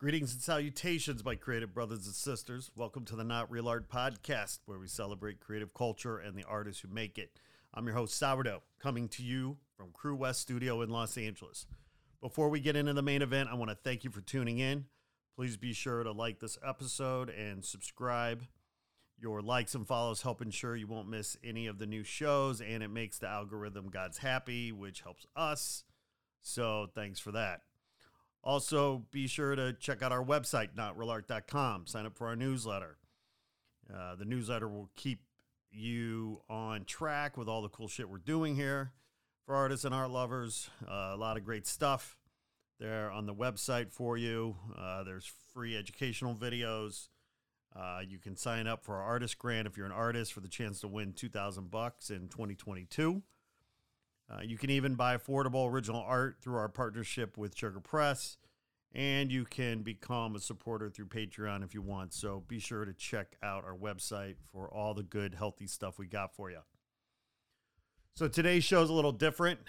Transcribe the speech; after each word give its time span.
Greetings 0.00 0.32
and 0.32 0.40
salutations, 0.40 1.22
my 1.22 1.34
creative 1.34 1.74
brothers 1.74 2.06
and 2.06 2.14
sisters. 2.14 2.70
Welcome 2.74 3.04
to 3.04 3.16
the 3.16 3.22
Not 3.22 3.50
Real 3.50 3.68
Art 3.68 3.90
Podcast, 3.90 4.60
where 4.64 4.78
we 4.78 4.86
celebrate 4.86 5.40
creative 5.40 5.74
culture 5.74 6.16
and 6.16 6.34
the 6.34 6.44
artists 6.44 6.80
who 6.80 6.88
make 6.88 7.18
it. 7.18 7.38
I'm 7.74 7.84
your 7.84 7.96
host, 7.96 8.14
Sourdough, 8.14 8.62
coming 8.78 9.10
to 9.10 9.22
you 9.22 9.58
from 9.76 9.90
Crewest 9.92 10.40
Studio 10.40 10.80
in 10.80 10.88
Los 10.88 11.18
Angeles. 11.18 11.66
Before 12.22 12.48
we 12.48 12.60
get 12.60 12.76
into 12.76 12.94
the 12.94 13.02
main 13.02 13.20
event, 13.20 13.50
I 13.52 13.56
want 13.56 13.72
to 13.72 13.74
thank 13.74 14.02
you 14.02 14.08
for 14.08 14.22
tuning 14.22 14.58
in. 14.58 14.86
Please 15.36 15.58
be 15.58 15.74
sure 15.74 16.02
to 16.02 16.12
like 16.12 16.40
this 16.40 16.56
episode 16.66 17.28
and 17.28 17.62
subscribe. 17.62 18.44
Your 19.18 19.42
likes 19.42 19.74
and 19.74 19.86
follows 19.86 20.22
help 20.22 20.40
ensure 20.40 20.76
you 20.76 20.86
won't 20.86 21.10
miss 21.10 21.36
any 21.44 21.66
of 21.66 21.78
the 21.78 21.86
new 21.86 22.04
shows, 22.04 22.62
and 22.62 22.82
it 22.82 22.88
makes 22.88 23.18
the 23.18 23.28
algorithm 23.28 23.90
gods 23.90 24.16
happy, 24.16 24.72
which 24.72 25.02
helps 25.02 25.26
us. 25.36 25.84
So, 26.40 26.88
thanks 26.94 27.20
for 27.20 27.32
that. 27.32 27.60
Also, 28.42 29.04
be 29.10 29.26
sure 29.26 29.54
to 29.54 29.72
check 29.74 30.02
out 30.02 30.12
our 30.12 30.24
website, 30.24 30.70
notrealart.com. 30.74 31.86
Sign 31.86 32.06
up 32.06 32.16
for 32.16 32.26
our 32.26 32.36
newsletter. 32.36 32.96
Uh, 33.92 34.14
the 34.14 34.24
newsletter 34.24 34.68
will 34.68 34.90
keep 34.96 35.20
you 35.70 36.40
on 36.48 36.84
track 36.84 37.36
with 37.36 37.48
all 37.48 37.62
the 37.62 37.68
cool 37.68 37.88
shit 37.88 38.08
we're 38.08 38.18
doing 38.18 38.56
here 38.56 38.92
for 39.44 39.54
artists 39.54 39.84
and 39.84 39.94
art 39.94 40.10
lovers. 40.10 40.70
Uh, 40.88 41.10
a 41.12 41.16
lot 41.16 41.36
of 41.36 41.44
great 41.44 41.66
stuff 41.66 42.16
there 42.78 43.10
on 43.10 43.26
the 43.26 43.34
website 43.34 43.92
for 43.92 44.16
you. 44.16 44.56
Uh, 44.76 45.04
there's 45.04 45.30
free 45.52 45.76
educational 45.76 46.34
videos. 46.34 47.08
Uh, 47.76 48.00
you 48.06 48.18
can 48.18 48.36
sign 48.36 48.66
up 48.66 48.84
for 48.84 48.96
our 48.96 49.02
artist 49.02 49.38
grant 49.38 49.66
if 49.66 49.76
you're 49.76 49.86
an 49.86 49.92
artist 49.92 50.32
for 50.32 50.40
the 50.40 50.48
chance 50.48 50.80
to 50.80 50.88
win 50.88 51.12
2000 51.12 51.70
bucks 51.70 52.10
in 52.10 52.28
2022. 52.28 53.22
Uh, 54.30 54.42
you 54.42 54.56
can 54.56 54.70
even 54.70 54.94
buy 54.94 55.16
affordable 55.16 55.68
original 55.68 56.02
art 56.06 56.36
through 56.40 56.56
our 56.56 56.68
partnership 56.68 57.36
with 57.36 57.56
Sugar 57.56 57.80
Press, 57.80 58.36
and 58.92 59.32
you 59.32 59.44
can 59.44 59.82
become 59.82 60.36
a 60.36 60.40
supporter 60.40 60.88
through 60.88 61.06
Patreon 61.06 61.64
if 61.64 61.74
you 61.74 61.82
want. 61.82 62.12
So 62.12 62.44
be 62.46 62.60
sure 62.60 62.84
to 62.84 62.92
check 62.92 63.36
out 63.42 63.64
our 63.64 63.74
website 63.74 64.36
for 64.52 64.72
all 64.72 64.94
the 64.94 65.02
good, 65.02 65.34
healthy 65.34 65.66
stuff 65.66 65.98
we 65.98 66.06
got 66.06 66.34
for 66.34 66.50
you. 66.50 66.60
So 68.14 68.28
today's 68.28 68.64
show 68.64 68.82
is 68.82 68.90
a 68.90 68.92
little 68.92 69.12
different. 69.12 69.60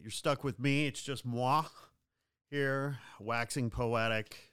You're 0.00 0.10
stuck 0.10 0.44
with 0.44 0.58
me. 0.58 0.86
It's 0.86 1.02
just 1.02 1.24
moi 1.24 1.64
here, 2.50 2.98
waxing 3.20 3.70
poetic, 3.70 4.52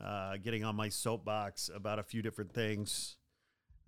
uh, 0.00 0.36
getting 0.38 0.64
on 0.64 0.76
my 0.76 0.88
soapbox 0.88 1.70
about 1.74 1.98
a 1.98 2.02
few 2.02 2.22
different 2.22 2.52
things. 2.52 3.16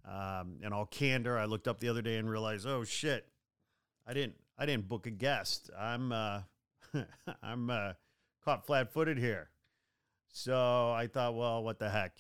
Um, 0.04 0.59
and 0.62 0.74
all 0.74 0.84
candor, 0.84 1.38
I 1.38 1.44
looked 1.44 1.69
up 1.69 1.80
the 1.80 1.88
other 1.88 2.03
day 2.03 2.16
and 2.16 2.28
realized, 2.28 2.66
oh 2.66 2.84
shit, 2.84 3.26
I 4.06 4.12
didn't 4.12 4.34
I 4.59 4.67
didn't 4.67 4.89
book 4.89 5.07
a 5.07 5.11
guest. 5.11 5.71
I'm 5.79 6.13
uh, 6.13 6.41
I'm 7.43 7.71
uh, 7.71 7.93
caught 8.45 8.67
flat-footed 8.67 9.19
here. 9.19 9.51
So 10.29 10.91
I 10.91 11.09
thought, 11.13 11.35
well, 11.35 11.63
what 11.63 11.79
the 11.79 11.91
heck? 11.91 12.17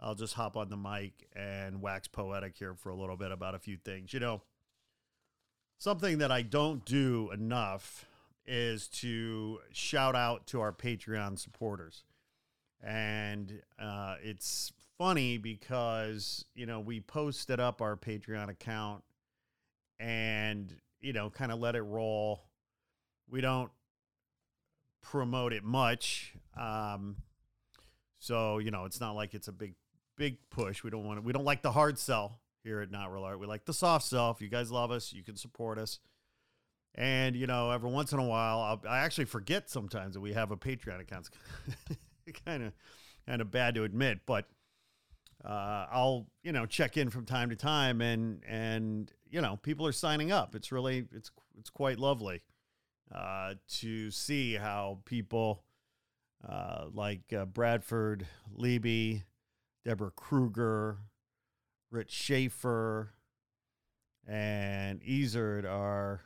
I'll 0.00 0.14
just 0.14 0.34
hop 0.34 0.56
on 0.56 0.68
the 0.68 0.76
mic 0.76 1.28
and 1.34 1.82
wax 1.82 2.06
poetic 2.08 2.56
here 2.56 2.74
for 2.74 2.90
a 2.90 2.96
little 2.96 3.16
bit 3.16 3.32
about 3.32 3.54
a 3.54 3.58
few 3.58 3.76
things. 3.76 4.12
You 4.12 4.20
know, 4.20 4.42
something 5.78 6.18
that 6.18 6.30
I 6.30 6.42
don't 6.42 6.84
do 6.84 7.30
enough 7.32 8.06
is 8.46 8.88
to 8.88 9.58
shout 9.72 10.16
out 10.16 10.46
to 10.48 10.60
our 10.60 10.72
Patreon 10.72 11.38
supporters. 11.38 12.04
And 12.82 13.60
uh, 13.78 14.16
it's 14.22 14.72
funny 14.96 15.36
because, 15.36 16.44
you 16.54 16.66
know, 16.66 16.80
we 16.80 17.00
posted 17.00 17.60
up 17.60 17.82
our 17.82 17.96
Patreon 17.96 18.48
account 18.48 19.02
and 19.98 20.74
you 21.00 21.12
know, 21.12 21.30
kind 21.30 21.52
of 21.52 21.58
let 21.58 21.76
it 21.76 21.82
roll. 21.82 22.44
We 23.30 23.40
don't 23.40 23.70
promote 25.02 25.52
it 25.52 25.64
much. 25.64 26.34
Um, 26.58 27.16
so, 28.18 28.58
you 28.58 28.70
know, 28.70 28.84
it's 28.84 29.00
not 29.00 29.12
like 29.12 29.34
it's 29.34 29.48
a 29.48 29.52
big, 29.52 29.74
big 30.16 30.38
push. 30.50 30.82
We 30.82 30.90
don't 30.90 31.04
want 31.04 31.18
to, 31.18 31.22
we 31.22 31.32
don't 31.32 31.44
like 31.44 31.62
the 31.62 31.72
hard 31.72 31.98
sell 31.98 32.40
here 32.64 32.80
at 32.80 32.90
Not 32.90 33.12
Real 33.12 33.24
Art. 33.24 33.38
We 33.38 33.46
like 33.46 33.64
the 33.64 33.74
soft 33.74 34.06
sell. 34.06 34.30
If 34.30 34.40
you 34.40 34.48
guys 34.48 34.70
love 34.70 34.90
us, 34.90 35.12
you 35.12 35.22
can 35.22 35.36
support 35.36 35.78
us. 35.78 36.00
And, 36.94 37.36
you 37.36 37.46
know, 37.46 37.70
every 37.70 37.90
once 37.90 38.12
in 38.12 38.18
a 38.18 38.24
while, 38.24 38.60
I'll, 38.60 38.82
I 38.88 38.98
actually 39.00 39.26
forget 39.26 39.70
sometimes 39.70 40.14
that 40.14 40.20
we 40.20 40.32
have 40.32 40.50
a 40.50 40.56
Patreon 40.56 41.00
account. 41.00 41.28
kind 42.44 42.64
of, 42.64 42.72
kind 43.26 43.40
of 43.40 43.50
bad 43.50 43.74
to 43.76 43.84
admit, 43.84 44.20
but 44.26 44.46
uh, 45.44 45.86
I'll 45.90 46.26
you 46.42 46.52
know 46.52 46.66
check 46.66 46.96
in 46.96 47.10
from 47.10 47.24
time 47.24 47.50
to 47.50 47.56
time, 47.56 48.00
and 48.00 48.42
and 48.46 49.12
you 49.30 49.40
know 49.40 49.58
people 49.62 49.86
are 49.86 49.92
signing 49.92 50.32
up. 50.32 50.54
It's 50.54 50.72
really 50.72 51.06
it's 51.14 51.30
it's 51.58 51.70
quite 51.70 51.98
lovely 51.98 52.42
uh, 53.14 53.54
to 53.80 54.10
see 54.10 54.54
how 54.54 54.98
people 55.04 55.62
uh, 56.46 56.86
like 56.92 57.32
uh, 57.32 57.44
Bradford 57.46 58.26
Leby, 58.56 59.24
Deborah 59.84 60.10
Kruger, 60.10 60.98
Rich 61.90 62.12
Schaefer, 62.12 63.14
and 64.26 65.00
Ezard 65.02 65.64
are 65.64 66.22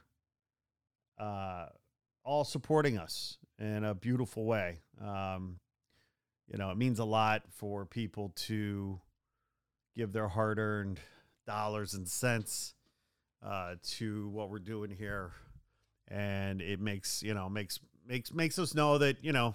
uh, 1.19 1.67
all 2.25 2.45
supporting 2.45 2.99
us 2.99 3.39
in 3.59 3.85
a 3.85 3.95
beautiful 3.95 4.45
way. 4.45 4.81
Um, 5.01 5.59
you 6.51 6.59
know, 6.59 6.71
it 6.71 6.77
means 6.77 6.99
a 6.99 7.05
lot 7.05 7.45
for 7.51 7.87
people 7.87 8.33
to 8.35 9.01
give 9.97 10.13
their 10.13 10.29
hard 10.29 10.59
earned 10.59 11.01
dollars 11.47 11.95
and 11.95 12.09
cents 12.09 12.75
uh, 13.45 13.75
to 13.83 14.29
what 14.29 14.51
we're 14.51 14.59
doing 14.59 14.91
here. 14.91 15.33
And 16.09 16.61
it 16.61 16.81
makes, 16.81 17.23
you 17.23 17.35
know, 17.35 17.49
makes, 17.49 17.81
makes, 18.07 18.33
makes 18.33 18.59
us 18.59 18.75
know 18.75 18.99
that, 18.99 19.25
you 19.25 19.33
know, 19.33 19.55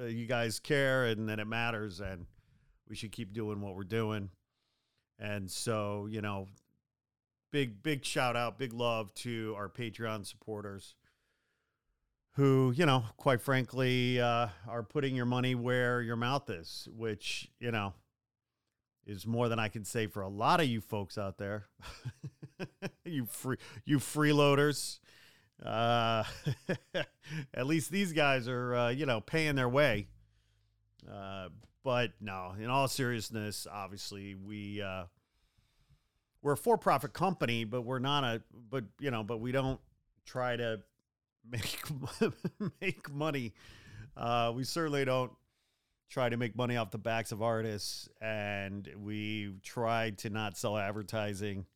uh, 0.00 0.04
you 0.04 0.26
guys 0.26 0.60
care 0.60 1.06
and 1.06 1.28
that 1.28 1.38
it 1.38 1.46
matters 1.46 2.00
and 2.00 2.26
we 2.88 2.96
should 2.96 3.12
keep 3.12 3.32
doing 3.32 3.60
what 3.60 3.74
we're 3.74 3.84
doing. 3.84 4.30
And 5.18 5.50
so, 5.50 6.06
you 6.10 6.20
know, 6.20 6.48
big, 7.50 7.82
big 7.82 8.04
shout 8.04 8.36
out, 8.36 8.58
big 8.58 8.72
love 8.72 9.12
to 9.14 9.54
our 9.56 9.68
Patreon 9.68 10.26
supporters 10.26 10.94
who, 12.36 12.72
you 12.76 12.84
know, 12.84 13.02
quite 13.16 13.40
frankly, 13.40 14.20
uh, 14.20 14.48
are 14.68 14.82
putting 14.82 15.16
your 15.16 15.24
money 15.24 15.54
where 15.54 16.02
your 16.02 16.16
mouth 16.16 16.50
is, 16.50 16.86
which, 16.94 17.48
you 17.58 17.70
know, 17.70 17.94
is 19.06 19.26
more 19.26 19.48
than 19.48 19.58
I 19.58 19.68
can 19.68 19.84
say 19.84 20.06
for 20.06 20.22
a 20.22 20.28
lot 20.28 20.60
of 20.60 20.66
you 20.66 20.80
folks 20.80 21.16
out 21.16 21.38
there. 21.38 21.66
you 23.04 23.26
free 23.26 23.56
you 23.84 23.98
freeloaders. 23.98 24.98
Uh, 25.64 26.24
at 27.54 27.66
least 27.66 27.90
these 27.90 28.12
guys 28.12 28.46
are, 28.46 28.74
uh, 28.74 28.88
you 28.90 29.06
know, 29.06 29.20
paying 29.20 29.54
their 29.54 29.68
way. 29.68 30.08
Uh, 31.10 31.48
but 31.82 32.12
no, 32.20 32.54
in 32.58 32.68
all 32.68 32.88
seriousness, 32.88 33.66
obviously 33.72 34.34
we 34.34 34.82
uh, 34.82 35.04
we're 36.42 36.52
a 36.52 36.56
for-profit 36.56 37.12
company, 37.12 37.64
but 37.64 37.82
we're 37.82 38.00
not 38.00 38.24
a 38.24 38.42
but 38.70 38.84
you 39.00 39.10
know, 39.10 39.22
but 39.22 39.38
we 39.38 39.52
don't 39.52 39.80
try 40.24 40.56
to 40.56 40.80
make 41.48 41.82
make 42.80 43.12
money. 43.12 43.54
Uh, 44.16 44.52
we 44.54 44.64
certainly 44.64 45.04
don't 45.04 45.30
try 46.08 46.28
to 46.28 46.36
make 46.36 46.56
money 46.56 46.76
off 46.76 46.90
the 46.90 46.98
backs 46.98 47.32
of 47.32 47.42
artists, 47.42 48.08
and 48.20 48.88
we 49.02 49.54
try 49.62 50.10
to 50.10 50.30
not 50.30 50.56
sell 50.56 50.76
advertising. 50.76 51.66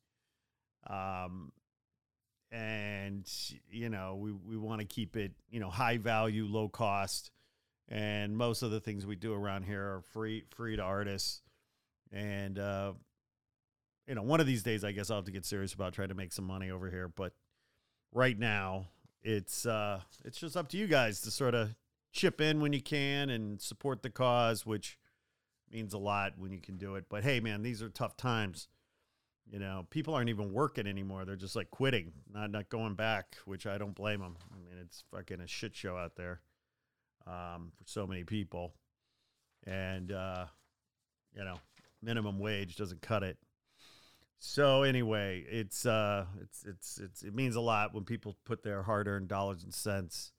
Um, 0.87 1.51
and 2.51 3.29
you 3.69 3.89
know, 3.89 4.15
we 4.15 4.31
we 4.31 4.57
want 4.57 4.81
to 4.81 4.85
keep 4.87 5.15
it 5.15 5.31
you 5.49 5.59
know 5.59 5.69
high 5.69 5.97
value, 5.97 6.45
low 6.45 6.67
cost, 6.67 7.31
and 7.87 8.35
most 8.35 8.61
of 8.61 8.71
the 8.71 8.79
things 8.79 9.05
we 9.05 9.15
do 9.15 9.33
around 9.33 9.63
here 9.63 9.81
are 9.81 10.01
free 10.13 10.45
free 10.55 10.75
to 10.75 10.81
artists. 10.81 11.41
And 12.11 12.59
uh, 12.59 12.93
you 14.07 14.15
know, 14.15 14.23
one 14.23 14.39
of 14.39 14.47
these 14.47 14.63
days, 14.63 14.83
I 14.83 14.91
guess 14.91 15.09
I'll 15.09 15.17
have 15.17 15.25
to 15.25 15.31
get 15.31 15.45
serious 15.45 15.73
about 15.73 15.93
trying 15.93 16.09
to 16.09 16.15
make 16.15 16.33
some 16.33 16.45
money 16.45 16.71
over 16.71 16.89
here. 16.89 17.07
But 17.07 17.33
right 18.11 18.37
now, 18.37 18.87
it's 19.23 19.65
uh, 19.65 20.01
it's 20.25 20.39
just 20.39 20.57
up 20.57 20.69
to 20.69 20.77
you 20.77 20.87
guys 20.87 21.21
to 21.21 21.31
sort 21.31 21.55
of 21.55 21.69
chip 22.11 22.41
in 22.41 22.59
when 22.59 22.73
you 22.73 22.81
can 22.81 23.29
and 23.29 23.61
support 23.61 24.03
the 24.03 24.09
cause, 24.09 24.65
which 24.65 24.97
means 25.71 25.93
a 25.93 25.97
lot 25.97 26.33
when 26.37 26.51
you 26.51 26.59
can 26.59 26.77
do 26.77 26.95
it. 26.95 27.05
But 27.09 27.23
hey, 27.23 27.39
man, 27.39 27.61
these 27.61 27.81
are 27.81 27.89
tough 27.89 28.17
times. 28.17 28.67
You 29.49 29.59
know, 29.59 29.85
people 29.89 30.13
aren't 30.13 30.29
even 30.29 30.53
working 30.53 30.87
anymore. 30.87 31.25
They're 31.25 31.35
just 31.35 31.55
like 31.55 31.71
quitting, 31.71 32.13
not 32.31 32.51
not 32.51 32.69
going 32.69 32.95
back, 32.95 33.35
which 33.45 33.65
I 33.65 33.77
don't 33.77 33.95
blame 33.95 34.21
them. 34.21 34.37
I 34.53 34.57
mean, 34.57 34.75
it's 34.81 35.03
fucking 35.11 35.41
a 35.41 35.47
shit 35.47 35.75
show 35.75 35.97
out 35.97 36.15
there 36.15 36.41
um, 37.27 37.71
for 37.75 37.83
so 37.85 38.07
many 38.07 38.23
people, 38.23 38.73
and 39.65 40.11
uh, 40.11 40.45
you 41.35 41.43
know, 41.43 41.55
minimum 42.01 42.39
wage 42.39 42.75
doesn't 42.75 43.01
cut 43.01 43.23
it. 43.23 43.37
So 44.39 44.83
anyway, 44.83 45.45
it's 45.49 45.85
uh, 45.85 46.25
it's 46.41 46.63
it's 46.65 46.99
it's 46.99 47.23
it 47.23 47.35
means 47.35 47.55
a 47.55 47.61
lot 47.61 47.93
when 47.93 48.05
people 48.05 48.37
put 48.45 48.63
their 48.63 48.83
hard-earned 48.83 49.27
dollars 49.27 49.63
and 49.63 49.73
cents, 49.73 50.31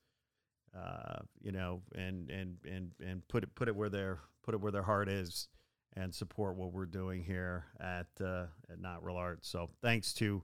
uh, 0.77 1.19
you 1.41 1.51
know, 1.51 1.81
and 1.95 2.29
and 2.29 2.57
and 2.69 2.91
and 3.05 3.27
put 3.27 3.43
it 3.43 3.53
put 3.55 3.67
it 3.67 3.75
where 3.75 3.89
their 3.89 4.19
put 4.43 4.53
it 4.53 4.61
where 4.61 4.71
their 4.71 4.83
heart 4.83 5.09
is, 5.09 5.47
and 5.95 6.13
support 6.13 6.55
what 6.55 6.71
we're 6.71 6.85
doing 6.85 7.23
here 7.23 7.65
at 7.79 8.07
uh, 8.23 8.45
at 8.71 8.79
Not 8.79 9.03
Real 9.03 9.17
Art. 9.17 9.45
So 9.45 9.69
thanks 9.81 10.13
to 10.15 10.43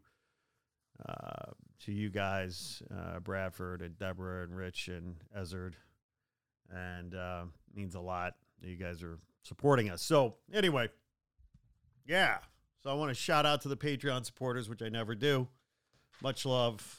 uh, 1.08 1.52
to 1.86 1.92
you 1.92 2.10
guys, 2.10 2.84
uh, 2.92 3.20
Bradford 3.20 3.82
and 3.82 3.98
Deborah 3.98 4.44
and 4.44 4.56
Rich 4.56 4.90
and 4.90 5.16
Ezard, 5.38 5.74
and 6.70 7.16
uh, 7.16 7.46
means 7.74 7.96
a 7.96 8.00
lot 8.00 8.36
that 8.62 8.70
you 8.70 8.76
guys 8.76 9.02
are 9.02 9.18
supporting 9.44 9.90
us. 9.90 10.02
So 10.02 10.36
anyway, 10.54 10.90
yeah. 12.06 12.38
So 12.84 12.90
I 12.90 12.94
want 12.94 13.10
to 13.10 13.16
shout 13.16 13.46
out 13.46 13.62
to 13.62 13.68
the 13.68 13.78
Patreon 13.78 14.26
supporters, 14.26 14.70
which 14.70 14.82
I 14.82 14.90
never 14.90 15.16
do. 15.16 15.48
Much 16.22 16.46
love. 16.46 16.99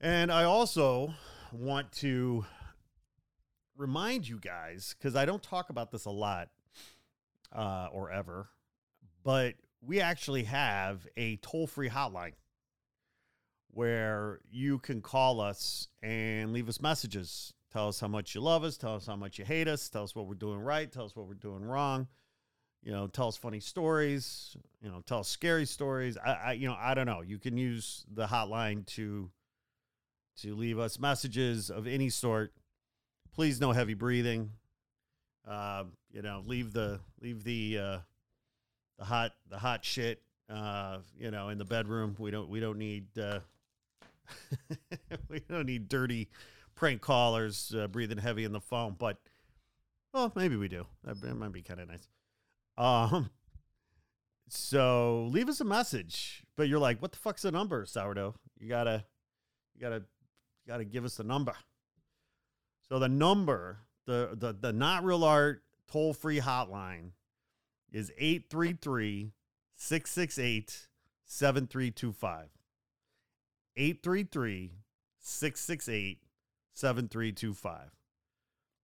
And 0.00 0.30
I 0.30 0.44
also 0.44 1.14
want 1.52 1.90
to 1.92 2.44
remind 3.76 4.28
you 4.28 4.38
guys, 4.38 4.94
because 4.96 5.16
I 5.16 5.24
don't 5.24 5.42
talk 5.42 5.70
about 5.70 5.90
this 5.90 6.04
a 6.04 6.10
lot 6.10 6.48
uh, 7.54 7.88
or 7.92 8.10
ever, 8.10 8.48
but 9.24 9.54
we 9.80 10.00
actually 10.00 10.44
have 10.44 11.06
a 11.16 11.36
toll 11.36 11.66
free 11.66 11.88
hotline 11.88 12.32
where 13.70 14.40
you 14.50 14.78
can 14.78 15.00
call 15.00 15.40
us 15.40 15.88
and 16.02 16.52
leave 16.52 16.68
us 16.68 16.80
messages. 16.80 17.52
Tell 17.72 17.88
us 17.88 18.00
how 18.00 18.08
much 18.08 18.34
you 18.34 18.40
love 18.40 18.64
us, 18.64 18.76
tell 18.76 18.96
us 18.96 19.06
how 19.06 19.16
much 19.16 19.38
you 19.38 19.44
hate 19.44 19.68
us, 19.68 19.88
tell 19.88 20.04
us 20.04 20.14
what 20.14 20.26
we're 20.26 20.34
doing 20.34 20.60
right, 20.60 20.90
tell 20.90 21.04
us 21.04 21.16
what 21.16 21.26
we're 21.26 21.34
doing 21.34 21.62
wrong 21.62 22.06
you 22.86 22.92
know, 22.92 23.08
tell 23.08 23.26
us 23.26 23.36
funny 23.36 23.58
stories, 23.58 24.56
you 24.80 24.88
know, 24.88 25.02
tell 25.04 25.18
us 25.18 25.28
scary 25.28 25.66
stories. 25.66 26.16
I, 26.16 26.30
I, 26.30 26.52
you 26.52 26.68
know, 26.68 26.76
I 26.78 26.94
don't 26.94 27.06
know. 27.06 27.20
You 27.20 27.36
can 27.36 27.56
use 27.56 28.04
the 28.14 28.26
hotline 28.26 28.86
to 28.94 29.28
to 30.42 30.54
leave 30.54 30.78
us 30.78 30.98
messages 30.98 31.70
of 31.70 31.86
any 31.86 32.08
sort. 32.10 32.52
Please, 33.34 33.60
no 33.60 33.72
heavy 33.72 33.94
breathing. 33.94 34.50
Uh, 35.46 35.84
you 36.10 36.22
know, 36.22 36.42
leave 36.46 36.72
the 36.72 37.00
leave 37.20 37.44
the 37.44 37.78
uh, 37.78 37.98
the 38.98 39.04
hot 39.04 39.32
the 39.48 39.58
hot 39.58 39.84
shit. 39.84 40.22
Uh, 40.48 40.98
you 41.18 41.30
know, 41.30 41.48
in 41.48 41.58
the 41.58 41.64
bedroom. 41.64 42.16
We 42.18 42.30
don't 42.30 42.48
we 42.48 42.60
don't 42.60 42.78
need 42.78 43.06
uh, 43.18 43.40
we 45.28 45.40
don't 45.40 45.66
need 45.66 45.88
dirty 45.88 46.28
prank 46.74 47.00
callers 47.00 47.74
uh, 47.76 47.88
breathing 47.88 48.18
heavy 48.18 48.44
in 48.44 48.52
the 48.52 48.60
phone. 48.60 48.96
But 48.98 49.18
well, 50.12 50.32
maybe 50.34 50.56
we 50.56 50.68
do. 50.68 50.86
That, 51.04 51.20
that 51.20 51.34
might 51.34 51.52
be 51.52 51.62
kind 51.62 51.80
of 51.80 51.88
nice. 51.88 52.08
Um, 52.78 53.30
so 54.48 55.28
leave 55.30 55.48
us 55.48 55.60
a 55.60 55.64
message. 55.64 56.44
But 56.56 56.68
you're 56.68 56.78
like, 56.78 57.02
what 57.02 57.12
the 57.12 57.18
fuck's 57.18 57.42
the 57.42 57.52
number, 57.52 57.84
sourdough? 57.84 58.34
You 58.58 58.68
gotta, 58.68 59.04
you 59.74 59.80
gotta, 59.80 60.04
you 60.66 60.72
gotta 60.72 60.84
give 60.84 61.04
us 61.04 61.16
the 61.16 61.24
number. 61.24 61.54
So 62.88 62.98
the 62.98 63.08
number, 63.08 63.78
the 64.06 64.30
the 64.34 64.52
the 64.52 64.72
not 64.72 65.04
real 65.04 65.24
art 65.24 65.62
toll 65.90 66.12
free 66.12 66.40
hotline 66.40 67.10
is 67.92 68.10
833 68.18 69.32
668 69.76 70.88
7325. 71.24 72.48
833 73.76 74.72
668 75.18 76.18
7325. 76.72 77.90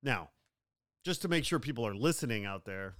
Now, 0.02 0.30
just 1.04 1.22
to 1.22 1.28
make 1.28 1.44
sure 1.44 1.58
people 1.58 1.86
are 1.86 1.94
listening 1.94 2.44
out 2.44 2.64
there, 2.64 2.96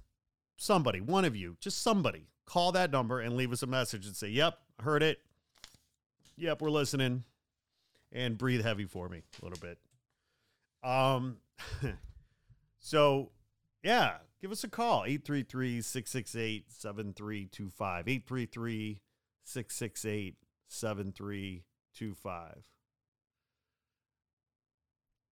somebody, 0.57 1.01
one 1.01 1.25
of 1.25 1.35
you, 1.35 1.57
just 1.59 1.81
somebody, 1.81 2.27
call 2.45 2.71
that 2.73 2.91
number 2.91 3.19
and 3.19 3.35
leave 3.35 3.51
us 3.51 3.63
a 3.63 3.67
message 3.67 4.05
and 4.05 4.15
say, 4.15 4.29
Yep, 4.29 4.57
heard 4.79 5.03
it. 5.03 5.19
Yep, 6.37 6.61
we're 6.61 6.69
listening. 6.69 7.23
And 8.13 8.37
breathe 8.37 8.61
heavy 8.61 8.85
for 8.85 9.09
me 9.09 9.23
a 9.41 9.45
little 9.45 9.59
bit. 9.59 9.79
Um, 10.87 11.37
so 12.79 13.31
yeah, 13.83 14.17
give 14.41 14.51
us 14.51 14.63
a 14.63 14.69
call 14.69 15.03
833 15.05 15.81
668 15.81 16.71
7325. 16.71 18.07
833 18.07 19.01
668 19.43 20.35
7325. 20.67 22.63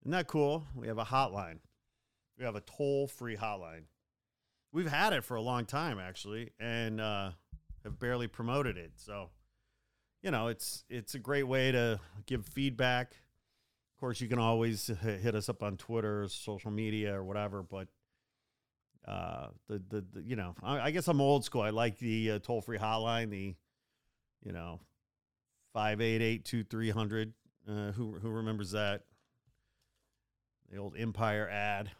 Isn't 0.02 0.12
that 0.12 0.28
cool? 0.28 0.66
We 0.76 0.88
have 0.88 0.98
a 0.98 1.06
hotline. 1.06 1.60
We 2.38 2.46
have 2.46 2.56
a 2.56 2.62
toll 2.62 3.08
free 3.08 3.38
hotline. 3.38 3.84
We've 4.74 4.90
had 4.90 5.14
it 5.14 5.24
for 5.24 5.36
a 5.36 5.42
long 5.42 5.66
time, 5.66 6.00
actually, 6.00 6.52
and 6.60 7.00
uh, 7.00 7.32
have 7.84 8.00
barely 8.00 8.28
promoted 8.28 8.78
it. 8.78 8.94
So, 8.96 9.30
you 10.22 10.32
know, 10.32 10.48
it's 10.48 10.84
it's 10.90 11.16
a 11.16 11.20
great 11.20 11.48
way 11.48 11.72
to 11.72 12.00
give 12.26 12.46
feedback. 12.46 13.12
Of 13.12 14.00
course, 14.00 14.22
you 14.22 14.28
can 14.28 14.40
always 14.40 14.88
hit 14.88 15.36
us 15.36 15.50
up 15.50 15.64
on 15.64 15.78
Twitter, 15.78 16.28
social 16.28 16.72
media, 16.72 17.16
or 17.16 17.24
whatever. 17.24 17.64
But 17.64 17.88
uh, 19.08 19.48
the, 19.68 19.82
the, 19.90 20.06
the 20.14 20.22
you 20.24 20.36
know, 20.36 20.56
I, 20.64 20.80
I, 20.80 20.92
guess 20.92 21.08
I'm 21.08 21.22
old 21.22 21.44
school. 21.44 21.62
I 21.62 21.72
like 21.72 21.98
the 21.98 22.32
uh, 22.32 22.40
toll 22.40 22.62
free 22.62 22.78
hotline. 22.78 23.30
The 23.30 23.56
you 24.44 24.52
know, 24.52 24.80
five 25.74 26.02
eight 26.02 26.22
eight 26.22 26.46
two 26.46 26.64
three 26.64 26.90
hundred. 26.90 27.34
Uh, 27.68 27.92
who 27.92 28.18
who 28.20 28.30
remembers 28.30 28.72
that? 28.72 29.04
The 30.72 30.78
old 30.78 30.96
Empire 30.98 31.50
ad. 31.50 31.92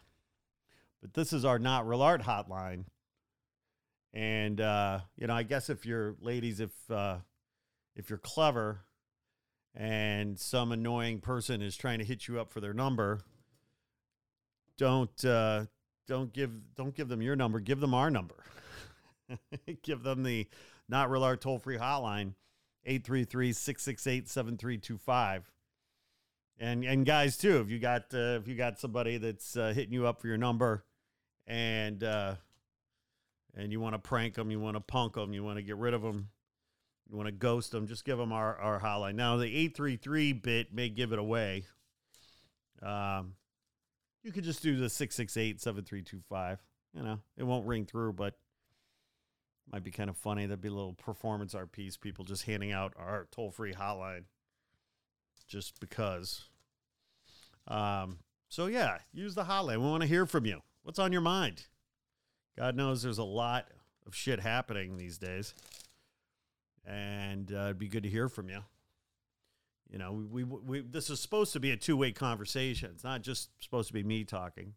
But 1.00 1.14
this 1.14 1.32
is 1.32 1.44
our 1.44 1.58
not 1.58 1.86
real 1.86 2.02
art 2.02 2.22
hotline. 2.22 2.84
And 4.14 4.60
uh, 4.60 5.00
you 5.16 5.26
know, 5.26 5.34
I 5.34 5.42
guess 5.42 5.70
if 5.70 5.84
you're 5.86 6.14
ladies, 6.20 6.60
if 6.60 6.72
uh, 6.90 7.18
if 7.96 8.10
you're 8.10 8.18
clever 8.18 8.84
and 9.74 10.38
some 10.38 10.72
annoying 10.72 11.20
person 11.20 11.62
is 11.62 11.76
trying 11.76 11.98
to 11.98 12.04
hit 12.04 12.28
you 12.28 12.40
up 12.40 12.52
for 12.52 12.60
their 12.60 12.74
number, 12.74 13.20
don't 14.78 15.24
uh, 15.24 15.66
don't 16.06 16.32
give 16.32 16.50
don't 16.74 16.94
give 16.94 17.08
them 17.08 17.22
your 17.22 17.36
number. 17.36 17.60
Give 17.60 17.80
them 17.80 17.94
our 17.94 18.10
number. 18.10 18.36
give 19.82 20.02
them 20.02 20.22
the 20.22 20.48
not 20.88 21.10
real 21.10 21.24
art 21.24 21.40
toll 21.40 21.58
free 21.58 21.78
hotline 21.78 22.34
833 22.84 23.52
668 23.52 24.28
7325 24.28 25.50
and 26.58 26.84
and 26.84 27.06
guys 27.06 27.36
too 27.36 27.60
if 27.60 27.70
you 27.70 27.78
got 27.78 28.12
uh, 28.12 28.38
if 28.40 28.48
you 28.48 28.56
got 28.56 28.78
somebody 28.78 29.16
that's 29.16 29.56
uh, 29.56 29.72
hitting 29.74 29.92
you 29.92 30.06
up 30.06 30.20
for 30.20 30.26
your 30.26 30.36
number 30.36 30.84
and 31.46 32.02
uh, 32.04 32.34
and 33.54 33.72
you 33.72 33.80
want 33.80 33.94
to 33.94 33.98
prank 33.98 34.34
them, 34.34 34.50
you 34.50 34.60
want 34.60 34.76
to 34.76 34.80
punk 34.80 35.14
them, 35.14 35.32
you 35.32 35.44
want 35.44 35.58
to 35.58 35.62
get 35.62 35.76
rid 35.76 35.94
of 35.94 36.02
them, 36.02 36.28
you 37.12 37.18
want 37.18 37.28
to 37.28 37.32
ghost 37.32 37.70
them, 37.70 37.86
just 37.86 38.06
give 38.06 38.16
them 38.16 38.32
our, 38.32 38.56
our 38.56 38.80
hotline. 38.80 39.14
Now, 39.14 39.36
the 39.36 39.44
833 39.44 40.32
bit 40.32 40.72
may 40.72 40.88
give 40.88 41.12
it 41.12 41.18
away. 41.18 41.64
Um, 42.82 43.34
you 44.22 44.32
could 44.32 44.44
just 44.44 44.62
do 44.62 44.78
the 44.78 44.88
668 44.88 45.60
7325. 45.60 46.58
You 46.94 47.02
know, 47.02 47.18
it 47.36 47.42
won't 47.44 47.66
ring 47.66 47.84
through, 47.84 48.14
but 48.14 48.34
might 49.70 49.84
be 49.84 49.90
kind 49.90 50.08
of 50.08 50.16
funny. 50.16 50.46
That'd 50.46 50.62
be 50.62 50.68
a 50.68 50.72
little 50.72 50.94
performance 50.94 51.54
art 51.54 51.70
piece. 51.70 51.98
People 51.98 52.24
just 52.24 52.44
handing 52.44 52.72
out 52.72 52.94
our 52.98 53.28
toll 53.30 53.50
free 53.50 53.74
hotline 53.74 54.24
just 55.46 55.80
because. 55.80 56.44
Um, 57.68 58.20
so, 58.48 58.66
yeah, 58.66 58.98
use 59.12 59.34
the 59.34 59.44
hotline. 59.44 59.78
We 59.78 59.88
want 59.90 60.02
to 60.02 60.08
hear 60.08 60.24
from 60.24 60.46
you. 60.46 60.60
What's 60.82 60.98
on 60.98 61.12
your 61.12 61.20
mind? 61.20 61.66
God 62.56 62.74
knows 62.74 63.02
there's 63.02 63.18
a 63.18 63.24
lot 63.24 63.68
of 64.06 64.14
shit 64.14 64.40
happening 64.40 64.96
these 64.96 65.18
days. 65.18 65.54
And 66.84 67.52
uh, 67.52 67.64
it'd 67.64 67.78
be 67.78 67.88
good 67.88 68.02
to 68.02 68.08
hear 68.08 68.28
from 68.28 68.48
you. 68.48 68.60
You 69.90 69.98
know, 69.98 70.12
we, 70.12 70.42
we, 70.42 70.58
we 70.60 70.80
this 70.80 71.10
is 71.10 71.20
supposed 71.20 71.52
to 71.52 71.60
be 71.60 71.70
a 71.70 71.76
two 71.76 71.96
way 71.96 72.12
conversation. 72.12 72.90
It's 72.94 73.04
not 73.04 73.22
just 73.22 73.50
supposed 73.60 73.88
to 73.88 73.94
be 73.94 74.02
me 74.02 74.24
talking 74.24 74.74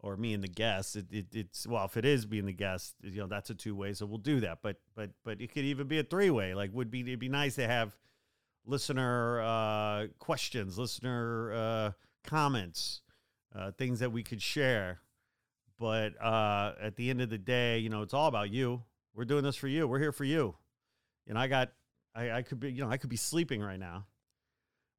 or 0.00 0.16
me 0.16 0.34
and 0.34 0.42
the 0.42 0.48
guest. 0.48 0.96
It, 0.96 1.06
it, 1.10 1.26
it's 1.32 1.66
well, 1.66 1.84
if 1.84 1.96
it 1.96 2.04
is 2.04 2.26
being 2.26 2.46
the 2.46 2.52
guest, 2.52 2.94
you 3.02 3.20
know, 3.20 3.26
that's 3.26 3.50
a 3.50 3.54
two 3.54 3.74
way. 3.74 3.92
So 3.92 4.06
we'll 4.06 4.18
do 4.18 4.40
that. 4.40 4.58
But 4.62 4.76
but 4.94 5.10
but 5.24 5.40
it 5.40 5.52
could 5.52 5.64
even 5.64 5.86
be 5.86 5.98
a 5.98 6.02
three 6.02 6.30
way. 6.30 6.54
Like 6.54 6.72
would 6.72 6.90
be 6.90 7.00
it'd 7.00 7.20
be 7.20 7.28
nice 7.28 7.54
to 7.56 7.66
have 7.66 7.96
listener 8.66 9.40
uh, 9.40 10.06
questions, 10.18 10.78
listener 10.78 11.52
uh, 11.52 11.90
comments, 12.24 13.02
uh, 13.54 13.70
things 13.72 14.00
that 14.00 14.12
we 14.12 14.22
could 14.22 14.42
share. 14.42 15.00
But 15.78 16.20
uh, 16.20 16.72
at 16.80 16.96
the 16.96 17.08
end 17.08 17.20
of 17.20 17.30
the 17.30 17.38
day, 17.38 17.78
you 17.78 17.88
know, 17.88 18.02
it's 18.02 18.14
all 18.14 18.26
about 18.26 18.50
you. 18.50 18.82
We're 19.14 19.24
doing 19.24 19.44
this 19.44 19.56
for 19.56 19.68
you. 19.68 19.86
We're 19.86 20.00
here 20.00 20.12
for 20.12 20.24
you. 20.24 20.56
And 21.28 21.38
I 21.38 21.46
got, 21.46 21.72
I, 22.14 22.30
I 22.30 22.42
could 22.42 22.58
be, 22.58 22.72
you 22.72 22.82
know, 22.82 22.90
I 22.90 22.96
could 22.96 23.10
be 23.10 23.16
sleeping 23.16 23.60
right 23.60 23.78
now, 23.78 24.06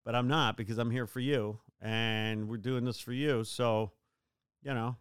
but 0.05 0.15
I'm 0.15 0.27
not 0.27 0.55
because 0.55 0.77
I'm 0.77 0.91
here 0.91 1.07
for 1.07 1.19
you, 1.19 1.59
and 1.81 2.47
we're 2.47 2.57
doing 2.57 2.85
this 2.85 2.99
for 2.99 3.11
you. 3.11 3.43
So, 3.43 3.91
you 4.63 4.73
know, 4.73 4.95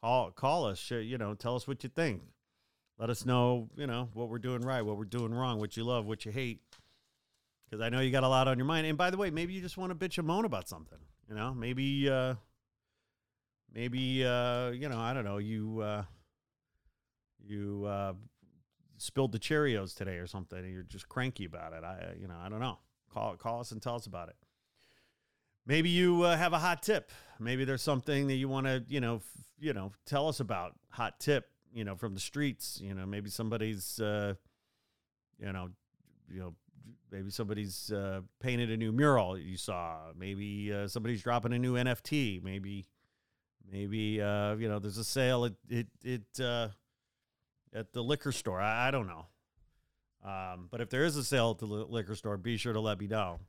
call 0.00 0.30
call 0.30 0.66
us. 0.66 0.90
You 0.90 1.18
know, 1.18 1.34
tell 1.34 1.56
us 1.56 1.66
what 1.66 1.82
you 1.82 1.90
think. 1.90 2.22
Let 2.98 3.10
us 3.10 3.26
know, 3.26 3.68
you 3.76 3.88
know, 3.88 4.10
what 4.14 4.28
we're 4.28 4.38
doing 4.38 4.62
right, 4.62 4.82
what 4.82 4.96
we're 4.96 5.04
doing 5.04 5.34
wrong, 5.34 5.58
what 5.58 5.76
you 5.76 5.82
love, 5.82 6.06
what 6.06 6.24
you 6.24 6.30
hate. 6.30 6.60
Because 7.64 7.82
I 7.82 7.88
know 7.88 8.00
you 8.00 8.12
got 8.12 8.22
a 8.22 8.28
lot 8.28 8.46
on 8.46 8.58
your 8.58 8.66
mind. 8.66 8.86
And 8.86 8.96
by 8.96 9.10
the 9.10 9.16
way, 9.16 9.30
maybe 9.30 9.54
you 9.54 9.60
just 9.60 9.76
want 9.76 9.98
to 9.98 10.08
bitch 10.08 10.18
and 10.18 10.26
moan 10.26 10.44
about 10.44 10.68
something. 10.68 10.98
You 11.28 11.34
know, 11.34 11.52
maybe, 11.54 12.08
uh, 12.08 12.34
maybe, 13.74 14.24
uh, 14.24 14.70
you 14.70 14.88
know, 14.88 14.98
I 14.98 15.14
don't 15.14 15.24
know, 15.24 15.38
you, 15.38 15.80
uh, 15.80 16.04
you 17.44 17.86
uh, 17.88 18.12
spilled 19.02 19.32
the 19.32 19.38
Cheerios 19.38 19.94
today 19.94 20.16
or 20.16 20.26
something, 20.26 20.58
and 20.58 20.72
you're 20.72 20.82
just 20.82 21.08
cranky 21.08 21.44
about 21.44 21.72
it. 21.72 21.84
I, 21.84 22.14
you 22.20 22.28
know, 22.28 22.36
I 22.40 22.48
don't 22.48 22.60
know. 22.60 22.78
Call 23.12 23.36
call 23.36 23.60
us 23.60 23.72
and 23.72 23.82
tell 23.82 23.96
us 23.96 24.06
about 24.06 24.28
it. 24.28 24.36
Maybe 25.66 25.90
you 25.90 26.22
uh, 26.22 26.36
have 26.36 26.52
a 26.52 26.58
hot 26.58 26.82
tip. 26.82 27.10
Maybe 27.38 27.64
there's 27.64 27.82
something 27.82 28.26
that 28.28 28.34
you 28.34 28.48
want 28.48 28.66
to, 28.66 28.84
you 28.88 29.00
know, 29.00 29.16
f- 29.16 29.44
you 29.60 29.72
know, 29.72 29.92
tell 30.06 30.28
us 30.28 30.40
about. 30.40 30.74
Hot 30.90 31.20
tip, 31.20 31.48
you 31.72 31.84
know, 31.84 31.94
from 31.96 32.14
the 32.14 32.20
streets. 32.20 32.80
You 32.82 32.94
know, 32.94 33.06
maybe 33.06 33.30
somebody's, 33.30 34.00
uh, 34.00 34.34
you 35.38 35.52
know, 35.52 35.70
you 36.30 36.40
know, 36.40 36.54
maybe 37.10 37.30
somebody's 37.30 37.92
uh, 37.92 38.20
painted 38.40 38.70
a 38.70 38.76
new 38.76 38.92
mural 38.92 39.38
you 39.38 39.56
saw. 39.56 39.98
Maybe 40.16 40.72
uh, 40.72 40.88
somebody's 40.88 41.22
dropping 41.22 41.52
a 41.52 41.58
new 41.58 41.74
NFT. 41.74 42.42
Maybe, 42.42 42.86
maybe 43.70 44.20
uh, 44.20 44.56
you 44.56 44.68
know, 44.68 44.78
there's 44.78 44.98
a 44.98 45.04
sale. 45.04 45.44
It 45.44 45.54
it 45.68 45.86
it 46.02 46.40
uh, 46.40 46.68
at 47.74 47.92
the 47.92 48.02
liquor 48.02 48.32
store. 48.32 48.60
I, 48.60 48.88
I 48.88 48.90
don't 48.90 49.06
know. 49.06 49.26
Um, 50.24 50.68
but 50.70 50.80
if 50.80 50.90
there 50.90 51.04
is 51.04 51.16
a 51.16 51.24
sale 51.24 51.50
at 51.50 51.58
the 51.58 51.66
liquor 51.66 52.14
store, 52.14 52.36
be 52.36 52.56
sure 52.56 52.72
to 52.72 52.80
let 52.80 53.00
me 53.00 53.08
know 53.08 53.40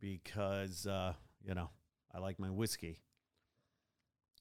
because, 0.00 0.86
uh, 0.86 1.14
you 1.42 1.54
know, 1.54 1.70
I 2.14 2.18
like 2.18 2.38
my 2.38 2.50
whiskey. 2.50 2.98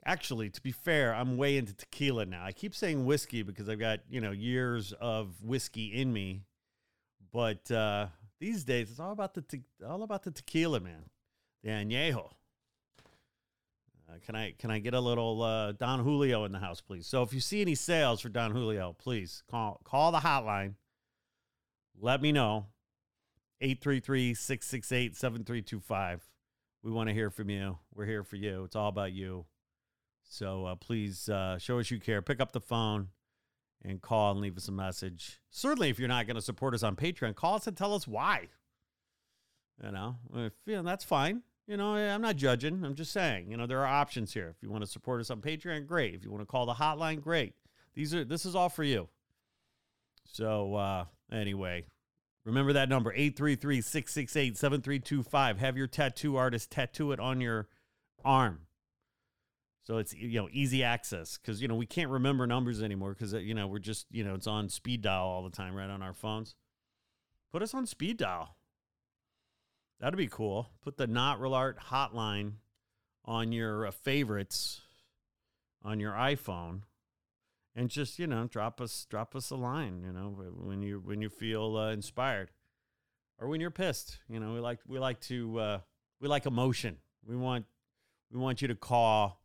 Actually, 0.05 0.49
to 0.49 0.61
be 0.61 0.71
fair, 0.71 1.13
I'm 1.13 1.37
way 1.37 1.57
into 1.57 1.75
tequila 1.75 2.25
now. 2.25 2.43
I 2.43 2.51
keep 2.51 2.73
saying 2.73 3.05
whiskey 3.05 3.43
because 3.43 3.69
I've 3.69 3.79
got, 3.79 3.99
you 4.09 4.19
know, 4.19 4.31
years 4.31 4.93
of 4.99 5.43
whiskey 5.43 5.93
in 5.93 6.11
me. 6.11 6.41
But 7.31 7.69
uh, 7.71 8.07
these 8.39 8.63
days, 8.63 8.89
it's 8.89 8.99
all 8.99 9.11
about 9.11 9.35
the 9.35 9.43
te- 9.43 9.63
all 9.87 10.01
about 10.01 10.23
the 10.23 10.31
tequila, 10.31 10.79
man. 10.79 11.05
The 11.63 11.69
añejo. 11.69 12.31
Uh, 14.11 14.15
can 14.25 14.35
I 14.35 14.53
can 14.57 14.71
I 14.71 14.79
get 14.79 14.93
a 14.93 14.99
little 14.99 15.41
uh, 15.41 15.71
Don 15.73 16.03
Julio 16.03 16.43
in 16.45 16.51
the 16.51 16.59
house, 16.59 16.81
please? 16.81 17.07
So 17.07 17.23
if 17.23 17.33
you 17.33 17.39
see 17.39 17.61
any 17.61 17.75
sales 17.75 18.19
for 18.21 18.29
Don 18.29 18.51
Julio, 18.51 18.95
please 18.97 19.43
call 19.49 19.79
call 19.83 20.11
the 20.11 20.19
hotline. 20.19 20.73
Let 21.99 22.21
me 22.21 22.31
know. 22.31 22.67
833-668-7325. 23.61 26.21
We 26.81 26.89
want 26.89 27.09
to 27.09 27.13
hear 27.13 27.29
from 27.29 27.51
you. 27.51 27.77
We're 27.93 28.07
here 28.07 28.23
for 28.23 28.37
you. 28.37 28.63
It's 28.63 28.75
all 28.75 28.89
about 28.89 29.13
you. 29.13 29.45
So 30.23 30.65
uh, 30.65 30.73
please 30.75 31.29
uh, 31.29 31.59
show 31.59 31.77
us 31.77 31.91
you 31.91 31.99
care. 31.99 32.23
Pick 32.23 32.39
up 32.39 32.53
the 32.53 32.59
phone 32.59 33.09
and 33.83 34.01
call 34.01 34.31
and 34.31 34.41
leave 34.41 34.57
us 34.57 34.67
a 34.67 34.71
message. 34.71 35.41
Certainly, 35.51 35.89
if 35.89 35.99
you're 35.99 36.07
not 36.07 36.25
going 36.25 36.37
to 36.37 36.41
support 36.41 36.73
us 36.73 36.81
on 36.81 36.95
Patreon, 36.95 37.35
call 37.35 37.53
us 37.53 37.67
and 37.67 37.77
tell 37.77 37.93
us 37.93 38.07
why. 38.07 38.47
You 39.83 39.91
know, 39.91 40.15
know, 40.33 40.83
that's 40.83 41.03
fine. 41.03 41.43
You 41.67 41.77
know, 41.77 41.95
I'm 41.95 42.21
not 42.21 42.35
judging. 42.35 42.83
I'm 42.83 42.95
just 42.95 43.13
saying, 43.13 43.49
you 43.49 43.55
know, 43.55 43.67
there 43.67 43.79
are 43.79 43.87
options 43.87 44.33
here. 44.33 44.49
If 44.49 44.61
you 44.61 44.69
want 44.69 44.83
to 44.83 44.89
support 44.89 45.21
us 45.21 45.29
on 45.29 45.39
Patreon, 45.41 45.87
great. 45.87 46.13
If 46.15 46.25
you 46.25 46.31
want 46.31 46.41
to 46.41 46.45
call 46.45 46.65
the 46.65 46.73
hotline, 46.73 47.21
great. 47.21 47.53
These 47.93 48.13
are 48.15 48.25
this 48.25 48.45
is 48.45 48.55
all 48.55 48.69
for 48.69 48.83
you. 48.83 49.07
So 50.25 50.75
uh 50.75 51.05
anyway, 51.31 51.85
remember 52.45 52.73
that 52.73 52.89
number 52.89 53.15
833-668-7325. 53.15 55.59
Have 55.59 55.77
your 55.77 55.87
tattoo 55.87 56.35
artist 56.35 56.71
tattoo 56.71 57.11
it 57.11 57.19
on 57.19 57.41
your 57.41 57.67
arm. 58.23 58.61
So 59.83 59.97
it's 59.97 60.13
you 60.13 60.41
know 60.41 60.47
easy 60.51 60.83
access 60.83 61.37
cuz 61.37 61.61
you 61.61 61.67
know 61.67 61.75
we 61.75 61.85
can't 61.85 62.09
remember 62.09 62.47
numbers 62.47 62.81
anymore 62.81 63.13
cuz 63.15 63.33
you 63.33 63.53
know 63.53 63.67
we're 63.67 63.79
just 63.79 64.07
you 64.11 64.23
know 64.23 64.35
it's 64.35 64.47
on 64.47 64.69
speed 64.69 65.01
dial 65.01 65.25
all 65.25 65.43
the 65.43 65.49
time 65.49 65.75
right 65.75 65.89
on 65.89 66.01
our 66.01 66.13
phones. 66.13 66.55
Put 67.51 67.61
us 67.61 67.73
on 67.73 67.85
speed 67.85 68.15
dial. 68.17 68.55
That'd 70.01 70.17
be 70.17 70.27
cool. 70.27 70.71
Put 70.81 70.97
the 70.97 71.05
Not 71.05 71.39
Real 71.39 71.53
Art 71.53 71.77
hotline 71.91 72.53
on 73.23 73.51
your 73.51 73.85
uh, 73.85 73.91
favorites 73.91 74.81
on 75.83 75.99
your 75.99 76.13
iPhone, 76.13 76.81
and 77.75 77.87
just 77.87 78.17
you 78.17 78.25
know 78.25 78.47
drop 78.47 78.81
us 78.81 79.05
drop 79.11 79.35
us 79.35 79.51
a 79.51 79.55
line. 79.55 80.01
You 80.03 80.11
know 80.11 80.35
when 80.57 80.81
you 80.81 80.99
when 81.05 81.21
you 81.21 81.29
feel 81.29 81.77
uh, 81.77 81.91
inspired, 81.91 82.49
or 83.39 83.47
when 83.47 83.61
you're 83.61 83.69
pissed. 83.69 84.17
You 84.27 84.39
know 84.39 84.53
we 84.53 84.59
like 84.59 84.79
we 84.87 84.97
like 84.97 85.19
to 85.21 85.59
uh, 85.59 85.79
we 86.19 86.27
like 86.27 86.47
emotion. 86.47 86.97
We 87.23 87.35
want 87.35 87.65
we 88.31 88.39
want 88.39 88.63
you 88.63 88.67
to 88.69 88.75
call 88.75 89.39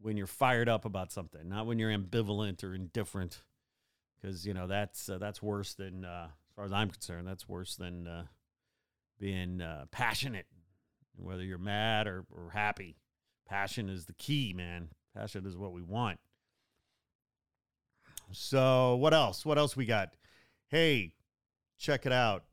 when 0.00 0.16
you're 0.16 0.26
fired 0.26 0.68
up 0.68 0.86
about 0.86 1.12
something, 1.12 1.46
not 1.46 1.66
when 1.66 1.78
you're 1.78 1.90
ambivalent 1.90 2.64
or 2.64 2.74
indifferent, 2.74 3.42
because 4.16 4.46
you 4.46 4.54
know 4.54 4.66
that's 4.66 5.10
uh, 5.10 5.18
that's 5.18 5.42
worse 5.42 5.74
than 5.74 6.06
uh, 6.06 6.28
as 6.28 6.54
far 6.56 6.64
as 6.64 6.72
I'm 6.72 6.88
concerned. 6.88 7.28
That's 7.28 7.46
worse 7.46 7.76
than 7.76 8.06
uh, 8.06 8.24
being 9.18 9.60
uh, 9.60 9.86
passionate, 9.90 10.46
whether 11.16 11.42
you're 11.42 11.58
mad 11.58 12.06
or, 12.06 12.24
or 12.30 12.50
happy. 12.50 12.96
Passion 13.48 13.88
is 13.88 14.06
the 14.06 14.14
key, 14.14 14.52
man. 14.54 14.88
Passion 15.16 15.46
is 15.46 15.56
what 15.56 15.72
we 15.72 15.82
want. 15.82 16.18
So, 18.32 18.96
what 18.96 19.14
else? 19.14 19.44
What 19.44 19.58
else 19.58 19.76
we 19.76 19.86
got? 19.86 20.16
Hey, 20.68 21.14
check 21.78 22.06
it 22.06 22.12
out. 22.12 22.44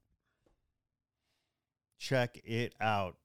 Check 1.98 2.42
it 2.44 2.76
out. 2.82 3.16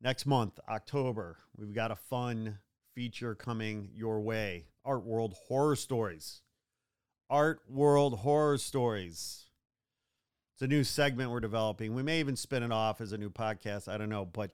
Next 0.00 0.24
month, 0.24 0.58
October, 0.68 1.36
we've 1.56 1.74
got 1.74 1.90
a 1.90 1.96
fun 1.96 2.58
feature 2.94 3.34
coming 3.34 3.90
your 3.94 4.20
way 4.20 4.66
Art 4.84 5.04
World 5.04 5.34
Horror 5.46 5.76
Stories. 5.76 6.42
Art 7.28 7.60
World 7.68 8.20
Horror 8.20 8.58
Stories. 8.58 9.49
It's 10.60 10.66
a 10.66 10.68
new 10.68 10.84
segment 10.84 11.30
we're 11.30 11.40
developing. 11.40 11.94
We 11.94 12.02
may 12.02 12.20
even 12.20 12.36
spin 12.36 12.62
it 12.62 12.70
off 12.70 13.00
as 13.00 13.12
a 13.12 13.16
new 13.16 13.30
podcast. 13.30 13.88
I 13.88 13.96
don't 13.96 14.10
know. 14.10 14.26
But 14.26 14.50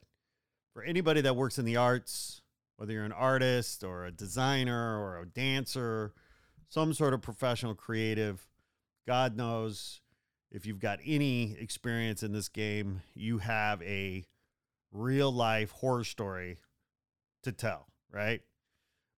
for 0.72 0.84
anybody 0.84 1.20
that 1.22 1.34
works 1.34 1.58
in 1.58 1.64
the 1.64 1.78
arts, 1.78 2.42
whether 2.76 2.92
you're 2.92 3.02
an 3.02 3.10
artist 3.10 3.82
or 3.82 4.04
a 4.04 4.12
designer 4.12 5.00
or 5.00 5.18
a 5.18 5.26
dancer, 5.26 6.12
some 6.68 6.94
sort 6.94 7.12
of 7.12 7.22
professional 7.22 7.74
creative, 7.74 8.46
God 9.04 9.36
knows 9.36 10.00
if 10.52 10.64
you've 10.64 10.78
got 10.78 11.00
any 11.04 11.56
experience 11.58 12.22
in 12.22 12.30
this 12.30 12.48
game, 12.48 13.02
you 13.12 13.38
have 13.38 13.82
a 13.82 14.26
real 14.92 15.32
life 15.32 15.72
horror 15.72 16.04
story 16.04 16.58
to 17.42 17.50
tell, 17.50 17.88
right? 18.12 18.42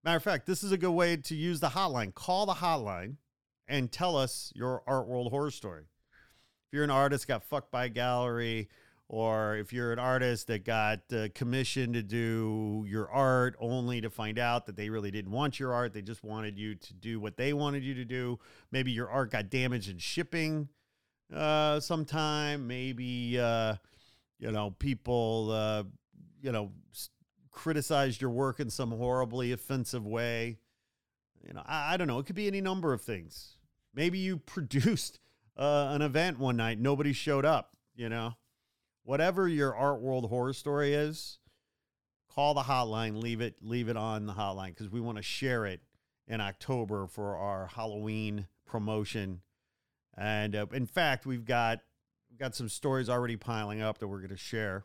Matter 0.04 0.16
of 0.16 0.23
fact, 0.23 0.47
this 0.47 0.64
is 0.64 0.73
a 0.73 0.78
good 0.78 0.92
way 0.92 1.18
to 1.18 1.35
use 1.35 1.61
the 1.61 1.68
hotline. 1.68 2.14
Call 2.14 2.47
the 2.47 2.54
hotline 2.54 3.16
and 3.66 3.92
tell 3.92 4.16
us 4.16 4.50
your 4.57 4.83
art 4.87 5.07
world 5.07 5.30
horror 5.30 5.50
story 5.50 5.85
if 6.69 6.75
you're 6.75 6.85
an 6.85 6.91
artist 6.91 7.27
got 7.27 7.43
fucked 7.43 7.71
by 7.71 7.87
a 7.87 7.89
gallery 7.89 8.69
or 9.09 9.57
if 9.57 9.73
you're 9.73 9.93
an 9.93 9.99
artist 9.99 10.49
that 10.49 10.65
got 10.65 11.01
uh, 11.13 11.29
commissioned 11.35 11.95
to 11.95 12.03
do 12.03 12.85
your 12.87 13.11
art 13.11 13.57
only 13.59 14.03
to 14.03 14.11
find 14.11 14.39
out 14.39 14.67
that 14.67 14.77
they 14.77 14.91
really 14.91 15.11
didn't 15.11 15.33
want 15.33 15.59
your 15.59 15.73
art 15.73 15.95
they 15.95 16.03
just 16.03 16.23
wanted 16.23 16.59
you 16.59 16.75
to 16.75 16.93
do 16.95 17.19
what 17.19 17.37
they 17.37 17.53
wanted 17.53 17.83
you 17.83 17.95
to 17.95 18.05
do 18.05 18.39
maybe 18.71 18.91
your 18.91 19.09
art 19.09 19.31
got 19.31 19.49
damaged 19.49 19.91
in 19.91 19.99
shipping 19.99 20.69
uh, 21.35 21.81
sometime 21.81 22.67
maybe 22.67 23.39
uh, 23.39 23.75
you 24.39 24.51
know 24.51 24.71
people 24.79 25.51
uh, 25.53 25.83
you 26.41 26.53
know 26.53 26.71
s- 26.93 27.11
criticized 27.51 28.21
your 28.21 28.31
work 28.31 28.61
in 28.61 28.71
some 28.71 28.91
horribly 28.91 29.53
offensive 29.53 30.07
way. 30.07 30.59
You 31.47 31.55
know 31.55 31.63
I, 31.67 31.95
I 31.95 31.97
don't 31.97 32.07
know 32.07 32.19
it 32.19 32.27
could 32.27 32.37
be 32.37 32.47
any 32.47 32.61
number 32.61 32.93
of 32.93 33.03
things. 33.03 33.57
Maybe 33.95 34.19
you 34.19 34.37
produced 34.47 35.21
uh, 35.59 35.88
an 35.91 36.03
event 36.03 36.38
one 36.38 36.57
night, 36.57 36.79
nobody 36.79 37.12
showed 37.12 37.45
up, 37.45 37.77
you 37.95 38.09
know. 38.09 38.35
Whatever 39.03 39.49
your 39.49 39.75
art 39.75 40.00
world 40.00 40.29
horror 40.29 40.53
story 40.53 40.93
is, 40.93 41.38
call 42.33 42.55
the 42.55 42.62
hotline, 42.62 43.21
leave 43.21 43.41
it 43.41 43.57
leave 43.62 43.88
it 43.88 43.97
on 43.97 44.27
the 44.27 44.35
hotline 44.35 44.69
because 44.69 44.91
we 44.91 45.00
want 45.00 45.17
to 45.17 45.23
share 45.23 45.67
it 45.67 45.81
in 46.27 46.41
October 46.41 47.07
for 47.07 47.37
our 47.37 47.67
Halloween 47.67 48.47
promotion. 48.67 49.41
And 50.17 50.55
uh, 50.55 50.67
in 50.73 50.87
fact, 50.87 51.27
we've 51.27 51.45
got 51.45 51.81
we've 52.31 52.38
got 52.38 52.55
some 52.55 52.69
stories 52.69 53.09
already 53.09 53.37
piling 53.37 53.81
up 53.81 53.99
that 53.99 54.09
we're 54.09 54.19
going 54.19 54.29
to 54.31 54.37
share. 54.37 54.85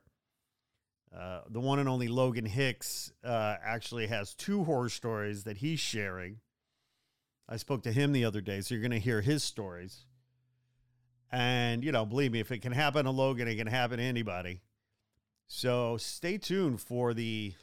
Uh, 1.15 1.41
the 1.49 1.59
one 1.59 1.77
and 1.77 1.87
only 1.87 2.07
Logan 2.07 2.45
Hicks 2.45 3.11
uh, 3.23 3.57
actually 3.63 4.07
has 4.07 4.33
two 4.33 4.63
horror 4.63 4.89
stories 4.89 5.43
that 5.43 5.57
he's 5.57 5.79
sharing. 5.79 6.37
I 7.47 7.57
spoke 7.57 7.83
to 7.83 7.91
him 7.91 8.13
the 8.13 8.25
other 8.25 8.41
day, 8.41 8.61
so 8.61 8.73
you're 8.73 8.81
going 8.81 8.91
to 8.91 8.99
hear 8.99 9.21
his 9.21 9.43
stories. 9.43 10.05
And, 11.33 11.83
you 11.83 11.91
know, 11.91 12.05
believe 12.05 12.31
me, 12.31 12.39
if 12.41 12.51
it 12.51 12.59
can 12.59 12.71
happen 12.71 13.05
to 13.05 13.11
Logan, 13.11 13.47
it 13.47 13.55
can 13.55 13.65
happen 13.65 13.97
to 13.97 14.03
anybody. 14.03 14.61
So 15.47 15.97
stay 15.97 16.37
tuned 16.37 16.79
for 16.79 17.15
the 17.15 17.55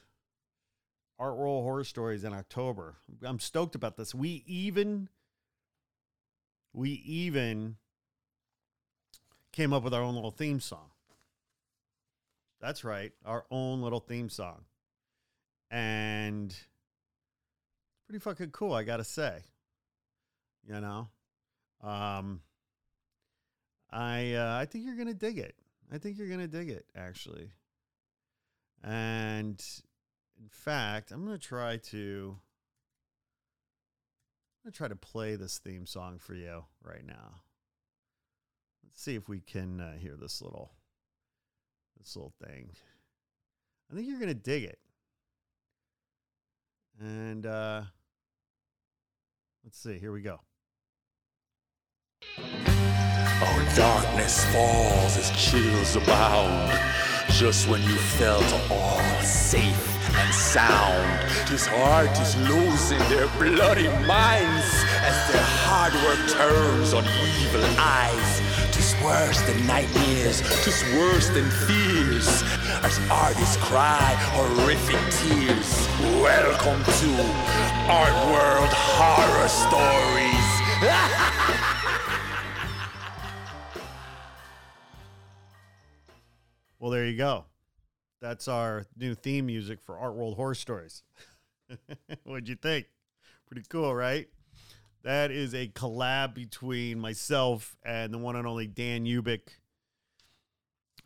Art 1.21 1.37
World 1.37 1.63
Horror 1.63 1.85
Stories 1.85 2.25
in 2.25 2.33
October. 2.33 2.97
I'm 3.23 3.39
stoked 3.39 3.77
about 3.77 3.97
this. 3.97 4.13
We 4.13 4.43
even 4.45 5.09
we 6.73 6.91
even 6.91 7.77
came 9.53 9.73
up 9.73 9.85
with 9.85 9.95
our 9.95 10.03
own 10.03 10.17
little 10.17 10.33
theme 10.33 10.59
song. 10.59 10.91
That's 12.61 12.83
right, 12.83 13.13
our 13.25 13.45
own 13.53 13.83
little 13.83 14.01
theme 14.01 14.31
song. 14.31 14.65
And 15.71 16.51
it's 16.51 16.67
pretty 18.09 18.19
fucking 18.19 18.51
cool, 18.51 18.73
I 18.73 18.83
got 18.83 18.97
to 18.97 19.05
say. 19.05 19.43
You 20.67 20.81
know. 20.81 21.09
Um 21.85 22.41
I 23.93 24.35
uh, 24.35 24.59
I 24.61 24.67
think 24.67 24.85
you're 24.85 24.97
to 25.09 25.15
dig 25.15 25.39
it. 25.39 25.57
I 25.93 25.99
think 25.99 26.19
you're 26.19 26.29
to 26.41 26.47
dig 26.49 26.71
it 26.71 26.87
actually. 26.97 27.51
And 28.83 29.63
in 30.41 30.49
fact, 30.49 31.11
I'm 31.11 31.27
to 31.39 31.47
try 31.47 31.77
to 31.77 32.37
I'm 34.65 34.71
to 34.73 34.77
try 34.77 34.89
to 34.89 34.97
play 34.97 35.37
this 35.37 35.59
theme 35.59 35.87
song 35.87 36.19
for 36.19 36.35
you 36.35 36.65
right 36.83 37.05
now. 37.05 37.43
Let's 38.85 39.03
see 39.03 39.17
if 39.17 39.29
we 39.29 39.41
can 39.41 39.81
uh, 39.81 39.97
hear 39.97 40.17
this 40.17 40.41
little 40.41 40.73
this 41.99 42.15
little 42.17 42.35
thing. 42.45 42.71
I 43.91 43.95
think 43.95 44.07
you're 44.07 44.19
to 44.29 44.35
dig 44.35 44.65
it. 44.65 44.79
And 47.01 47.45
uh 47.47 47.83
let's 49.65 49.79
see. 49.79 49.99
Here 49.99 50.13
we 50.13 50.23
go. 50.23 50.41
Oh, 53.43 53.73
darkness 53.75 54.45
falls 54.53 55.17
as 55.17 55.31
chills 55.31 55.97
abound. 55.97 56.79
Just 57.31 57.71
when 57.71 57.83
you 57.83 57.97
felt 57.97 58.45
all 58.71 59.01
safe 59.23 60.15
and 60.15 60.35
sound, 60.35 61.09
his 61.49 61.67
heart 61.67 62.11
is 62.21 62.37
losing 62.49 62.99
their 63.09 63.29
bloody 63.39 63.89
minds 64.07 64.85
as 65.01 65.33
their 65.33 65.43
hard 65.65 65.95
work 66.05 66.21
turns 66.29 66.93
on 66.93 67.03
evil 67.41 67.65
eyes. 67.79 68.43
Tis 68.73 68.95
worse 69.03 69.41
than 69.49 69.67
nightmares, 69.67 70.43
tis 70.63 70.85
worse 70.95 71.31
than 71.31 71.49
fears, 71.65 72.43
as 72.85 73.01
artists 73.11 73.57
cry 73.57 74.15
horrific 74.37 75.01
tears. 75.17 75.89
Welcome 76.21 76.85
to 76.85 77.25
Art 77.89 78.13
World 78.29 78.71
Horror 78.71 79.49
Stories. 79.49 80.49
you 87.11 87.17
go. 87.17 87.45
That's 88.21 88.49
our 88.49 88.87
new 88.97 89.15
theme 89.15 89.47
music 89.47 89.81
for 89.81 89.99
Art 89.99 90.15
World 90.15 90.37
Horror 90.37 90.55
Stories. 90.55 91.03
What'd 92.25 92.49
you 92.49 92.55
think? 92.55 92.87
Pretty 93.47 93.67
cool, 93.69 93.95
right? 93.95 94.29
That 95.03 95.31
is 95.31 95.55
a 95.55 95.69
collab 95.69 96.35
between 96.35 97.01
myself 97.01 97.77
and 97.83 98.13
the 98.13 98.19
one 98.19 98.37
and 98.37 98.47
only 98.47 98.67
Dan 98.67 99.07
Ubick, 99.07 99.41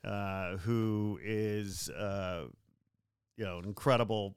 uh, 0.05 0.57
who 0.59 1.19
is, 1.23 1.89
uh, 1.91 2.47
you 3.37 3.45
know, 3.45 3.59
an 3.59 3.65
incredible 3.65 4.37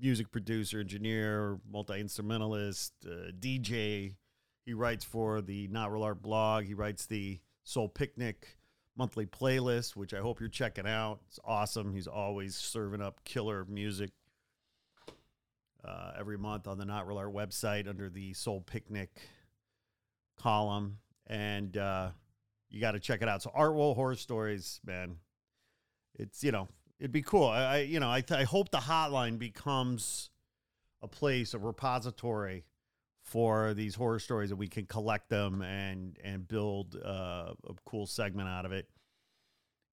music 0.00 0.30
producer, 0.30 0.80
engineer, 0.80 1.58
multi 1.70 2.00
instrumentalist, 2.00 2.92
uh, 3.04 3.32
DJ. 3.38 4.14
He 4.64 4.72
writes 4.74 5.04
for 5.04 5.42
the 5.42 5.68
Not 5.68 5.92
Real 5.92 6.04
Art 6.04 6.22
blog. 6.22 6.64
He 6.64 6.74
writes 6.74 7.06
the 7.06 7.40
Soul 7.64 7.88
Picnic 7.88 8.56
monthly 8.96 9.26
playlist, 9.26 9.96
which 9.96 10.14
I 10.14 10.18
hope 10.18 10.40
you're 10.40 10.48
checking 10.48 10.86
out. 10.86 11.20
It's 11.28 11.40
awesome. 11.44 11.92
He's 11.92 12.06
always 12.06 12.54
serving 12.54 13.02
up 13.02 13.24
killer 13.24 13.64
music 13.68 14.10
uh, 15.84 16.12
every 16.18 16.38
month 16.38 16.66
on 16.66 16.78
the 16.78 16.84
Not 16.84 17.06
Real 17.06 17.18
Art 17.18 17.32
website 17.32 17.88
under 17.88 18.08
the 18.08 18.32
Soul 18.34 18.60
Picnic 18.60 19.10
column. 20.38 20.98
And 21.26 21.76
uh, 21.76 22.10
you 22.70 22.80
got 22.80 22.92
to 22.92 23.00
check 23.00 23.22
it 23.22 23.28
out. 23.28 23.42
So, 23.42 23.50
Art 23.54 23.74
World 23.74 23.96
Horror 23.96 24.14
Stories, 24.14 24.80
man. 24.84 25.16
It's, 26.16 26.44
you 26.44 26.52
know, 26.52 26.68
it'd 27.00 27.12
be 27.12 27.22
cool. 27.22 27.48
I, 27.48 27.62
I 27.62 27.78
you 27.78 27.98
know, 27.98 28.08
I, 28.08 28.22
I 28.30 28.44
hope 28.44 28.70
the 28.70 28.78
hotline 28.78 29.38
becomes 29.38 30.30
a 31.02 31.08
place, 31.08 31.54
a 31.54 31.58
repository 31.58 32.64
for 33.24 33.72
these 33.72 33.94
horror 33.94 34.18
stories 34.18 34.50
that 34.50 34.56
we 34.56 34.68
can 34.68 34.84
collect 34.86 35.30
them 35.30 35.62
and 35.62 36.18
and 36.22 36.46
build 36.46 36.96
uh, 37.04 37.54
a 37.66 37.74
cool 37.84 38.06
segment 38.06 38.48
out 38.48 38.66
of 38.66 38.72
it. 38.72 38.88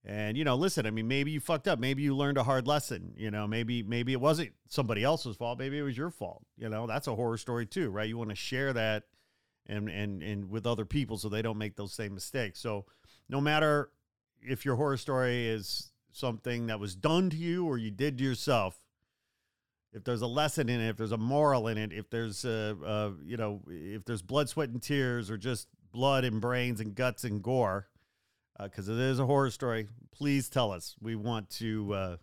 And 0.03 0.37
you 0.37 0.43
know, 0.43 0.55
listen, 0.55 0.85
I 0.85 0.91
mean, 0.91 1.07
maybe 1.07 1.31
you 1.31 1.39
fucked 1.39 1.67
up. 1.67 1.79
Maybe 1.79 2.03
you 2.03 2.15
learned 2.15 2.37
a 2.37 2.43
hard 2.43 2.67
lesson. 2.67 3.13
You 3.15 3.31
know, 3.31 3.47
maybe 3.47 3.83
maybe 3.83 4.11
it 4.11 4.19
wasn't 4.19 4.51
somebody 4.67 5.03
else's 5.03 5.37
fault. 5.37 5.59
Maybe 5.59 5.77
it 5.77 5.83
was 5.83 5.97
your 5.97 6.09
fault. 6.09 6.43
You 6.57 6.69
know, 6.69 6.87
that's 6.87 7.07
a 7.07 7.15
horror 7.15 7.37
story 7.37 7.65
too, 7.65 7.89
right? 7.89 8.07
You 8.07 8.17
want 8.17 8.31
to 8.31 8.35
share 8.35 8.73
that 8.73 9.03
and 9.65 9.87
and 9.89 10.21
and 10.21 10.49
with 10.49 10.67
other 10.67 10.85
people 10.85 11.17
so 11.17 11.29
they 11.29 11.41
don't 11.41 11.57
make 11.57 11.77
those 11.77 11.93
same 11.93 12.13
mistakes. 12.13 12.59
So, 12.59 12.85
no 13.29 13.39
matter 13.39 13.91
if 14.41 14.65
your 14.65 14.75
horror 14.75 14.97
story 14.97 15.47
is 15.47 15.91
something 16.11 16.67
that 16.67 16.79
was 16.79 16.95
done 16.95 17.29
to 17.29 17.37
you 17.37 17.65
or 17.65 17.77
you 17.77 17.91
did 17.91 18.17
to 18.17 18.23
yourself, 18.23 18.81
if 19.93 20.03
there's 20.03 20.21
a 20.21 20.27
lesson 20.27 20.69
in 20.69 20.79
it, 20.79 20.89
if 20.89 20.97
there's 20.97 21.11
a 21.11 21.17
moral 21.17 21.67
in 21.67 21.77
it, 21.77 21.91
if 21.91 22.09
there's 22.09 22.45
uh, 22.45 22.73
uh, 22.85 23.11
you 23.23 23.37
know, 23.37 23.61
if 23.67 24.05
there's 24.05 24.21
blood, 24.21 24.47
sweat, 24.49 24.69
and 24.69 24.81
tears, 24.81 25.29
or 25.29 25.37
just 25.37 25.67
blood 25.91 26.23
and 26.23 26.39
brains 26.39 26.79
and 26.79 26.95
guts 26.95 27.23
and 27.23 27.43
gore, 27.43 27.87
because 28.61 28.89
uh, 28.89 28.93
it 28.93 28.99
is 28.99 29.19
a 29.19 29.25
horror 29.25 29.49
story, 29.51 29.87
please 30.11 30.49
tell 30.49 30.71
us. 30.71 30.95
We 31.01 31.15
want 31.15 31.49
to 31.51 31.93
uh, 31.93 32.17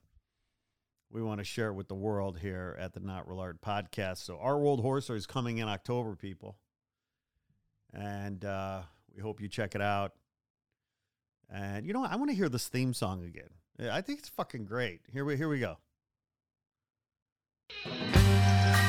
we 1.10 1.22
want 1.22 1.38
to 1.38 1.44
share 1.44 1.68
it 1.68 1.74
with 1.74 1.88
the 1.88 1.94
world 1.94 2.38
here 2.38 2.76
at 2.80 2.94
the 2.94 3.00
Not 3.00 3.28
Real 3.28 3.40
Art 3.40 3.60
podcast. 3.60 4.18
So 4.18 4.38
our 4.38 4.58
World 4.58 4.80
Horror 4.80 5.00
Story 5.02 5.18
is 5.18 5.26
coming 5.26 5.58
in 5.58 5.68
October, 5.68 6.16
people, 6.16 6.56
and 7.92 8.44
uh, 8.44 8.82
we 9.14 9.20
hope 9.20 9.42
you 9.42 9.48
check 9.48 9.74
it 9.74 9.82
out. 9.82 10.12
And 11.50 11.86
you 11.86 11.92
know, 11.92 12.00
what? 12.00 12.12
I 12.12 12.16
want 12.16 12.30
to 12.30 12.36
hear 12.36 12.48
this 12.48 12.68
theme 12.68 12.94
song 12.94 13.24
again. 13.24 13.50
I 13.92 14.00
think 14.00 14.20
it's 14.20 14.28
fucking 14.28 14.64
great. 14.64 15.00
Here 15.12 15.24
we 15.24 15.36
here 15.36 15.48
we 15.48 15.60
go. 15.60 15.76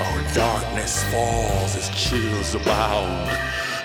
Oh, 0.02 0.32
darkness 0.34 1.04
falls 1.12 1.76
as 1.76 1.90
chills 1.90 2.56
abound. 2.56 3.30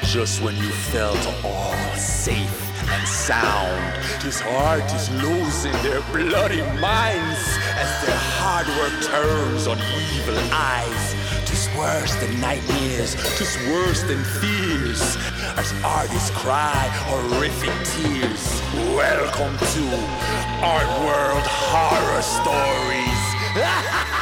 Just 0.05 0.41
when 0.43 0.55
you 0.57 0.71
felt 0.71 1.19
all 1.45 1.75
safe 1.97 2.89
and 2.89 3.09
sound, 3.09 3.83
his 4.23 4.41
heart 4.41 4.85
is 4.95 5.11
losing 5.21 5.73
their 5.83 6.01
bloody 6.13 6.63
minds 6.81 7.43
as 7.75 8.07
their 8.07 8.17
hard 8.39 8.69
work 8.79 8.95
turns 9.03 9.67
on 9.67 9.77
evil 10.15 10.39
eyes. 10.53 11.17
Tis 11.47 11.69
worse 11.77 12.15
than 12.23 12.41
nightmares, 12.41 13.17
tis 13.37 13.59
worse 13.69 14.05
than 14.05 14.23
fears, 14.39 15.17
as 15.59 15.75
artists 15.83 16.31
cry 16.31 16.87
horrific 17.11 17.75
tears. 17.91 18.63
Welcome 18.95 19.59
to 19.59 19.85
Art 20.63 20.87
World 21.03 21.43
Horror 21.45 22.23
Stories. 22.23 24.11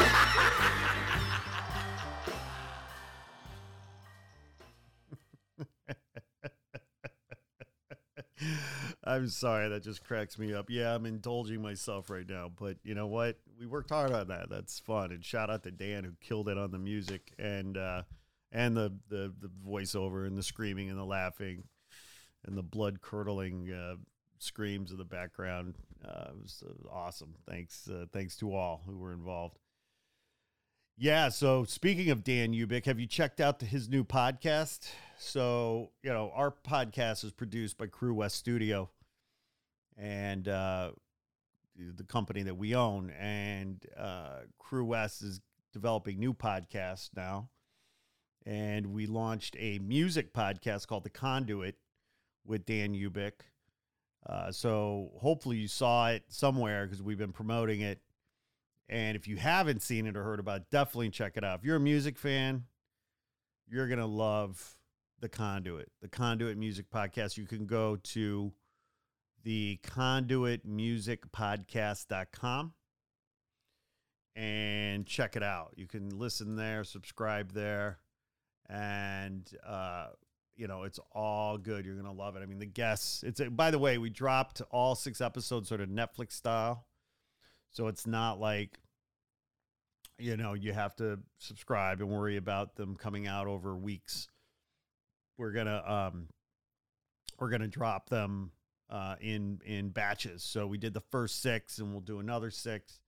I'm 9.04 9.28
sorry, 9.28 9.68
that 9.68 9.82
just 9.82 10.04
cracks 10.04 10.38
me 10.38 10.54
up. 10.54 10.70
Yeah, 10.70 10.94
I'm 10.94 11.06
indulging 11.06 11.60
myself 11.62 12.10
right 12.10 12.28
now, 12.28 12.50
but 12.58 12.76
you 12.84 12.94
know 12.94 13.06
what? 13.06 13.38
We 13.58 13.66
worked 13.66 13.90
hard 13.90 14.12
on 14.12 14.28
that. 14.28 14.48
That's 14.50 14.78
fun. 14.78 15.12
And 15.12 15.24
shout 15.24 15.50
out 15.50 15.62
to 15.64 15.70
Dan 15.70 16.04
who 16.04 16.12
killed 16.20 16.48
it 16.48 16.58
on 16.58 16.70
the 16.70 16.78
music 16.78 17.32
and 17.38 17.76
uh, 17.76 18.02
and 18.50 18.76
the, 18.76 18.92
the 19.08 19.32
the 19.40 19.50
voiceover 19.66 20.26
and 20.26 20.36
the 20.36 20.42
screaming 20.42 20.90
and 20.90 20.98
the 20.98 21.04
laughing 21.04 21.64
and 22.44 22.56
the 22.56 22.62
blood 22.62 23.00
curdling 23.00 23.72
uh, 23.72 23.96
screams 24.38 24.90
in 24.90 24.98
the 24.98 25.04
background. 25.04 25.76
Uh, 26.04 26.30
it 26.30 26.42
was 26.42 26.62
uh, 26.66 26.88
awesome. 26.90 27.34
Thanks, 27.48 27.88
uh, 27.88 28.06
thanks 28.12 28.36
to 28.38 28.54
all 28.54 28.82
who 28.86 28.98
were 28.98 29.12
involved. 29.12 29.58
Yeah. 30.96 31.30
So 31.30 31.64
speaking 31.64 32.10
of 32.10 32.22
Dan 32.22 32.52
Ubick, 32.52 32.84
have 32.84 33.00
you 33.00 33.06
checked 33.06 33.40
out 33.40 33.60
his 33.60 33.88
new 33.88 34.04
podcast? 34.04 34.90
So 35.18 35.90
you 36.02 36.12
know, 36.12 36.30
our 36.34 36.50
podcast 36.50 37.24
is 37.24 37.32
produced 37.32 37.78
by 37.78 37.86
Crewest 37.86 38.36
Studio, 38.36 38.90
and 39.96 40.46
uh, 40.48 40.92
the 41.76 42.04
company 42.04 42.42
that 42.42 42.56
we 42.56 42.74
own, 42.74 43.10
and 43.18 43.84
uh, 43.96 44.40
Crewest 44.58 45.22
is 45.22 45.40
developing 45.72 46.18
new 46.18 46.34
podcasts 46.34 47.10
now, 47.16 47.48
and 48.44 48.88
we 48.88 49.06
launched 49.06 49.56
a 49.58 49.78
music 49.78 50.32
podcast 50.34 50.86
called 50.86 51.04
The 51.04 51.10
Conduit 51.10 51.76
with 52.44 52.66
Dan 52.66 52.94
Ubick. 52.94 53.32
Uh, 54.28 54.52
so 54.52 55.10
hopefully 55.16 55.56
you 55.56 55.68
saw 55.68 56.10
it 56.10 56.22
somewhere 56.28 56.86
because 56.86 57.02
we've 57.02 57.18
been 57.18 57.32
promoting 57.32 57.80
it. 57.80 58.00
And 58.88 59.16
if 59.16 59.26
you 59.26 59.36
haven't 59.36 59.82
seen 59.82 60.06
it 60.06 60.16
or 60.16 60.22
heard 60.22 60.40
about 60.40 60.62
it, 60.62 60.70
definitely 60.70 61.10
check 61.10 61.36
it 61.36 61.44
out. 61.44 61.58
If 61.60 61.64
you're 61.64 61.76
a 61.76 61.80
music 61.80 62.18
fan, 62.18 62.64
you're 63.68 63.88
gonna 63.88 64.06
love 64.06 64.76
the 65.20 65.28
Conduit, 65.28 65.90
the 66.00 66.08
Conduit 66.08 66.56
Music 66.58 66.90
Podcast. 66.90 67.36
You 67.36 67.46
can 67.46 67.66
go 67.66 67.96
to 67.96 68.52
the 69.44 69.78
conduitmusicpodcast.com 69.82 72.72
and 74.34 75.06
check 75.06 75.36
it 75.36 75.42
out. 75.42 75.74
You 75.76 75.86
can 75.86 76.18
listen 76.18 76.56
there, 76.56 76.84
subscribe 76.84 77.52
there, 77.52 77.98
and 78.68 79.48
uh, 79.66 80.08
you 80.56 80.66
know 80.66 80.84
it's 80.84 81.00
all 81.12 81.58
good. 81.58 81.84
You're 81.84 81.96
gonna 81.96 82.12
love 82.12 82.36
it. 82.36 82.42
I 82.42 82.46
mean, 82.46 82.58
the 82.58 82.66
guests. 82.66 83.22
It's 83.22 83.40
a, 83.40 83.50
by 83.50 83.70
the 83.70 83.78
way, 83.78 83.98
we 83.98 84.10
dropped 84.10 84.62
all 84.70 84.94
six 84.94 85.20
episodes 85.20 85.68
sort 85.68 85.80
of 85.80 85.88
Netflix 85.88 86.32
style, 86.32 86.86
so 87.72 87.88
it's 87.88 88.06
not 88.06 88.38
like 88.38 88.78
you 90.18 90.36
know 90.36 90.54
you 90.54 90.72
have 90.72 90.94
to 90.96 91.18
subscribe 91.38 92.00
and 92.00 92.10
worry 92.10 92.36
about 92.36 92.76
them 92.76 92.96
coming 92.96 93.26
out 93.26 93.46
over 93.46 93.76
weeks. 93.76 94.28
We're 95.38 95.52
gonna 95.52 95.82
um, 95.86 96.28
we're 97.38 97.50
gonna 97.50 97.68
drop 97.68 98.08
them 98.08 98.52
uh, 98.90 99.16
in 99.20 99.60
in 99.64 99.88
batches. 99.88 100.42
So 100.42 100.66
we 100.66 100.78
did 100.78 100.94
the 100.94 101.02
first 101.10 101.42
six, 101.42 101.78
and 101.78 101.90
we'll 101.92 102.00
do 102.00 102.20
another 102.20 102.50
six. 102.50 103.00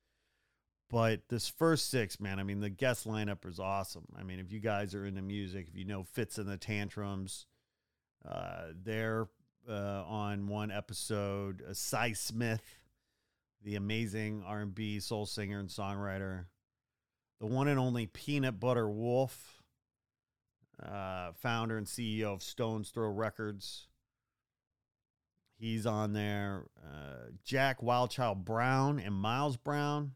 But 0.90 1.28
this 1.28 1.48
first 1.48 1.90
six, 1.90 2.20
man, 2.20 2.38
I 2.38 2.42
mean, 2.42 2.60
the 2.60 2.70
guest 2.70 3.06
lineup 3.06 3.46
is 3.46 3.58
awesome. 3.58 4.06
I 4.18 4.22
mean, 4.22 4.38
if 4.38 4.52
you 4.52 4.60
guys 4.60 4.94
are 4.94 5.06
into 5.06 5.22
music, 5.22 5.68
if 5.68 5.76
you 5.76 5.84
know 5.84 6.04
Fitz 6.04 6.38
and 6.38 6.48
the 6.48 6.56
Tantrums, 6.56 7.46
uh, 8.28 8.68
they're 8.82 9.28
uh, 9.68 10.04
on 10.06 10.46
one 10.46 10.70
episode. 10.70 11.62
Uh, 11.68 11.74
Sy 11.74 12.12
Smith, 12.12 12.62
the 13.64 13.76
amazing 13.76 14.44
R&B 14.46 15.00
soul 15.00 15.26
singer 15.26 15.58
and 15.58 15.68
songwriter, 15.68 16.44
the 17.40 17.46
one 17.46 17.66
and 17.66 17.78
only 17.78 18.06
Peanut 18.06 18.60
Butter 18.60 18.88
Wolf, 18.88 19.62
uh, 20.82 21.32
founder 21.32 21.78
and 21.78 21.86
CEO 21.86 22.34
of 22.34 22.42
Stones 22.42 22.90
Throw 22.90 23.08
Records. 23.08 23.88
He's 25.56 25.86
on 25.86 26.12
there. 26.12 26.66
Uh, 26.84 27.30
Jack 27.44 27.80
Wildchild 27.80 28.44
Brown 28.44 28.98
and 28.98 29.14
Miles 29.14 29.56
Brown 29.56 30.12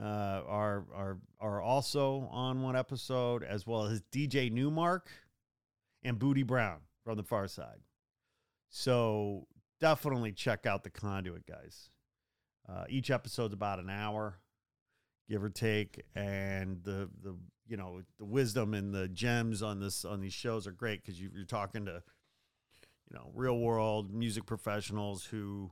uh, 0.00 0.42
are 0.46 0.84
are 0.94 1.18
are 1.40 1.60
also 1.60 2.28
on 2.30 2.62
one 2.62 2.76
episode, 2.76 3.42
as 3.42 3.66
well 3.66 3.84
as 3.86 4.02
DJ 4.12 4.52
Nu-Mark 4.52 5.08
and 6.02 6.18
Booty 6.18 6.42
Brown 6.42 6.80
from 7.02 7.16
the 7.16 7.24
Pharcyde. 7.24 7.80
So 8.68 9.46
definitely 9.80 10.32
check 10.32 10.66
out 10.66 10.82
the 10.82 10.90
Conduit 10.90 11.46
guys. 11.46 11.90
Uh, 12.68 12.84
each 12.88 13.10
episode's 13.10 13.54
about 13.54 13.78
an 13.78 13.90
hour, 13.90 14.40
give 15.28 15.42
or 15.44 15.50
take, 15.50 16.02
and 16.14 16.82
the 16.82 17.08
the 17.22 17.36
you 17.68 17.76
know 17.76 18.02
the 18.18 18.24
wisdom 18.24 18.74
and 18.74 18.92
the 18.92 19.08
gems 19.08 19.62
on 19.62 19.80
this 19.80 20.04
on 20.04 20.20
these 20.20 20.32
shows 20.32 20.66
are 20.66 20.72
great 20.72 21.02
because 21.02 21.20
you, 21.20 21.30
you're 21.34 21.44
talking 21.44 21.84
to 21.84 22.02
you 23.10 23.16
know 23.16 23.30
real 23.34 23.58
world 23.58 24.12
music 24.12 24.46
professionals 24.46 25.24
who 25.24 25.70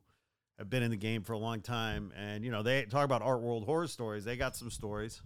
have 0.59 0.71
been 0.71 0.83
in 0.85 0.91
the 0.91 0.97
game 0.97 1.23
for 1.23 1.33
a 1.33 1.39
long 1.39 1.61
time, 1.61 2.13
and 2.17 2.45
you 2.45 2.51
know 2.51 2.63
they 2.63 2.85
talk 2.85 3.05
about 3.05 3.23
art 3.23 3.41
world 3.41 3.65
horror 3.65 3.89
stories. 3.89 4.25
They 4.25 4.37
got 4.37 4.57
some 4.57 4.71
stories, 4.71 5.21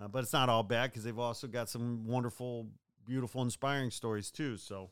uh, 0.00 0.08
but 0.08 0.22
it's 0.22 0.32
not 0.32 0.48
all 0.48 0.62
bad 0.62 0.90
because 0.90 1.04
they've 1.04 1.18
also 1.18 1.46
got 1.46 1.68
some 1.68 2.06
wonderful, 2.06 2.68
beautiful, 3.04 3.42
inspiring 3.42 3.90
stories 3.90 4.30
too. 4.30 4.56
So 4.56 4.90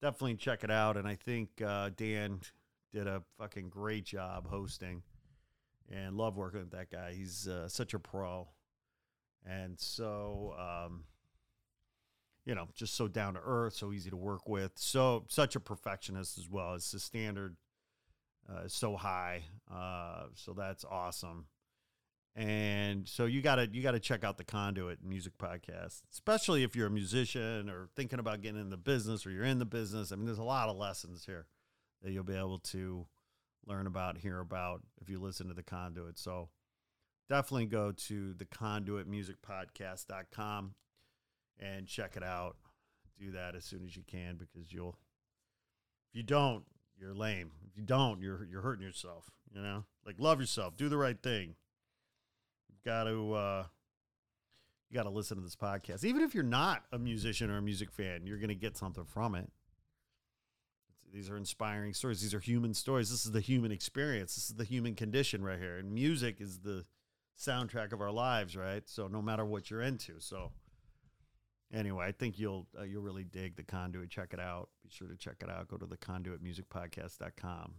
definitely 0.00 0.36
check 0.36 0.64
it 0.64 0.70
out. 0.70 0.96
And 0.96 1.06
I 1.06 1.14
think 1.14 1.50
uh, 1.64 1.90
Dan 1.96 2.40
did 2.92 3.06
a 3.06 3.22
fucking 3.38 3.68
great 3.68 4.04
job 4.04 4.48
hosting, 4.48 5.02
and 5.90 6.16
love 6.16 6.36
working 6.36 6.60
with 6.60 6.70
that 6.72 6.90
guy. 6.90 7.12
He's 7.12 7.48
uh, 7.48 7.68
such 7.68 7.94
a 7.94 7.98
pro, 7.98 8.48
and 9.46 9.78
so. 9.78 10.54
Um, 10.58 11.04
you 12.44 12.54
know, 12.54 12.66
just 12.74 12.94
so 12.94 13.08
down 13.08 13.34
to 13.34 13.40
earth, 13.44 13.74
so 13.74 13.92
easy 13.92 14.08
to 14.08 14.16
work 14.16 14.48
with, 14.48 14.72
so 14.74 15.26
such 15.28 15.54
a 15.54 15.60
perfectionist 15.60 16.38
as 16.38 16.48
well. 16.48 16.72
It's 16.76 16.90
the 16.90 16.98
standard 16.98 17.56
uh, 18.50 18.62
is 18.62 18.72
so 18.72 18.96
high. 18.96 19.42
Uh, 19.70 20.28
so 20.34 20.54
that's 20.54 20.82
awesome. 20.82 21.44
And 22.38 23.08
so 23.08 23.24
you 23.24 23.42
gotta 23.42 23.68
you 23.72 23.82
gotta 23.82 23.98
check 23.98 24.22
out 24.22 24.38
the 24.38 24.44
Conduit 24.44 25.02
Music 25.02 25.32
Podcast, 25.38 26.02
especially 26.12 26.62
if 26.62 26.76
you're 26.76 26.86
a 26.86 26.90
musician 26.90 27.68
or 27.68 27.88
thinking 27.96 28.20
about 28.20 28.42
getting 28.42 28.60
in 28.60 28.70
the 28.70 28.76
business 28.76 29.26
or 29.26 29.32
you're 29.32 29.42
in 29.42 29.58
the 29.58 29.64
business. 29.64 30.12
I 30.12 30.14
mean, 30.14 30.26
there's 30.26 30.38
a 30.38 30.44
lot 30.44 30.68
of 30.68 30.76
lessons 30.76 31.24
here 31.26 31.46
that 32.00 32.12
you'll 32.12 32.22
be 32.22 32.36
able 32.36 32.60
to 32.60 33.08
learn 33.66 33.88
about, 33.88 34.18
hear 34.18 34.38
about 34.38 34.82
if 35.02 35.10
you 35.10 35.18
listen 35.18 35.48
to 35.48 35.54
the 35.54 35.64
Conduit. 35.64 36.16
So 36.16 36.50
definitely 37.28 37.66
go 37.66 37.90
to 37.90 38.34
the 38.34 38.44
conduit 38.44 39.08
music 39.08 39.42
conduitmusicpodcast.com 39.42 40.74
and 41.58 41.88
check 41.88 42.16
it 42.16 42.22
out. 42.22 42.56
Do 43.18 43.32
that 43.32 43.56
as 43.56 43.64
soon 43.64 43.84
as 43.84 43.96
you 43.96 44.04
can 44.06 44.36
because 44.36 44.72
you'll 44.72 44.96
if 46.12 46.16
you 46.16 46.22
don't, 46.22 46.62
you're 46.96 47.14
lame. 47.14 47.50
If 47.68 47.76
you 47.76 47.82
don't, 47.82 48.22
you're 48.22 48.44
you're 48.44 48.62
hurting 48.62 48.86
yourself. 48.86 49.28
You 49.52 49.60
know, 49.60 49.86
like 50.06 50.20
love 50.20 50.38
yourself, 50.38 50.76
do 50.76 50.88
the 50.88 50.96
right 50.96 51.20
thing. 51.20 51.56
Got 52.84 53.04
to 53.04 53.32
uh, 53.32 53.64
you 54.88 54.94
got 54.94 55.04
to 55.04 55.10
listen 55.10 55.36
to 55.36 55.42
this 55.42 55.56
podcast, 55.56 56.04
even 56.04 56.22
if 56.22 56.34
you're 56.34 56.44
not 56.44 56.84
a 56.92 56.98
musician 56.98 57.50
or 57.50 57.58
a 57.58 57.62
music 57.62 57.90
fan. 57.90 58.26
You're 58.26 58.38
going 58.38 58.48
to 58.48 58.54
get 58.54 58.76
something 58.76 59.04
from 59.04 59.34
it. 59.34 59.50
These 61.12 61.30
are 61.30 61.36
inspiring 61.36 61.94
stories. 61.94 62.20
These 62.20 62.34
are 62.34 62.40
human 62.40 62.74
stories. 62.74 63.10
This 63.10 63.24
is 63.24 63.32
the 63.32 63.40
human 63.40 63.72
experience. 63.72 64.34
This 64.34 64.50
is 64.50 64.56
the 64.56 64.64
human 64.64 64.94
condition 64.94 65.42
right 65.42 65.58
here. 65.58 65.76
And 65.78 65.92
music 65.92 66.40
is 66.40 66.60
the 66.60 66.84
soundtrack 67.38 67.92
of 67.92 68.00
our 68.00 68.10
lives, 68.10 68.56
right? 68.56 68.82
So 68.88 69.08
no 69.08 69.22
matter 69.22 69.44
what 69.44 69.70
you're 69.70 69.82
into, 69.82 70.20
so 70.20 70.52
anyway, 71.72 72.06
I 72.06 72.12
think 72.12 72.38
you'll 72.38 72.66
uh, 72.78 72.82
you'll 72.84 73.02
really 73.02 73.24
dig 73.24 73.56
the 73.56 73.62
conduit. 73.62 74.10
Check 74.10 74.30
it 74.32 74.40
out. 74.40 74.68
Be 74.82 74.90
sure 74.90 75.08
to 75.08 75.16
check 75.16 75.36
it 75.42 75.50
out. 75.50 75.68
Go 75.68 75.76
to 75.76 75.86
the 75.86 75.96
conduitmusicpodcast.com. 75.96 77.74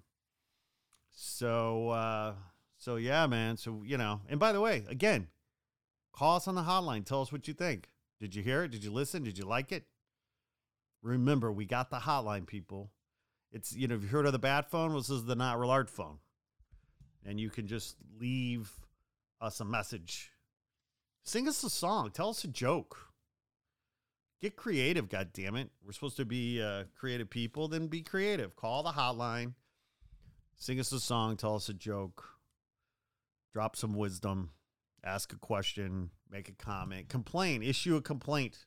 So 1.11 1.89
uh 1.89 2.33
so 2.79 2.95
yeah, 2.95 3.27
man. 3.27 3.57
So 3.57 3.83
you 3.85 3.97
know, 3.97 4.21
and 4.27 4.39
by 4.39 4.51
the 4.51 4.59
way, 4.59 4.83
again, 4.89 5.27
call 6.11 6.37
us 6.37 6.47
on 6.47 6.55
the 6.55 6.63
hotline. 6.63 7.05
Tell 7.05 7.21
us 7.21 7.31
what 7.31 7.47
you 7.47 7.53
think. 7.53 7.89
Did 8.19 8.33
you 8.33 8.41
hear 8.41 8.63
it? 8.63 8.71
Did 8.71 8.83
you 8.83 8.91
listen? 8.91 9.23
Did 9.23 9.37
you 9.37 9.45
like 9.45 9.71
it? 9.71 9.83
Remember, 11.03 11.51
we 11.51 11.65
got 11.65 11.91
the 11.91 11.97
hotline, 11.97 12.47
people. 12.47 12.89
It's 13.51 13.75
you 13.75 13.87
know, 13.87 13.95
if 13.95 14.01
you 14.01 14.07
heard 14.07 14.25
of 14.25 14.31
the 14.31 14.39
bad 14.39 14.65
phone, 14.65 14.89
well, 14.89 14.99
this 14.99 15.11
is 15.11 15.25
the 15.25 15.35
not 15.35 15.59
real 15.59 15.69
art 15.69 15.91
phone. 15.91 16.17
And 17.23 17.39
you 17.39 17.51
can 17.51 17.67
just 17.67 17.97
leave 18.19 18.71
us 19.39 19.59
a 19.59 19.65
message. 19.65 20.31
Sing 21.23 21.47
us 21.47 21.63
a 21.63 21.69
song. 21.69 22.09
Tell 22.11 22.29
us 22.29 22.43
a 22.43 22.47
joke 22.47 23.09
Get 24.41 24.55
creative, 24.55 25.09
God 25.09 25.31
damn 25.33 25.57
it! 25.57 25.69
We're 25.85 25.91
supposed 25.91 26.15
to 26.17 26.25
be 26.25 26.61
uh, 26.61 26.85
creative 26.97 27.29
people. 27.29 27.67
Then 27.67 27.87
be 27.87 28.01
creative. 28.01 28.55
Call 28.55 28.83
the 28.83 28.91
hotline. 28.91 29.53
Sing 30.55 30.79
us 30.79 30.93
a 30.93 30.99
song. 30.99 31.35
Tell 31.35 31.55
us 31.55 31.67
a 31.67 31.73
joke. 31.73 32.38
Drop 33.53 33.75
some 33.75 33.93
wisdom. 33.93 34.51
Ask 35.03 35.33
a 35.33 35.37
question. 35.37 36.11
Make 36.29 36.49
a 36.49 36.53
comment. 36.53 37.09
Complain. 37.09 37.63
Issue 37.63 37.95
a 37.95 38.01
complaint. 38.01 38.65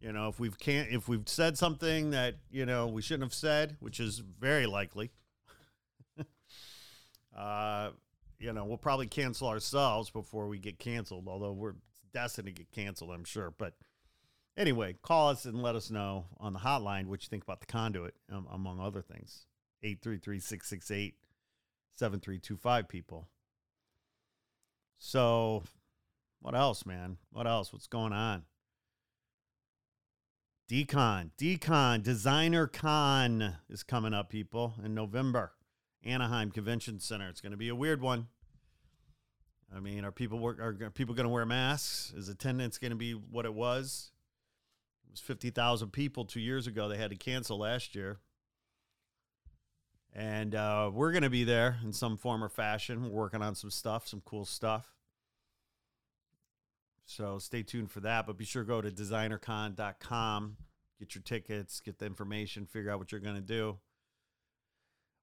You 0.00 0.12
know, 0.12 0.28
if 0.28 0.40
we've 0.40 0.58
can't 0.58 0.90
if 0.90 1.08
we've 1.08 1.28
said 1.28 1.58
something 1.58 2.10
that 2.10 2.36
you 2.50 2.64
know 2.64 2.86
we 2.86 3.02
shouldn't 3.02 3.24
have 3.24 3.34
said, 3.34 3.76
which 3.80 4.00
is 4.00 4.18
very 4.18 4.66
likely. 4.66 5.10
uh, 7.36 7.90
you 8.38 8.52
know, 8.52 8.64
we'll 8.64 8.78
probably 8.78 9.06
cancel 9.06 9.48
ourselves 9.48 10.10
before 10.10 10.48
we 10.48 10.58
get 10.58 10.78
canceled. 10.78 11.28
Although 11.28 11.52
we're 11.52 11.74
destined 12.14 12.46
to 12.46 12.52
get 12.52 12.72
canceled, 12.72 13.10
I'm 13.10 13.24
sure. 13.24 13.52
But 13.56 13.74
Anyway, 14.56 14.94
call 15.02 15.30
us 15.30 15.46
and 15.46 15.62
let 15.62 15.74
us 15.74 15.90
know 15.90 16.26
on 16.38 16.52
the 16.52 16.58
hotline 16.58 17.06
what 17.06 17.22
you 17.22 17.28
think 17.28 17.42
about 17.42 17.60
the 17.60 17.66
conduit, 17.66 18.14
um, 18.30 18.46
among 18.50 18.78
other 18.78 19.00
things. 19.00 19.46
833 19.82 20.38
668 20.38 21.14
7325 21.94 22.88
people. 22.88 23.28
So, 25.02 25.62
what 26.40 26.54
else, 26.54 26.84
man? 26.84 27.16
What 27.32 27.46
else? 27.46 27.72
What's 27.72 27.86
going 27.86 28.12
on? 28.12 28.44
Decon, 30.70 31.30
Decon, 31.38 32.02
Designer 32.02 32.66
Con 32.66 33.56
is 33.70 33.82
coming 33.82 34.12
up, 34.12 34.28
people, 34.28 34.74
in 34.84 34.94
November. 34.94 35.52
Anaheim 36.04 36.50
Convention 36.50 37.00
Center. 37.00 37.28
It's 37.28 37.40
going 37.40 37.50
to 37.52 37.56
be 37.56 37.70
a 37.70 37.74
weird 37.74 38.02
one. 38.02 38.28
I 39.74 39.80
mean, 39.80 40.04
are 40.04 40.12
people 40.12 40.38
work, 40.38 40.60
are 40.60 40.90
people 40.90 41.14
going 41.14 41.24
to 41.24 41.32
wear 41.32 41.46
masks? 41.46 42.12
Is 42.14 42.28
attendance 42.28 42.76
going 42.76 42.90
to 42.90 42.96
be 42.96 43.12
what 43.12 43.46
it 43.46 43.54
was? 43.54 44.10
It 45.06 45.12
was 45.12 45.20
50,000 45.20 45.90
people 45.92 46.26
two 46.26 46.40
years 46.40 46.66
ago. 46.66 46.88
They 46.88 46.98
had 46.98 47.10
to 47.10 47.16
cancel 47.16 47.58
last 47.58 47.94
year. 47.94 48.18
And 50.14 50.54
uh, 50.54 50.90
we're 50.92 51.12
going 51.12 51.22
to 51.22 51.30
be 51.30 51.44
there 51.44 51.78
in 51.84 51.92
some 51.92 52.16
form 52.16 52.42
or 52.42 52.48
fashion. 52.48 53.04
We're 53.04 53.10
working 53.10 53.42
on 53.42 53.54
some 53.54 53.70
stuff, 53.70 54.08
some 54.08 54.22
cool 54.24 54.44
stuff. 54.44 54.92
So 57.04 57.38
stay 57.38 57.62
tuned 57.62 57.90
for 57.90 58.00
that. 58.00 58.26
But 58.26 58.36
be 58.36 58.44
sure 58.44 58.62
to 58.62 58.68
go 58.68 58.80
to 58.80 58.90
designercon.com, 58.90 60.56
get 60.98 61.14
your 61.14 61.22
tickets, 61.22 61.80
get 61.80 61.98
the 61.98 62.06
information, 62.06 62.66
figure 62.66 62.90
out 62.90 62.98
what 62.98 63.12
you're 63.12 63.20
going 63.20 63.36
to 63.36 63.40
do. 63.40 63.78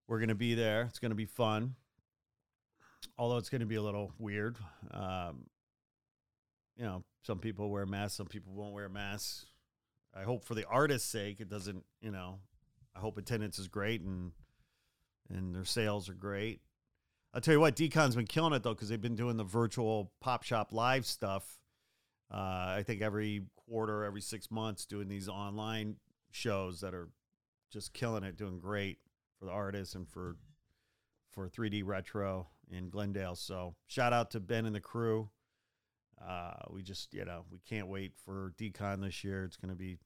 We're 0.07 0.19
going 0.19 0.29
to 0.29 0.35
be 0.35 0.53
there. 0.53 0.83
It's 0.83 0.99
going 0.99 1.11
to 1.11 1.15
be 1.15 1.25
fun. 1.25 1.75
Although 3.17 3.37
it's 3.37 3.49
going 3.49 3.61
to 3.61 3.67
be 3.67 3.75
a 3.75 3.81
little 3.81 4.13
weird. 4.17 4.57
Um, 4.91 5.47
you 6.77 6.85
know, 6.85 7.03
some 7.23 7.39
people 7.39 7.69
wear 7.69 7.85
masks, 7.85 8.17
some 8.17 8.27
people 8.27 8.53
won't 8.53 8.73
wear 8.73 8.87
masks. 8.87 9.45
I 10.15 10.23
hope 10.23 10.45
for 10.45 10.55
the 10.55 10.65
artist's 10.65 11.09
sake, 11.09 11.41
it 11.41 11.49
doesn't, 11.49 11.83
you 12.01 12.11
know, 12.11 12.39
I 12.95 12.99
hope 12.99 13.17
attendance 13.17 13.59
is 13.59 13.67
great 13.67 14.01
and 14.01 14.31
and 15.29 15.53
their 15.53 15.65
sales 15.65 16.09
are 16.09 16.13
great. 16.13 16.61
I'll 17.33 17.41
tell 17.41 17.53
you 17.53 17.59
what, 17.59 17.75
Decon's 17.75 18.15
been 18.15 18.25
killing 18.25 18.53
it 18.53 18.63
though 18.63 18.73
because 18.73 18.89
they've 18.89 19.01
been 19.01 19.15
doing 19.15 19.37
the 19.37 19.43
virtual 19.43 20.11
pop 20.21 20.43
shop 20.43 20.69
live 20.71 21.05
stuff. 21.05 21.59
Uh, 22.33 22.75
I 22.77 22.83
think 22.85 23.01
every 23.01 23.43
quarter, 23.55 24.03
every 24.03 24.21
six 24.21 24.49
months, 24.51 24.85
doing 24.85 25.07
these 25.07 25.29
online 25.29 25.97
shows 26.31 26.81
that 26.81 26.93
are 26.93 27.09
just 27.71 27.93
killing 27.93 28.23
it, 28.23 28.37
doing 28.37 28.59
great 28.59 28.99
for 29.39 29.45
the 29.45 29.51
artists 29.51 29.95
and 29.95 30.07
for 30.07 30.37
for 31.31 31.47
3DRetro 31.47 32.47
in 32.71 32.89
Glendale. 32.89 33.35
So 33.35 33.75
shout 33.85 34.13
out 34.13 34.31
to 34.31 34.39
Ben 34.39 34.65
and 34.65 34.75
the 34.75 34.79
crew. 34.81 35.29
Uh, 36.25 36.53
we 36.71 36.81
just, 36.81 37.13
you 37.13 37.23
know, 37.25 37.45
we 37.51 37.59
can't 37.59 37.87
wait 37.87 38.13
for 38.25 38.53
Decon 38.57 39.01
this 39.01 39.23
year. 39.23 39.43
It's 39.43 39.57
going 39.57 39.69
to 39.69 39.77
be 39.77 39.99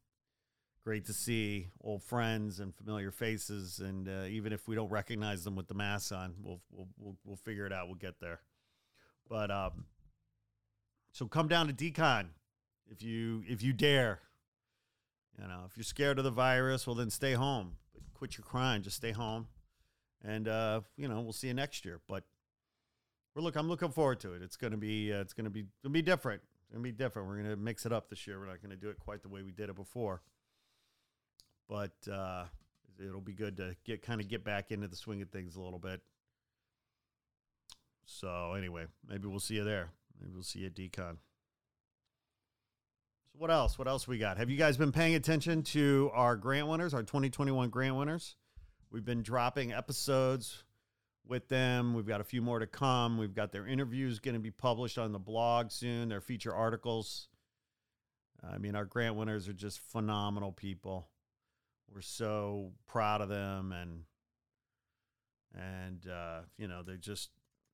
great 0.84 1.06
to 1.06 1.14
see 1.14 1.68
old 1.82 2.04
friends 2.04 2.60
and 2.60 2.76
familiar 2.76 3.12
faces. 3.12 3.80
And 3.80 4.08
uh, 4.08 4.26
even 4.28 4.52
if 4.52 4.68
we 4.68 4.76
don't 4.76 4.90
recognize 4.90 5.44
them 5.44 5.56
with 5.56 5.68
the 5.68 5.74
masks 5.74 6.12
on, 6.12 6.34
we'll, 6.42 6.62
we'll, 6.72 6.88
we'll, 6.98 7.18
we'll 7.24 7.36
figure 7.38 7.66
it 7.66 7.74
out. 7.74 7.88
We'll 7.88 7.96
get 7.96 8.20
there. 8.20 8.42
But, 9.30 9.52
um, 9.52 9.86
so 11.12 11.28
come 11.28 11.48
down 11.48 11.68
to 11.68 11.74
Decon 11.74 12.28
if 12.90 13.04
you, 13.04 13.44
if 13.48 13.62
you 13.62 13.74
dare, 13.74 14.20
you 15.40 15.48
know, 15.48 15.62
if 15.70 15.78
you're 15.78 15.84
scared 15.84 16.18
of 16.18 16.24
the 16.24 16.32
virus, 16.32 16.88
well 16.88 16.96
then 16.96 17.10
stay 17.10 17.34
home, 17.34 17.74
quit 18.14 18.38
your 18.38 18.46
crying, 18.46 18.82
just 18.82 18.98
stay 18.98 19.12
home. 19.12 19.48
And, 20.24 20.48
uh, 20.48 20.82
you 20.98 21.08
know, 21.08 21.22
we'll 21.22 21.34
see 21.34 21.48
you 21.48 21.54
next 21.54 21.86
year, 21.86 22.00
but 22.08 22.24
we're 23.36 23.42
look, 23.42 23.56
I'm 23.56 23.68
looking 23.70 23.90
forward 23.90 24.20
to 24.22 24.34
it. 24.34 24.42
It's 24.42 24.58
to 24.58 24.70
be, 24.78 25.14
uh, 25.14 25.22
it's 25.22 25.34
to 25.34 25.50
be, 25.50 25.66
it'll 25.84 25.92
be 25.92 26.02
different. 26.02 26.42
It's 26.68 26.76
to 26.76 26.82
be 26.82 26.92
different. 26.92 27.28
We're 27.28 27.44
to 27.44 27.56
mix 27.56 27.86
it 27.86 27.94
up 27.94 28.10
this 28.10 28.28
year. 28.28 28.40
We're 28.40 28.48
not 28.48 28.62
to 28.70 28.76
do 28.76 28.90
it 28.90 29.00
quite 29.00 29.22
the 29.24 29.30
way 29.30 29.42
we 29.42 29.52
did 29.52 29.70
it 29.70 29.76
before 29.76 30.22
but 31.72 31.94
uh, 32.12 32.44
it'll 33.00 33.22
be 33.22 33.32
good 33.32 33.56
to 33.56 33.74
get 33.86 34.02
kind 34.02 34.20
of 34.20 34.28
get 34.28 34.44
back 34.44 34.72
into 34.72 34.90
the 34.90 34.96
swing 34.98 35.22
of 35.22 35.30
things 35.30 35.56
a 35.56 35.62
little 35.62 35.80
bit. 35.80 36.02
So 38.06 38.56
anyway, 38.58 38.88
maybe 39.08 39.30
we'll 39.30 39.40
see 39.40 39.56
you 39.56 39.64
there. 39.64 39.90
Maybe 40.20 40.34
we'll 40.34 40.44
see 40.44 40.60
you 40.60 40.66
at 40.66 40.76
Decon. 40.76 41.16
So 43.32 43.40
what 43.40 43.50
else? 43.50 43.80
What 43.80 43.88
else 43.88 44.06
we 44.06 44.18
got? 44.18 44.38
Have 44.38 44.50
you 44.50 44.58
guys 44.58 44.76
been 44.76 44.92
paying 44.92 45.16
attention 45.16 45.64
to 45.64 46.12
our 46.14 46.36
grant 46.36 46.68
winners, 46.68 46.94
our 46.94 47.04
2021 47.04 47.70
grant 47.70 47.96
winners? 47.96 48.36
We've 48.92 49.06
been 49.06 49.24
dropping 49.24 49.72
episodes 49.72 50.66
with 51.26 51.48
them. 51.48 51.94
We've 51.94 52.06
got 52.06 52.20
a 52.20 52.26
few 52.26 52.42
more 52.42 52.60
to 52.60 52.68
come. 52.68 53.18
We've 53.18 53.34
got 53.34 53.54
their 53.54 53.66
interviews 53.66 54.20
going 54.20 54.36
to 54.36 54.42
be 54.42 54.52
published 54.52 54.98
on 54.98 55.14
the 55.14 55.20
blog 55.20 55.72
soon. 55.72 56.10
Their 56.10 56.20
feature 56.20 56.54
articles. 56.54 57.30
I 58.44 58.58
mean, 58.58 58.76
our 58.76 58.84
grant 58.84 59.16
winners 59.16 59.48
are 59.48 59.54
just 59.54 59.80
phenomenal 59.80 60.52
people 60.52 61.11
we're 61.94 62.02
so 62.02 62.72
proud 62.88 63.22
of 63.22 63.30
them 63.30 63.72
and 63.72 64.04
and 65.54 66.08
uh, 66.08 66.42
you 66.58 66.68
know 66.68 66.82
they're 66.84 66.96
just 66.98 67.30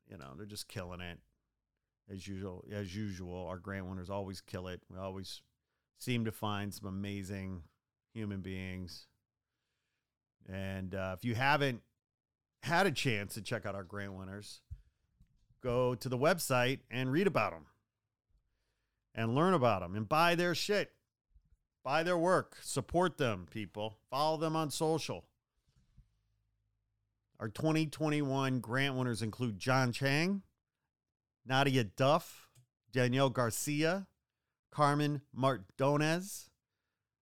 you 0.09 0.17
know 0.17 0.33
they're 0.35 0.45
just 0.45 0.67
killing 0.67 1.01
it. 1.01 1.19
As 2.11 2.27
usual 2.27 2.63
as 2.71 2.95
usual 2.95 3.47
our 3.47 3.57
grant 3.57 3.87
winners 3.87 4.09
always 4.09 4.41
kill 4.41 4.67
it. 4.67 4.81
We 4.89 4.97
always 4.97 5.41
seem 5.99 6.25
to 6.25 6.31
find 6.31 6.73
some 6.73 6.87
amazing 6.87 7.63
human 8.13 8.41
beings. 8.41 9.07
And 10.49 10.95
uh, 10.95 11.15
if 11.17 11.25
you 11.25 11.35
haven't 11.35 11.81
had 12.63 12.87
a 12.87 12.91
chance 12.91 13.33
to 13.33 13.41
check 13.41 13.65
out 13.65 13.75
our 13.75 13.83
grant 13.83 14.13
winners 14.13 14.61
go 15.61 15.95
to 15.95 16.09
the 16.09 16.17
website 16.17 16.79
and 16.89 17.11
read 17.11 17.27
about 17.27 17.51
them 17.51 17.65
and 19.15 19.35
learn 19.35 19.53
about 19.53 19.81
them 19.81 19.95
and 19.95 20.07
buy 20.07 20.35
their 20.35 20.55
shit 20.55 20.91
Buy 21.87 22.03
their 22.03 22.17
work, 22.17 22.57
support 22.59 23.17
them, 23.17 23.47
people. 23.49 23.97
Follow 24.09 24.35
them 24.35 24.57
on 24.57 24.71
social. 24.71 25.23
Our 27.39 27.47
2021 27.47 28.59
grant 28.59 28.95
winners 28.95 29.21
include 29.21 29.57
John 29.57 29.93
Chang, 29.93 30.41
Nadia 31.45 31.85
Duff, 31.85 32.49
Danielle 32.91 33.29
Garcia, 33.29 34.07
Carmen 34.69 35.21
Mardones, 35.33 36.49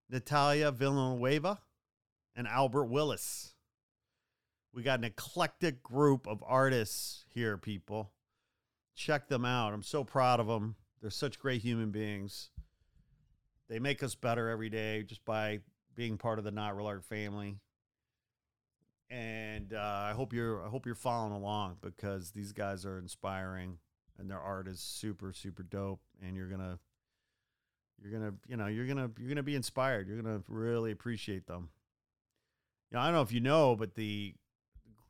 Natalia 0.08 0.70
Villanueva, 0.70 1.58
and 2.34 2.48
Albert 2.48 2.86
Willis. 2.86 3.52
We 4.72 4.82
got 4.82 5.00
an 5.00 5.04
eclectic 5.04 5.82
group 5.82 6.26
of 6.26 6.42
artists 6.46 7.26
here, 7.34 7.58
people. 7.58 8.12
Check 8.94 9.28
them 9.28 9.44
out. 9.44 9.74
I'm 9.74 9.82
so 9.82 10.04
proud 10.04 10.40
of 10.40 10.46
them. 10.46 10.76
They're 11.02 11.10
such 11.10 11.38
great 11.38 11.60
human 11.60 11.90
beings. 11.90 12.48
They 13.68 13.78
make 13.78 14.02
us 14.02 14.14
better 14.14 14.48
every 14.48 14.68
day 14.68 15.02
just 15.02 15.24
by 15.24 15.60
being 15.94 16.18
part 16.18 16.38
of 16.38 16.44
the 16.44 16.50
Not 16.50 16.76
Real 16.76 16.86
Art 16.86 17.04
family. 17.04 17.56
And 19.10 19.72
uh, 19.72 19.78
I 19.78 20.12
hope 20.14 20.32
you're 20.32 20.64
I 20.64 20.68
hope 20.68 20.86
you're 20.86 20.94
following 20.94 21.32
along 21.32 21.76
because 21.82 22.30
these 22.30 22.52
guys 22.52 22.84
are 22.84 22.98
inspiring 22.98 23.78
and 24.18 24.30
their 24.30 24.40
art 24.40 24.66
is 24.66 24.80
super 24.80 25.32
super 25.32 25.62
dope 25.62 26.00
and 26.22 26.36
you're 26.36 26.48
gonna 26.48 26.78
you're 28.02 28.12
gonna 28.12 28.34
you 28.48 28.56
know 28.56 28.66
you're 28.66 28.86
gonna 28.86 29.10
you're 29.18 29.28
gonna 29.28 29.42
be 29.42 29.54
inspired. 29.54 30.08
You're 30.08 30.20
gonna 30.20 30.42
really 30.48 30.90
appreciate 30.90 31.46
them. 31.46 31.70
Know 32.92 33.00
i 33.00 33.06
don't 33.06 33.14
know 33.14 33.22
if 33.22 33.32
you 33.32 33.40
know 33.40 33.74
but 33.74 33.94
the 33.94 34.34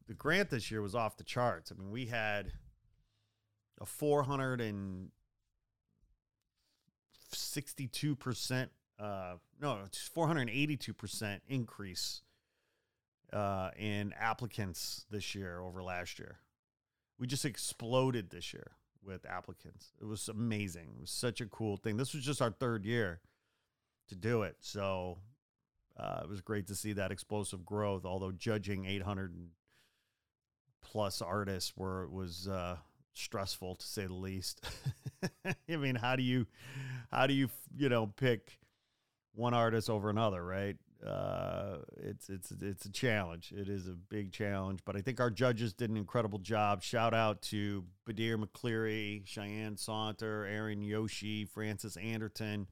the 0.07 0.15
grant 0.15 0.51
this 0.51 0.71
year 0.71 0.83
was 0.83 0.95
off 0.95 1.17
the 1.17 1.25
charts. 1.25 1.73
I 1.73 1.81
mean 1.81 1.91
we 1.91 2.07
had 2.07 2.53
a 3.81 3.87
400 3.87 4.61
and 4.61 5.11
62%, 7.35 8.69
uh, 8.99 9.35
no, 9.61 9.79
482% 9.93 11.41
increase 11.49 12.23
uh, 13.33 13.71
in 13.77 14.13
applicants 14.19 15.07
this 15.11 15.35
year 15.35 15.61
over 15.61 15.83
last 15.83 16.19
year. 16.19 16.39
We 17.19 17.27
just 17.27 17.45
exploded 17.45 18.31
this 18.31 18.53
year 18.53 18.73
with 19.05 19.27
applicants. 19.27 19.93
It 20.01 20.07
was 20.07 20.29
amazing. 20.29 20.95
It 20.97 21.01
was 21.01 21.11
such 21.11 21.41
a 21.41 21.47
cool 21.47 21.77
thing. 21.77 21.97
This 21.97 22.15
was 22.15 22.25
just 22.25 22.43
our 22.43 22.51
third 22.51 22.85
year 22.85 23.21
to 24.09 24.15
do 24.15 24.43
it. 24.43 24.57
So 24.61 25.19
uh, 25.97 26.21
it 26.23 26.29
was 26.29 26.41
great 26.41 26.67
to 26.69 26.75
see 26.75 26.93
that 26.95 27.13
explosive 27.13 27.65
growth, 27.65 28.05
although 28.05 28.33
judging 28.33 28.85
800 28.85 29.33
plus 30.83 31.23
artists 31.23 31.77
were 31.77 32.05
it 32.05 32.13
was 32.13 32.49
uh, 32.49 32.77
stressful 33.15 33.77
to 33.77 33.87
say 33.87 34.07
the 34.07 34.15
least. 34.15 34.65
I 35.69 35.77
mean, 35.77 35.95
how 35.97 36.17
do 36.17 36.23
you, 36.23 36.47
how 37.11 37.27
do 37.27 37.35
you, 37.35 37.49
you 37.77 37.89
know, 37.89 38.07
pick 38.07 38.59
one 39.35 39.55
artist 39.55 39.91
over 39.91 40.11
another, 40.11 40.45
right? 40.45 40.77
Uh, 41.05 41.79
it's 41.99 42.31
it's 42.31 42.51
it's 42.63 42.87
a 42.87 42.91
challenge. 42.91 43.53
It 43.55 43.69
is 43.69 43.87
a 43.87 43.93
big 43.93 44.33
challenge, 44.33 44.81
but 44.87 44.97
I 44.97 45.01
think 45.01 45.21
our 45.21 45.31
judges 45.31 45.75
did 45.75 45.91
an 45.91 45.99
incredible 45.99 46.39
job. 46.39 46.83
Shout 46.83 47.13
out 47.13 47.43
to 47.43 47.85
Badir 48.09 48.39
McCleary, 48.39 49.27
Cheyenne 49.27 49.77
Saunter, 49.77 50.47
Aaron 50.47 50.81
Yoshi, 50.81 51.45
Frances 51.45 51.99
Anderton, 51.99 52.69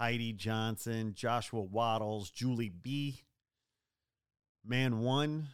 Heidi 0.00 0.32
Johnson, 0.32 1.12
Joshua 1.14 1.60
Waddles, 1.60 2.30
Julie 2.30 2.70
B, 2.70 3.20
Man 4.64 5.00
One, 5.00 5.48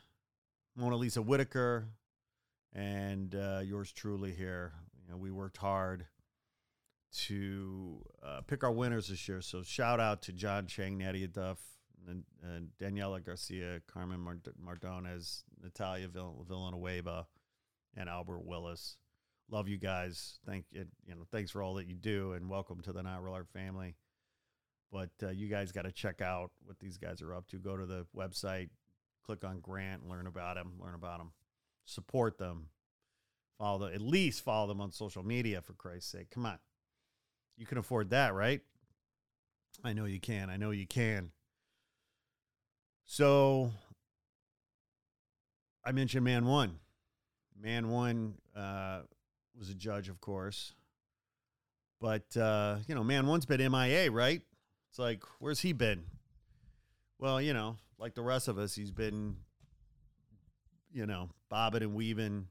Mona 0.76 0.96
Lisa 0.96 1.20
Whitaker, 1.20 1.88
and 2.74 3.34
uh, 3.34 3.60
yours 3.64 3.92
truly 3.92 4.32
here. 4.32 4.72
You 5.04 5.12
know, 5.12 5.18
we 5.18 5.30
worked 5.30 5.56
hard 5.56 6.06
to 7.12 8.02
uh, 8.22 8.40
pick 8.46 8.62
our 8.62 8.72
winners 8.72 9.08
this 9.08 9.28
year. 9.28 9.40
So 9.40 9.62
shout 9.62 10.00
out 10.00 10.22
to 10.22 10.32
John 10.32 10.66
Chang, 10.66 10.98
Nadia 10.98 11.28
Duff, 11.28 11.58
and, 12.06 12.24
and 12.42 12.68
Daniela 12.80 13.24
Garcia, 13.24 13.80
Carmen 13.86 14.20
Mard- 14.20 14.48
Mardones, 14.62 15.42
Natalia 15.62 16.08
Vill- 16.08 16.44
Villanueva, 16.46 17.26
and 17.96 18.08
Albert 18.08 18.44
Willis. 18.44 18.96
Love 19.50 19.68
you 19.68 19.78
guys. 19.78 20.38
Thank 20.46 20.66
you. 20.70 20.84
You 21.06 21.14
know, 21.14 21.26
thanks 21.30 21.50
for 21.50 21.62
all 21.62 21.74
that 21.74 21.86
you 21.86 21.96
do, 21.96 22.32
and 22.32 22.50
welcome 22.50 22.80
to 22.82 22.92
the 22.92 23.02
Not 23.02 23.22
Real 23.24 23.34
Art 23.34 23.48
family. 23.48 23.96
But 24.92 25.10
uh, 25.22 25.30
you 25.30 25.48
guys 25.48 25.72
got 25.72 25.82
to 25.82 25.92
check 25.92 26.20
out 26.20 26.50
what 26.64 26.78
these 26.78 26.98
guys 26.98 27.20
are 27.22 27.34
up 27.34 27.46
to. 27.48 27.56
Go 27.56 27.76
to 27.76 27.86
the 27.86 28.06
website, 28.16 28.68
click 29.24 29.44
on 29.44 29.60
Grant, 29.60 30.08
learn 30.08 30.26
about 30.26 30.56
him, 30.56 30.72
learn 30.78 30.94
about 30.94 31.18
them 31.18 31.32
support 31.88 32.38
them. 32.38 32.68
Follow 33.58 33.78
them, 33.78 33.94
at 33.94 34.00
least 34.00 34.44
follow 34.44 34.68
them 34.68 34.80
on 34.80 34.92
social 34.92 35.24
media 35.24 35.60
for 35.60 35.72
Christ's 35.72 36.12
sake. 36.12 36.30
Come 36.30 36.46
on. 36.46 36.58
You 37.56 37.66
can 37.66 37.78
afford 37.78 38.10
that, 38.10 38.34
right? 38.34 38.60
I 39.82 39.92
know 39.92 40.04
you 40.04 40.20
can. 40.20 40.48
I 40.48 40.56
know 40.56 40.70
you 40.70 40.86
can. 40.86 41.32
So 43.04 43.72
I 45.84 45.92
mentioned 45.92 46.24
Man 46.24 46.46
One. 46.46 46.78
Man 47.60 47.88
One 47.88 48.34
uh, 48.54 49.00
was 49.58 49.70
a 49.70 49.74
judge, 49.74 50.08
of 50.08 50.20
course, 50.20 50.74
but 52.00 52.36
uh, 52.36 52.76
you 52.86 52.94
know, 52.94 53.02
Man 53.02 53.26
One's 53.26 53.46
been 53.46 53.72
MIA, 53.72 54.10
right? 54.10 54.42
It's 54.90 54.98
like, 54.98 55.22
where's 55.40 55.60
he 55.60 55.72
been? 55.72 56.04
Well, 57.18 57.40
you 57.40 57.52
know, 57.52 57.76
like 57.98 58.14
the 58.14 58.22
rest 58.22 58.46
of 58.46 58.58
us, 58.58 58.74
he's 58.74 58.92
been, 58.92 59.36
you 60.98 61.06
know, 61.06 61.30
bobbing 61.48 61.84
and 61.84 61.94
weaving, 61.94 62.48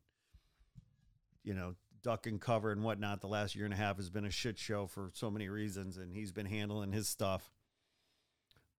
you 1.44 1.54
know, 1.54 1.76
duck 2.02 2.28
and 2.28 2.40
cover 2.40 2.72
and 2.72 2.82
whatnot. 2.82 3.20
The 3.20 3.28
last 3.28 3.56
year 3.56 3.66
and 3.66 3.74
a 3.74 3.78
half 3.78 3.98
has 3.98 4.10
been 4.10 4.24
a 4.24 4.32
shit 4.32 4.58
show 4.58 4.88
for 4.88 5.12
so 5.14 5.30
many 5.30 5.50
reasons, 5.50 5.98
and 5.98 6.14
he's 6.14 6.32
been 6.32 6.46
handling 6.46 6.94
his 6.94 7.10
stuff. 7.10 7.52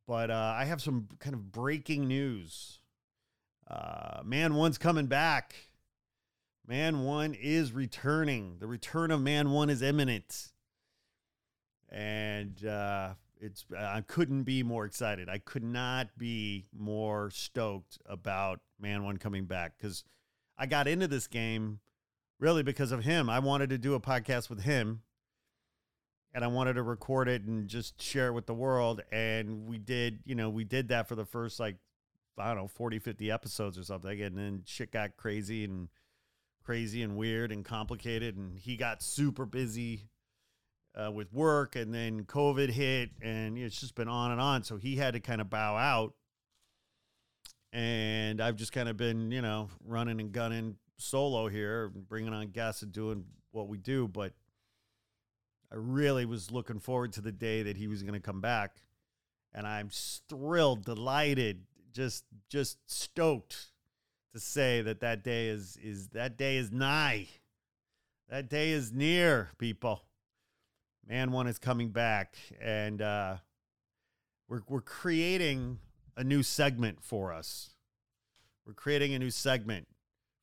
But 0.06 0.30
uh, 0.30 0.54
I 0.56 0.64
have 0.64 0.80
some 0.80 1.08
kind 1.18 1.34
of 1.34 1.52
breaking 1.52 2.08
news. 2.08 2.80
Uh, 3.70 4.22
Man 4.24 4.54
One's 4.54 4.78
coming 4.78 5.04
back. 5.04 5.54
Man 6.66 7.00
One 7.04 7.34
is 7.34 7.70
returning. 7.70 8.56
The 8.60 8.66
return 8.66 9.10
of 9.10 9.20
Man 9.20 9.50
One 9.50 9.68
is 9.68 9.82
imminent. 9.82 10.48
And 11.90 12.64
uh, 12.64 13.10
it's 13.40 13.64
I 13.76 14.02
couldn't 14.02 14.44
be 14.44 14.62
more 14.62 14.84
excited. 14.84 15.28
I 15.28 15.38
could 15.38 15.64
not 15.64 16.08
be 16.16 16.66
more 16.76 17.30
stoked 17.30 17.98
about 18.06 18.60
Man 18.80 19.04
One 19.04 19.16
coming 19.16 19.44
back 19.44 19.74
because 19.76 20.04
I 20.56 20.66
got 20.66 20.88
into 20.88 21.08
this 21.08 21.26
game 21.26 21.80
really 22.38 22.62
because 22.62 22.92
of 22.92 23.04
him. 23.04 23.28
I 23.28 23.38
wanted 23.38 23.70
to 23.70 23.78
do 23.78 23.94
a 23.94 24.00
podcast 24.00 24.48
with 24.50 24.62
him 24.62 25.02
and 26.34 26.44
I 26.44 26.48
wanted 26.48 26.74
to 26.74 26.82
record 26.82 27.28
it 27.28 27.42
and 27.42 27.68
just 27.68 28.00
share 28.00 28.28
it 28.28 28.32
with 28.32 28.46
the 28.46 28.54
world. 28.54 29.02
And 29.10 29.66
we 29.66 29.78
did, 29.78 30.20
you 30.24 30.34
know, 30.34 30.50
we 30.50 30.64
did 30.64 30.88
that 30.88 31.08
for 31.08 31.14
the 31.14 31.24
first 31.24 31.58
like, 31.58 31.76
I 32.36 32.48
don't 32.48 32.56
know, 32.56 32.68
40, 32.68 32.98
50 32.98 33.30
episodes 33.30 33.78
or 33.78 33.82
something. 33.82 34.20
And 34.20 34.36
then 34.36 34.62
shit 34.64 34.92
got 34.92 35.16
crazy 35.16 35.64
and 35.64 35.88
crazy 36.62 37.02
and 37.02 37.16
weird 37.16 37.50
and 37.50 37.64
complicated. 37.64 38.36
And 38.36 38.58
he 38.58 38.76
got 38.76 39.02
super 39.02 39.46
busy 39.46 40.08
uh, 40.94 41.10
with 41.10 41.32
work. 41.32 41.76
And 41.76 41.92
then 41.92 42.24
COVID 42.24 42.70
hit 42.70 43.10
and 43.22 43.58
it's 43.58 43.80
just 43.80 43.94
been 43.94 44.08
on 44.08 44.30
and 44.32 44.40
on. 44.40 44.62
So 44.64 44.76
he 44.76 44.96
had 44.96 45.14
to 45.14 45.20
kind 45.20 45.40
of 45.40 45.50
bow 45.50 45.76
out. 45.76 46.14
And 47.72 48.40
I've 48.40 48.56
just 48.56 48.72
kind 48.72 48.88
of 48.88 48.96
been, 48.96 49.30
you 49.30 49.42
know, 49.42 49.68
running 49.84 50.20
and 50.20 50.32
gunning 50.32 50.76
solo 50.96 51.48
here, 51.48 51.88
bringing 51.88 52.32
on 52.32 52.48
guests 52.48 52.82
and 52.82 52.92
doing 52.92 53.24
what 53.52 53.68
we 53.68 53.78
do. 53.78 54.08
But 54.08 54.32
I 55.72 55.76
really 55.76 56.24
was 56.24 56.50
looking 56.50 56.80
forward 56.80 57.12
to 57.14 57.20
the 57.20 57.32
day 57.32 57.62
that 57.64 57.76
he 57.76 57.88
was 57.88 58.02
going 58.02 58.14
to 58.14 58.20
come 58.20 58.40
back, 58.40 58.82
and 59.52 59.66
I'm 59.66 59.90
thrilled, 60.28 60.84
delighted, 60.84 61.64
just 61.92 62.24
just 62.48 62.78
stoked 62.86 63.70
to 64.32 64.40
say 64.40 64.82
that 64.82 65.00
that 65.00 65.22
day 65.22 65.48
is 65.48 65.76
is 65.82 66.08
that 66.08 66.36
day 66.38 66.56
is 66.56 66.70
nigh. 66.70 67.28
That 68.28 68.48
day 68.50 68.70
is 68.70 68.92
near, 68.92 69.50
people. 69.58 70.02
Man 71.08 71.32
one 71.32 71.46
is 71.46 71.58
coming 71.58 71.88
back, 71.88 72.36
and 72.60 73.00
uh, 73.00 73.36
we're 74.46 74.60
we're 74.68 74.82
creating 74.82 75.78
a 76.18 76.22
new 76.22 76.42
segment 76.42 77.02
for 77.02 77.32
us. 77.32 77.70
We're 78.66 78.74
creating 78.74 79.14
a 79.14 79.18
new 79.18 79.30
segment 79.30 79.88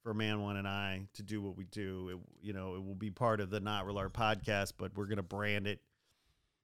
for 0.02 0.16
Man 0.16 0.42
One 0.42 0.58
and 0.58 0.68
I 0.68 1.04
to 1.14 1.22
do 1.22 1.40
what 1.40 1.56
we 1.56 1.66
do. 1.66 2.10
It, 2.10 2.48
you 2.48 2.54
know, 2.54 2.74
it 2.74 2.84
will 2.84 2.96
be 2.96 3.12
part 3.12 3.42
of 3.42 3.52
the 3.52 3.60
Not 3.60 3.86
Real 3.86 4.00
Art 4.00 4.14
podcast, 4.14 4.74
but 4.80 4.98
we're 4.98 5.06
going 5.06 5.18
to 5.18 5.24
brand 5.24 5.68
it 5.68 5.82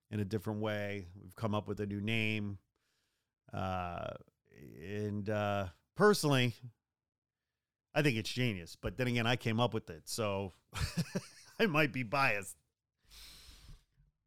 in 0.09 0.19
a 0.19 0.25
different 0.25 0.61
way. 0.61 1.05
We've 1.21 1.35
come 1.35 1.53
up 1.53 1.67
with 1.67 1.79
a 1.79 1.85
new 1.85 2.01
name. 2.01 2.57
Uh, 3.53 4.13
and 4.83 5.29
uh, 5.29 5.67
personally, 5.95 6.55
I 7.93 8.01
think 8.01 8.17
it's 8.17 8.31
genius. 8.31 8.75
But 8.81 8.97
then 8.97 9.05
again, 9.05 9.27
I 9.27 9.35
came 9.35 9.59
up 9.59 9.75
with 9.75 9.91
it, 9.91 10.09
so 10.09 10.53
I 11.59 11.67
might 11.67 11.93
be 11.93 12.01
biased. 12.01 12.55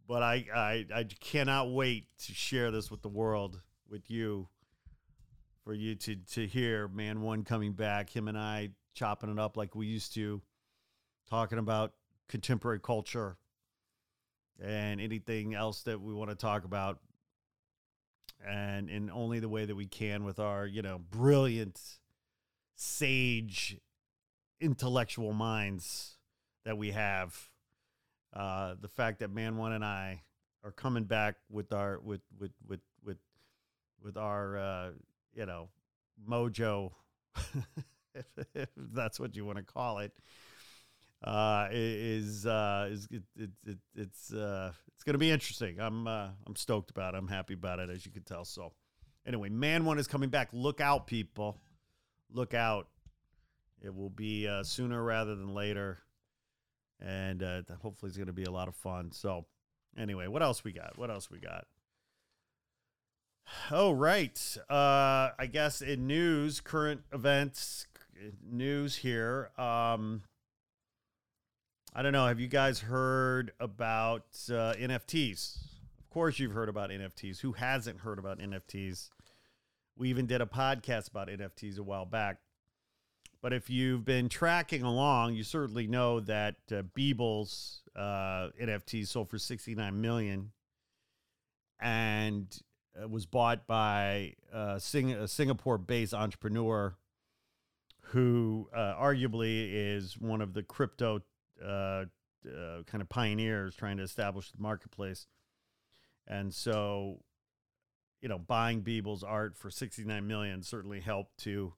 But 0.06 0.22
I, 0.22 0.44
I, 0.54 0.86
I 0.94 1.04
cannot 1.20 1.72
wait 1.72 2.08
to 2.26 2.34
share 2.34 2.70
this 2.70 2.90
with 2.90 3.00
the 3.00 3.08
world, 3.08 3.60
with 3.88 4.10
you, 4.10 4.48
for 5.64 5.72
you 5.72 5.94
to 5.94 6.16
to 6.16 6.46
hear 6.46 6.88
Man 6.88 7.22
One 7.22 7.42
coming 7.42 7.72
back. 7.72 8.14
Him 8.14 8.28
and 8.28 8.36
I 8.36 8.70
chopping 8.94 9.30
it 9.30 9.38
up 9.38 9.56
like 9.56 9.74
we 9.74 9.86
used 9.86 10.14
to, 10.14 10.42
talking 11.28 11.58
about 11.58 11.94
contemporary 12.28 12.80
culture 12.80 13.38
and 14.62 15.00
anything 15.00 15.54
else 15.54 15.82
that 15.82 16.00
we 16.00 16.12
want 16.12 16.30
to 16.30 16.36
talk 16.36 16.64
about. 16.64 16.98
And 18.46 18.90
in 18.90 19.10
only 19.10 19.40
the 19.40 19.48
way 19.48 19.64
that 19.64 19.74
we 19.74 19.86
can 19.86 20.24
with 20.24 20.38
our, 20.38 20.66
you 20.66 20.82
know, 20.82 20.98
brilliant, 21.10 21.80
sage, 22.76 23.78
intellectual 24.60 25.32
minds 25.32 26.18
that 26.64 26.76
we 26.76 26.90
have. 26.90 27.48
Uh, 28.34 28.74
the 28.80 28.88
fact 28.88 29.20
that 29.20 29.30
Man 29.30 29.56
One 29.56 29.72
and 29.72 29.84
I 29.84 30.22
are 30.64 30.72
coming 30.72 31.04
back 31.04 31.36
with 31.50 31.72
our 31.72 32.00
with 32.00 32.22
with 32.38 32.52
with 32.66 32.80
with 33.04 33.18
with 34.02 34.16
our 34.16 34.58
uh, 34.58 34.90
you 35.34 35.46
know 35.46 35.68
mojo 36.28 36.90
if, 38.14 38.24
if 38.54 38.68
that's 38.76 39.18
what 39.18 39.36
you 39.36 39.44
want 39.44 39.58
to 39.58 39.64
call 39.64 39.98
it, 39.98 40.12
uh, 41.22 41.68
is 41.70 42.46
uh, 42.46 42.88
is 42.90 43.08
it, 43.10 43.22
it, 43.36 43.50
it, 43.66 43.78
it's 43.94 44.32
uh, 44.32 44.72
it's 44.94 45.04
going 45.04 45.14
to 45.14 45.18
be 45.18 45.30
interesting. 45.30 45.80
I'm 45.80 46.06
uh, 46.06 46.28
I'm 46.46 46.56
stoked 46.56 46.90
about 46.90 47.14
it. 47.14 47.18
I'm 47.18 47.28
happy 47.28 47.54
about 47.54 47.78
it, 47.78 47.90
as 47.90 48.04
you 48.04 48.12
can 48.12 48.22
tell. 48.22 48.44
So, 48.44 48.72
anyway, 49.26 49.48
Man 49.48 49.84
One 49.84 49.98
is 49.98 50.06
coming 50.06 50.28
back. 50.28 50.48
Look 50.52 50.80
out, 50.80 51.06
people! 51.06 51.60
Look 52.30 52.54
out! 52.54 52.88
It 53.82 53.94
will 53.94 54.10
be 54.10 54.48
uh, 54.48 54.62
sooner 54.62 55.02
rather 55.02 55.34
than 55.34 55.54
later, 55.54 55.98
and 57.04 57.42
uh, 57.42 57.62
hopefully, 57.82 58.08
it's 58.08 58.16
going 58.16 58.28
to 58.28 58.32
be 58.32 58.44
a 58.44 58.50
lot 58.50 58.68
of 58.68 58.74
fun. 58.74 59.12
So, 59.12 59.44
anyway, 59.96 60.26
what 60.26 60.42
else 60.42 60.64
we 60.64 60.72
got? 60.72 60.96
What 60.96 61.10
else 61.10 61.30
we 61.30 61.38
got? 61.38 61.66
Oh, 63.70 63.92
right. 63.92 64.56
Uh, 64.70 65.30
I 65.38 65.46
guess 65.52 65.82
in 65.82 66.06
news, 66.06 66.60
current 66.60 67.02
events, 67.12 67.86
news 68.42 68.96
here. 68.96 69.50
Um, 69.58 70.22
I 71.94 72.02
don't 72.02 72.12
know. 72.12 72.26
Have 72.26 72.40
you 72.40 72.48
guys 72.48 72.80
heard 72.80 73.52
about 73.60 74.24
uh, 74.48 74.74
NFTs? 74.74 75.58
Of 75.98 76.10
course, 76.10 76.38
you've 76.38 76.52
heard 76.52 76.68
about 76.68 76.90
NFTs. 76.90 77.40
Who 77.40 77.52
hasn't 77.52 78.00
heard 78.00 78.18
about 78.18 78.38
NFTs? 78.38 79.10
We 79.96 80.08
even 80.08 80.26
did 80.26 80.40
a 80.40 80.46
podcast 80.46 81.10
about 81.10 81.28
NFTs 81.28 81.78
a 81.78 81.82
while 81.82 82.06
back. 82.06 82.38
But 83.44 83.52
if 83.52 83.68
you've 83.68 84.06
been 84.06 84.30
tracking 84.30 84.84
along, 84.84 85.34
you 85.34 85.42
certainly 85.44 85.86
know 85.86 86.18
that 86.20 86.54
uh, 86.72 86.80
Beeple's 86.96 87.82
uh, 87.94 88.48
NFT 88.58 89.06
sold 89.06 89.28
for 89.28 89.36
69 89.36 90.00
million 90.00 90.52
and 91.78 92.46
uh, 92.98 93.06
was 93.06 93.26
bought 93.26 93.66
by 93.66 94.32
uh, 94.50 94.78
Sing- 94.78 95.12
a 95.12 95.28
Singapore-based 95.28 96.14
entrepreneur 96.14 96.96
who 98.00 98.70
uh, 98.74 98.94
arguably 98.94 99.68
is 99.70 100.16
one 100.18 100.40
of 100.40 100.54
the 100.54 100.62
crypto 100.62 101.20
uh, 101.62 101.66
uh, 101.68 102.06
kind 102.86 103.02
of 103.02 103.10
pioneers 103.10 103.76
trying 103.76 103.98
to 103.98 104.04
establish 104.04 104.52
the 104.52 104.62
marketplace. 104.62 105.26
And 106.26 106.54
so, 106.54 107.20
you 108.22 108.28
know, 108.30 108.38
buying 108.38 108.80
Beeple's 108.80 109.22
art 109.22 109.54
for 109.54 109.68
69 109.68 110.26
million 110.26 110.62
certainly 110.62 111.00
helped 111.00 111.36
to 111.40 111.74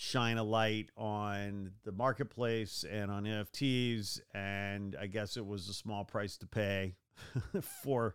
shine 0.00 0.38
a 0.38 0.44
light 0.44 0.90
on 0.96 1.72
the 1.82 1.90
marketplace 1.90 2.84
and 2.88 3.10
on 3.10 3.24
NFTs. 3.24 4.20
And 4.32 4.94
I 4.98 5.08
guess 5.08 5.36
it 5.36 5.44
was 5.44 5.68
a 5.68 5.74
small 5.74 6.04
price 6.04 6.36
to 6.36 6.46
pay 6.46 6.94
for 7.82 8.14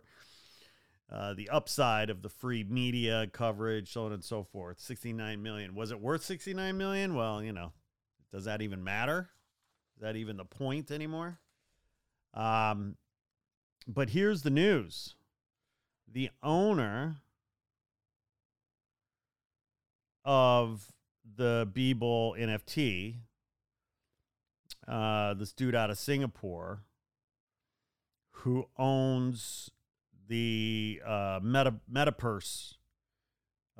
uh, 1.12 1.34
the 1.34 1.50
upside 1.50 2.08
of 2.08 2.22
the 2.22 2.30
free 2.30 2.64
media 2.64 3.26
coverage, 3.30 3.92
so 3.92 4.06
on 4.06 4.12
and 4.12 4.24
so 4.24 4.42
forth. 4.42 4.80
69 4.80 5.42
million. 5.42 5.74
Was 5.74 5.90
it 5.90 6.00
worth 6.00 6.24
69 6.24 6.78
million? 6.78 7.14
Well, 7.14 7.42
you 7.42 7.52
know, 7.52 7.74
does 8.32 8.46
that 8.46 8.62
even 8.62 8.82
matter? 8.82 9.28
Is 9.96 10.00
that 10.00 10.16
even 10.16 10.38
the 10.38 10.46
point 10.46 10.90
anymore? 10.90 11.38
Um, 12.32 12.96
but 13.86 14.08
here's 14.08 14.40
the 14.40 14.48
news 14.48 15.16
the 16.10 16.30
owner 16.42 17.16
of 20.24 20.93
the 21.36 21.68
Beeple 21.72 22.38
NFT, 22.38 23.16
uh, 24.86 25.34
this 25.34 25.52
dude 25.52 25.74
out 25.74 25.90
of 25.90 25.98
Singapore, 25.98 26.84
who 28.30 28.66
owns 28.76 29.70
the 30.28 31.00
uh, 31.04 31.40
Meta 31.42 31.74
MetaPurse 31.90 32.74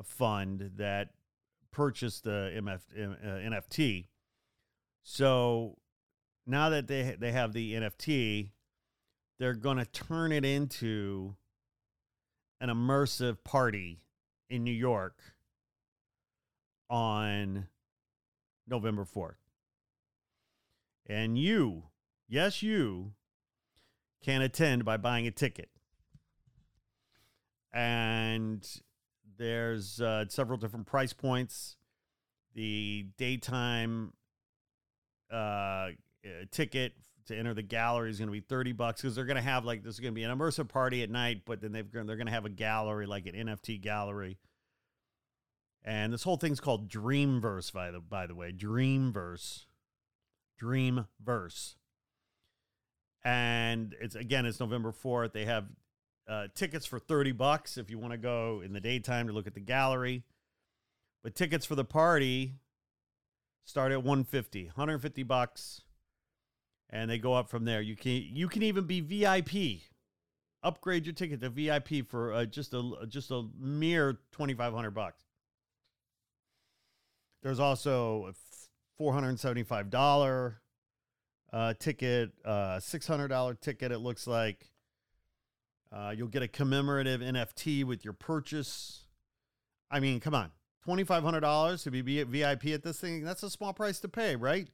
fund 0.03 0.73
that 0.77 1.11
purchased 1.71 2.25
the 2.25 2.53
MF, 2.57 2.81
uh, 2.97 3.27
NFT. 3.27 4.07
So 5.03 5.77
now 6.47 6.71
that 6.71 6.87
they 6.87 7.17
they 7.19 7.33
have 7.33 7.53
the 7.53 7.75
NFT, 7.75 8.51
they're 9.39 9.55
going 9.55 9.79
to 9.79 9.85
turn 9.85 10.33
it 10.33 10.45
into 10.45 11.37
an 12.61 12.71
immersive 12.71 13.45
party 13.45 14.01
in 14.49 14.65
New 14.65 14.73
York 14.73 15.19
on 16.89 17.69
November 18.67 19.05
4th. 19.05 19.37
And 21.07 21.39
you, 21.39 21.85
yes, 22.29 22.63
you 22.63 23.13
can 24.23 24.43
attend 24.43 24.85
by 24.85 24.97
buying 24.97 25.27
a 25.27 25.31
ticket. 25.31 25.69
And 27.73 28.67
there's 29.37 30.01
uh, 30.01 30.25
several 30.29 30.59
different 30.59 30.87
price 30.87 31.13
points. 31.13 31.77
The 32.55 33.07
daytime 33.19 34.13
uh, 35.31 35.35
uh, 35.35 35.91
ticket 36.51 36.93
to 37.27 37.37
enter 37.37 37.55
the 37.55 37.63
gallery 37.63 38.11
is 38.11 38.19
going 38.19 38.29
to 38.29 38.33
be 38.33 38.41
30 38.41 38.73
bucks 38.73 39.03
because 39.03 39.17
they're 39.17 39.25
going 39.25 39.37
to 39.37 39.43
have 39.43 39.65
like 39.65 39.83
this 39.83 39.95
is 39.95 40.01
going 40.01 40.13
to 40.13 40.15
be 40.15 40.23
an 40.23 40.37
immersive 40.37 40.69
party 40.69 41.03
at 41.03 41.11
night, 41.11 41.43
but 41.45 41.61
then 41.61 41.73
they've 41.73 41.91
they're 41.91 42.05
going 42.05 42.27
to 42.27 42.33
have 42.33 42.45
a 42.45 42.51
gallery 42.51 43.07
like 43.07 43.27
an 43.27 43.35
NFT 43.35 43.81
gallery. 43.81 44.39
And 45.85 46.13
this 46.13 46.23
whole 46.23 46.37
thing's 46.37 46.61
called 46.61 46.89
Dreamverse 46.89 47.73
by 47.73 47.91
the 47.91 48.01
by 48.01 48.27
the 48.27 48.35
way, 48.35 48.53
Dreamverse. 48.53 49.67
Dreamverse. 50.61 51.75
And 53.25 53.95
it's 54.01 54.15
again 54.15 54.47
it's 54.47 54.61
November 54.61 54.93
4th. 54.93 55.33
They 55.33 55.45
have 55.45 55.67
uh, 56.27 56.49
tickets 56.55 56.87
for 56.87 56.99
30 56.99 57.33
bucks 57.33 57.77
if 57.77 57.91
you 57.91 57.99
want 57.99 58.13
to 58.13 58.19
go 58.19 58.63
in 58.65 58.73
the 58.73 58.81
daytime 58.81 59.27
to 59.27 59.33
look 59.33 59.47
at 59.47 59.55
the 59.55 59.61
gallery. 59.61 60.23
But 61.23 61.35
tickets 61.35 61.67
for 61.67 61.75
the 61.75 61.85
party 61.85 62.55
start 63.65 63.93
at 63.93 63.99
150, 63.99 64.67
150 64.67 65.23
bucks 65.23 65.83
and 66.95 67.11
they 67.11 67.19
go 67.19 67.35
up 67.35 67.51
from 67.51 67.65
there. 67.65 67.81
You 67.81 67.97
can 67.97 68.13
you 68.13 68.49
can 68.49 68.63
even 68.63 68.85
be 68.85 69.01
VIP. 69.01 69.83
Upgrade 70.63 71.05
your 71.05 71.13
ticket 71.13 71.41
to 71.41 71.51
VIP 71.51 72.07
for 72.07 72.33
uh, 72.33 72.45
just 72.45 72.73
a 72.73 72.93
just 73.09 73.31
a 73.31 73.47
mere 73.59 74.19
twenty 74.33 74.55
five 74.55 74.73
hundred 74.73 74.93
bucks. 74.93 75.24
There's 77.45 77.61
also 77.61 78.31
a 78.31 78.33
four 78.97 79.13
hundred 79.13 79.29
and 79.29 79.39
seventy 79.39 79.65
five 79.65 79.91
dollar 79.91 80.63
uh, 81.53 81.75
ticket, 81.79 82.33
uh, 82.43 82.81
six 82.81 83.07
hundred 83.07 83.29
dollar 83.29 83.53
ticket. 83.53 83.93
It 83.93 83.99
looks 83.99 84.27
like 84.27 84.71
uh, 85.93 86.15
you'll 86.17 86.29
get 86.29 86.43
a 86.43 86.49
commemorative 86.49 87.21
NFT 87.21 87.85
with 87.85 88.03
your 88.03 88.15
purchase. 88.15 89.03
I 89.91 90.01
mean, 90.01 90.21
come 90.21 90.35
on, 90.35 90.53
twenty 90.83 91.05
five 91.05 91.23
hundred 91.23 91.41
dollars 91.41 91.83
to 91.85 91.91
be 91.91 92.01
VIP 92.01 92.69
at 92.69 92.83
this 92.83 92.99
thing. 92.99 93.23
That's 93.23 93.43
a 93.43 93.51
small 93.51 93.75
price 93.75 94.01
to 94.01 94.09
pay, 94.09 94.37
right? 94.37 94.67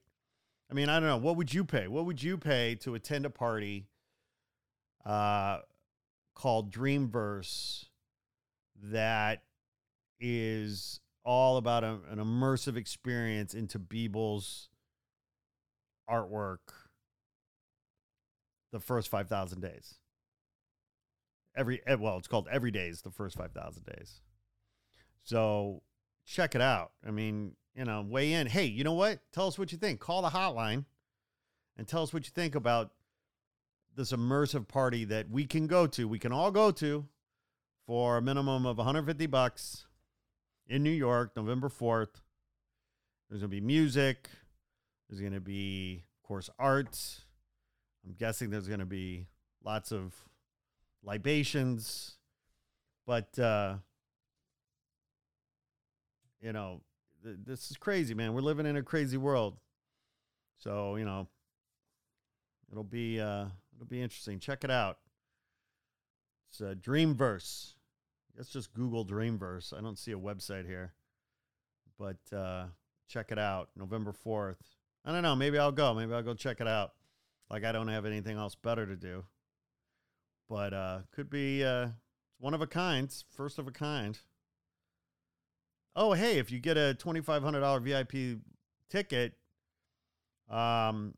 I 0.70 0.74
mean, 0.74 0.88
I 0.88 1.00
don't 1.00 1.08
know. 1.08 1.16
What 1.16 1.34
would 1.36 1.52
you 1.52 1.64
pay? 1.64 1.88
What 1.88 2.06
would 2.06 2.22
you 2.22 2.38
pay 2.38 2.76
to 2.76 2.94
attend 2.94 3.26
a 3.26 3.30
party 3.30 3.88
uh, 5.04 5.58
called 6.36 6.72
Dreamverse 6.72 7.86
that 8.80 9.42
is 10.20 11.00
all 11.24 11.56
about 11.56 11.84
a, 11.84 11.98
an 12.10 12.18
immersive 12.18 12.76
experience 12.76 13.54
into 13.54 13.78
Beeple's 13.78 14.68
artwork 16.08 16.58
the 18.72 18.80
first 18.80 19.08
5,000 19.08 19.60
days? 19.60 19.96
Every, 21.56 21.80
eh, 21.86 21.94
well, 21.94 22.16
it's 22.16 22.28
called 22.28 22.48
Every 22.50 22.70
Days, 22.70 23.02
the 23.02 23.10
first 23.10 23.36
5,000 23.36 23.84
days. 23.84 24.20
So 25.22 25.82
check 26.24 26.54
it 26.54 26.60
out. 26.60 26.92
I 27.06 27.10
mean, 27.10 27.56
you 27.74 27.84
know, 27.84 28.04
weigh 28.08 28.32
in. 28.32 28.46
Hey, 28.46 28.66
you 28.66 28.84
know 28.84 28.94
what? 28.94 29.20
Tell 29.32 29.46
us 29.46 29.58
what 29.58 29.72
you 29.72 29.78
think. 29.78 30.00
Call 30.00 30.22
the 30.22 30.28
hotline 30.30 30.84
and 31.76 31.86
tell 31.86 32.02
us 32.02 32.12
what 32.12 32.24
you 32.24 32.30
think 32.34 32.54
about 32.54 32.90
this 33.96 34.12
immersive 34.12 34.68
party 34.68 35.04
that 35.06 35.30
we 35.30 35.46
can 35.46 35.66
go 35.66 35.86
to. 35.86 36.08
We 36.08 36.18
can 36.18 36.32
all 36.32 36.50
go 36.50 36.70
to 36.72 37.06
for 37.86 38.16
a 38.16 38.22
minimum 38.22 38.66
of 38.66 38.76
150 38.76 39.26
bucks 39.26 39.86
in 40.70 40.84
New 40.84 40.90
York, 40.90 41.32
November 41.36 41.68
4th. 41.68 42.22
There's 43.28 43.40
going 43.42 43.50
to 43.50 43.56
be 43.56 43.60
music. 43.60 44.30
There's 45.08 45.20
going 45.20 45.32
to 45.32 45.40
be, 45.40 46.04
of 46.16 46.26
course, 46.26 46.48
art. 46.58 46.96
I'm 48.06 48.14
guessing 48.14 48.50
there's 48.50 48.68
going 48.68 48.80
to 48.80 48.86
be 48.86 49.26
lots 49.64 49.90
of 49.92 50.14
libations. 51.02 52.16
But, 53.04 53.36
uh, 53.38 53.74
you 56.40 56.52
know, 56.52 56.82
th- 57.24 57.36
this 57.44 57.70
is 57.70 57.76
crazy, 57.76 58.14
man. 58.14 58.32
We're 58.32 58.40
living 58.40 58.66
in 58.66 58.76
a 58.76 58.82
crazy 58.82 59.16
world. 59.16 59.56
So, 60.58 60.94
you 60.96 61.04
know, 61.04 61.26
it'll 62.70 62.84
be 62.84 63.20
uh 63.20 63.46
it'll 63.74 63.88
be 63.88 64.00
interesting. 64.00 64.38
Check 64.38 64.62
it 64.62 64.70
out. 64.70 64.98
It's 66.50 66.60
uh, 66.60 66.74
Dreamverse. 66.80 67.74
Let's 68.36 68.50
just 68.50 68.72
Google 68.72 69.04
Dreamverse. 69.04 69.76
I 69.76 69.80
don't 69.80 69.98
see 69.98 70.12
a 70.12 70.18
website 70.18 70.66
here. 70.66 70.92
But 71.98 72.36
uh 72.36 72.66
check 73.08 73.32
it 73.32 73.38
out. 73.38 73.70
November 73.76 74.12
4th. 74.12 74.56
I 75.04 75.12
don't 75.12 75.22
know, 75.22 75.34
maybe 75.34 75.58
I'll 75.58 75.72
go. 75.72 75.94
Maybe 75.94 76.12
I'll 76.12 76.22
go 76.22 76.34
check 76.34 76.60
it 76.60 76.68
out. 76.68 76.92
Like 77.50 77.64
I 77.64 77.72
don't 77.72 77.88
have 77.88 78.06
anything 78.06 78.36
else 78.36 78.54
better 78.54 78.86
to 78.86 78.96
do. 78.96 79.24
But 80.48 80.72
uh 80.72 80.98
could 81.12 81.30
be 81.30 81.64
uh 81.64 81.88
one 82.38 82.54
of 82.54 82.62
a 82.62 82.66
kind, 82.66 83.14
first 83.30 83.58
of 83.58 83.68
a 83.68 83.70
kind. 83.70 84.18
Oh, 85.94 86.12
hey, 86.12 86.38
if 86.38 86.50
you 86.50 86.58
get 86.60 86.76
a 86.76 86.96
$2,500 86.98 87.82
VIP 87.82 88.40
ticket, 88.88 89.34
um, 90.48 91.14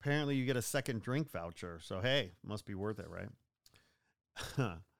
apparently 0.00 0.34
you 0.36 0.46
get 0.46 0.56
a 0.56 0.62
second 0.62 1.02
drink 1.02 1.30
voucher. 1.30 1.78
So, 1.82 2.00
hey, 2.00 2.32
must 2.44 2.66
be 2.66 2.74
worth 2.74 2.98
it, 2.98 3.06
right? 3.08 3.28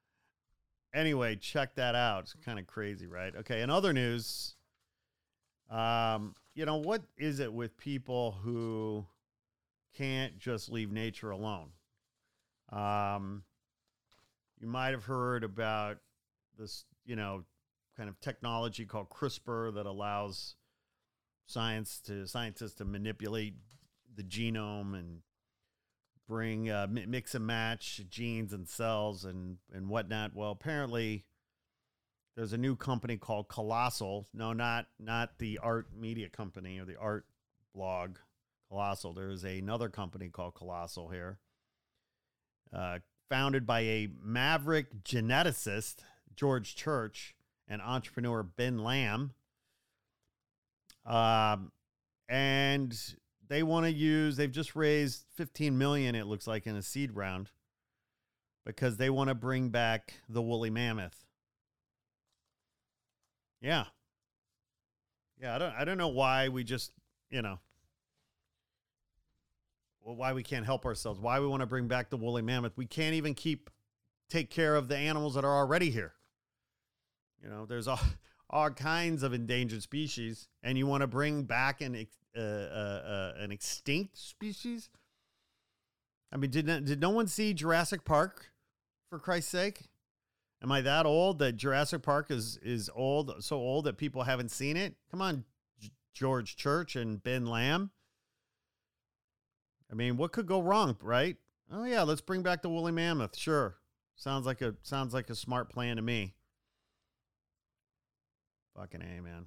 anyway, 0.95 1.35
check 1.35 1.75
that 1.75 1.93
out. 1.93 2.23
It's 2.23 2.35
kind 2.45 2.57
of 2.57 2.65
crazy, 2.65 3.05
right? 3.05 3.35
Okay, 3.35 3.61
in 3.61 3.69
other 3.69 3.93
news, 3.93 4.55
um, 5.69 6.35
you 6.55 6.65
know, 6.65 6.77
what 6.77 7.03
is 7.17 7.39
it 7.39 7.51
with 7.51 7.77
people 7.77 8.37
who 8.43 9.05
can't 9.95 10.39
just 10.39 10.71
leave 10.71 10.91
nature 10.91 11.31
alone? 11.31 11.69
Um, 12.71 13.43
you 14.59 14.67
might 14.67 14.91
have 14.91 15.03
heard 15.03 15.43
about 15.43 15.97
this, 16.57 16.85
you 17.05 17.15
know, 17.15 17.43
kind 17.97 18.09
of 18.09 18.19
technology 18.19 18.85
called 18.85 19.09
CRISPR 19.09 19.73
that 19.75 19.85
allows 19.85 20.55
science 21.45 21.99
to 22.01 22.27
scientists 22.27 22.73
to 22.75 22.85
manipulate 22.85 23.55
the 24.15 24.23
genome 24.23 24.97
and 24.97 25.19
bring 26.27 26.69
uh, 26.69 26.87
mix 26.89 27.35
and 27.35 27.45
match 27.45 28.01
genes 28.09 28.53
and 28.53 28.67
cells 28.67 29.25
and 29.25 29.57
and 29.73 29.89
whatnot. 29.89 30.31
Well, 30.33 30.51
apparently 30.51 31.25
there's 32.35 32.53
a 32.53 32.57
new 32.57 32.75
company 32.75 33.17
called 33.17 33.47
Colossal. 33.47 34.27
No, 34.33 34.53
not 34.53 34.87
not 34.99 35.39
the 35.39 35.59
art 35.61 35.87
media 35.97 36.29
company 36.29 36.79
or 36.79 36.85
the 36.85 36.97
art 36.97 37.25
blog 37.73 38.17
Colossal. 38.69 39.13
There 39.13 39.29
is 39.29 39.43
another 39.43 39.89
company 39.89 40.29
called 40.29 40.55
Colossal 40.55 41.09
here, 41.09 41.39
uh, 42.73 42.99
founded 43.29 43.65
by 43.65 43.81
a 43.81 44.09
maverick 44.21 45.03
geneticist 45.03 45.97
George 46.35 46.75
Church 46.75 47.35
and 47.67 47.81
entrepreneur 47.81 48.43
Ben 48.43 48.79
Lamm. 48.79 49.31
Um, 51.05 51.71
and 52.27 52.97
they 53.47 53.63
want 53.63 53.85
to 53.85 53.91
use, 53.91 54.37
they've 54.37 54.51
just 54.51 54.75
raised 54.75 55.25
15 55.35 55.77
million, 55.77 56.15
it 56.15 56.27
looks 56.27 56.47
like, 56.47 56.67
in 56.67 56.75
a 56.75 56.81
seed 56.81 57.15
round 57.15 57.49
because 58.65 58.97
they 58.97 59.09
want 59.09 59.29
to 59.29 59.35
bring 59.35 59.69
back 59.69 60.15
the 60.27 60.41
woolly 60.41 60.69
mammoth. 60.69 61.25
Yeah. 63.61 63.85
Yeah, 65.41 65.55
I 65.55 65.57
don't 65.57 65.73
I 65.73 65.85
don't 65.85 65.97
know 65.97 66.07
why 66.07 66.49
we 66.49 66.63
just, 66.63 66.91
you 67.29 67.41
know, 67.41 67.59
well, 70.01 70.15
why 70.15 70.33
we 70.33 70.43
can't 70.43 70.65
help 70.65 70.85
ourselves, 70.85 71.19
why 71.19 71.39
we 71.39 71.47
want 71.47 71.61
to 71.61 71.65
bring 71.65 71.87
back 71.87 72.09
the 72.09 72.17
woolly 72.17 72.41
mammoth. 72.41 72.73
We 72.77 72.85
can't 72.85 73.15
even 73.15 73.33
keep 73.33 73.69
take 74.29 74.49
care 74.49 74.75
of 74.75 74.87
the 74.87 74.97
animals 74.97 75.35
that 75.35 75.43
are 75.43 75.57
already 75.57 75.89
here. 75.89 76.13
You 77.43 77.49
know, 77.49 77.65
there's 77.65 77.87
all, 77.87 77.99
all 78.49 78.69
kinds 78.69 79.23
of 79.23 79.33
endangered 79.33 79.81
species, 79.81 80.47
and 80.63 80.77
you 80.77 80.87
want 80.87 81.01
to 81.01 81.07
bring 81.07 81.43
back 81.43 81.81
an 81.81 82.07
uh, 82.37 82.39
uh, 82.39 82.41
uh, 82.41 83.33
an 83.37 83.51
extinct 83.51 84.17
species. 84.17 84.89
I 86.31 86.37
mean, 86.37 86.51
did 86.51 86.65
did 86.85 86.99
no 86.99 87.09
one 87.09 87.27
see 87.27 87.53
Jurassic 87.53 88.03
Park? 88.03 88.51
For 89.09 89.19
Christ's 89.19 89.51
sake, 89.51 89.81
am 90.63 90.71
I 90.71 90.81
that 90.81 91.05
old 91.05 91.37
that 91.39 91.53
Jurassic 91.53 92.01
Park 92.01 92.31
is 92.31 92.57
is 92.57 92.89
old, 92.93 93.35
so 93.43 93.57
old 93.57 93.85
that 93.85 93.97
people 93.97 94.23
haven't 94.23 94.49
seen 94.49 94.75
it? 94.75 94.95
Come 95.11 95.21
on, 95.21 95.45
G- 95.79 95.91
George 96.13 96.55
Church 96.55 96.95
and 96.95 97.21
Ben 97.21 97.45
Lamm. 97.45 97.91
I 99.91 99.93
mean, 99.93 100.17
what 100.17 100.31
could 100.31 100.47
go 100.47 100.59
wrong, 100.59 100.97
right? 101.01 101.37
Oh 101.71 101.83
yeah, 101.83 102.01
let's 102.01 102.21
bring 102.21 102.41
back 102.41 102.63
the 102.63 102.69
woolly 102.69 102.91
mammoth. 102.91 103.37
Sure, 103.37 103.77
sounds 104.15 104.47
like 104.47 104.61
a 104.61 104.75
sounds 104.81 105.13
like 105.13 105.29
a 105.29 105.35
smart 105.35 105.69
plan 105.69 105.97
to 105.97 106.01
me. 106.01 106.33
Fucking 108.75 109.01
A, 109.01 109.21
man. 109.21 109.45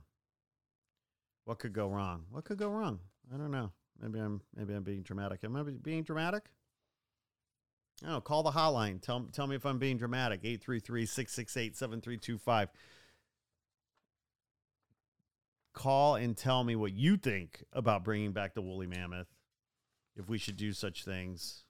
What 1.45 1.59
could 1.59 1.73
go 1.73 1.89
wrong? 1.89 2.27
What 2.31 2.45
could 2.45 2.59
go 2.59 2.69
wrong? 2.69 3.01
I 3.33 3.37
don't 3.37 3.51
know. 3.51 3.73
Maybe 4.01 4.21
I'm 4.21 4.41
maybe 4.57 4.75
I'm 4.75 4.85
being 4.85 5.03
dramatic. 5.03 5.41
Am 5.45 5.57
I 5.57 5.63
being 5.63 6.03
dramatic? 6.03 6.45
Oh, 8.07 8.21
call 8.21 8.45
the 8.45 8.53
hotline. 8.53 9.03
Tell, 9.03 9.27
tell 9.33 9.49
me 9.49 9.57
if 9.57 9.67
I'm 9.67 9.79
being 9.79 9.97
dramatic. 9.97 10.45
833-668-7325. 10.45 12.69
call 15.79 16.17
and 16.17 16.37
tell 16.37 16.65
me 16.65 16.75
what 16.75 16.93
you 16.93 17.17
think 17.17 17.63
about 17.73 18.05
bringing 18.05 18.33
back 18.33 18.55
the 18.55 18.61
woolly 18.61 18.89
mammoth, 18.89 19.29
if 20.17 20.29
we 20.29 20.37
should 20.37 20.57
do 20.57 20.73
such 20.73 21.05
things. 21.05 21.63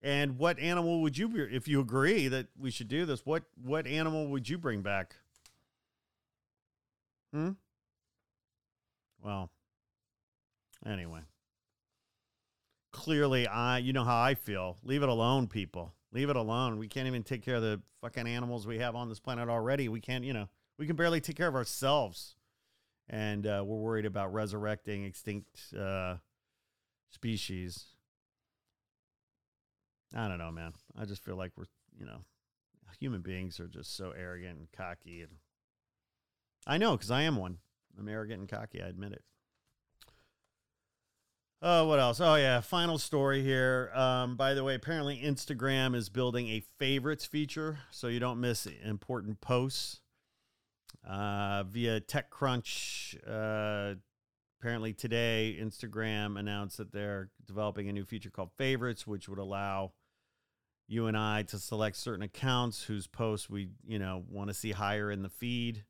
And 0.00 0.38
what 0.38 0.58
animal 0.60 1.02
would 1.02 1.18
you 1.18 1.28
be 1.28 1.40
if 1.40 1.66
you 1.66 1.80
agree 1.80 2.28
that 2.28 2.46
we 2.58 2.70
should 2.70 2.88
do 2.88 3.04
this? 3.04 3.26
What 3.26 3.42
what 3.62 3.86
animal 3.86 4.28
would 4.28 4.48
you 4.48 4.56
bring 4.56 4.80
back? 4.80 5.16
Hmm? 7.32 7.50
Well, 9.22 9.50
anyway. 10.84 11.20
Clearly 12.92 13.46
I 13.46 13.78
you 13.78 13.92
know 13.92 14.04
how 14.04 14.20
I 14.20 14.34
feel. 14.34 14.78
Leave 14.82 15.02
it 15.02 15.08
alone, 15.08 15.46
people. 15.46 15.94
Leave 16.12 16.28
it 16.28 16.36
alone. 16.36 16.78
We 16.78 16.88
can't 16.88 17.06
even 17.06 17.22
take 17.22 17.42
care 17.44 17.54
of 17.56 17.62
the 17.62 17.80
fucking 18.00 18.26
animals 18.26 18.66
we 18.66 18.78
have 18.78 18.96
on 18.96 19.08
this 19.08 19.20
planet 19.20 19.48
already. 19.48 19.88
We 19.88 20.00
can't, 20.00 20.24
you 20.24 20.32
know, 20.32 20.48
we 20.76 20.86
can 20.86 20.96
barely 20.96 21.20
take 21.20 21.36
care 21.36 21.46
of 21.46 21.54
ourselves. 21.54 22.34
And 23.08 23.46
uh, 23.46 23.62
we're 23.64 23.76
worried 23.76 24.06
about 24.06 24.32
resurrecting 24.32 25.04
extinct 25.04 25.74
uh, 25.78 26.16
species. 27.10 27.86
I 30.14 30.26
don't 30.28 30.38
know, 30.38 30.50
man. 30.50 30.72
I 30.98 31.04
just 31.04 31.24
feel 31.24 31.36
like 31.36 31.52
we're, 31.56 31.66
you 31.98 32.06
know, 32.06 32.24
human 32.98 33.20
beings 33.20 33.60
are 33.60 33.68
just 33.68 33.96
so 33.96 34.12
arrogant 34.18 34.58
and 34.58 34.72
cocky. 34.72 35.22
And 35.22 35.32
I 36.66 36.78
know 36.78 36.92
because 36.92 37.10
I 37.10 37.22
am 37.22 37.36
one. 37.36 37.58
I'm 37.98 38.08
arrogant 38.08 38.40
and 38.40 38.48
cocky. 38.48 38.82
I 38.82 38.86
admit 38.86 39.12
it. 39.12 39.22
Oh, 41.62 41.86
what 41.86 42.00
else? 42.00 42.20
Oh, 42.20 42.36
yeah. 42.36 42.60
Final 42.60 42.96
story 42.96 43.42
here. 43.42 43.90
Um, 43.94 44.36
by 44.36 44.54
the 44.54 44.64
way, 44.64 44.74
apparently 44.74 45.20
Instagram 45.20 45.94
is 45.94 46.08
building 46.08 46.48
a 46.48 46.60
favorites 46.78 47.26
feature 47.26 47.80
so 47.90 48.08
you 48.08 48.18
don't 48.18 48.40
miss 48.40 48.66
important 48.84 49.40
posts. 49.42 50.00
Uh, 51.06 51.62
via 51.64 52.00
TechCrunch, 52.00 53.16
uh, 53.26 53.94
apparently 54.58 54.92
today, 54.92 55.58
Instagram 55.60 56.38
announced 56.38 56.78
that 56.78 56.92
they're 56.92 57.30
developing 57.46 57.88
a 57.88 57.92
new 57.92 58.04
feature 58.04 58.30
called 58.30 58.50
favorites, 58.56 59.06
which 59.06 59.28
would 59.28 59.38
allow 59.38 59.92
you 60.88 61.06
and 61.06 61.16
I 61.16 61.42
to 61.44 61.58
select 61.58 61.96
certain 61.96 62.22
accounts 62.22 62.84
whose 62.84 63.06
posts 63.06 63.48
we, 63.48 63.68
you 63.86 63.98
know, 63.98 64.24
want 64.28 64.48
to 64.48 64.54
see 64.54 64.72
higher 64.72 65.10
in 65.10 65.22
the 65.22 65.28
feed. 65.28 65.84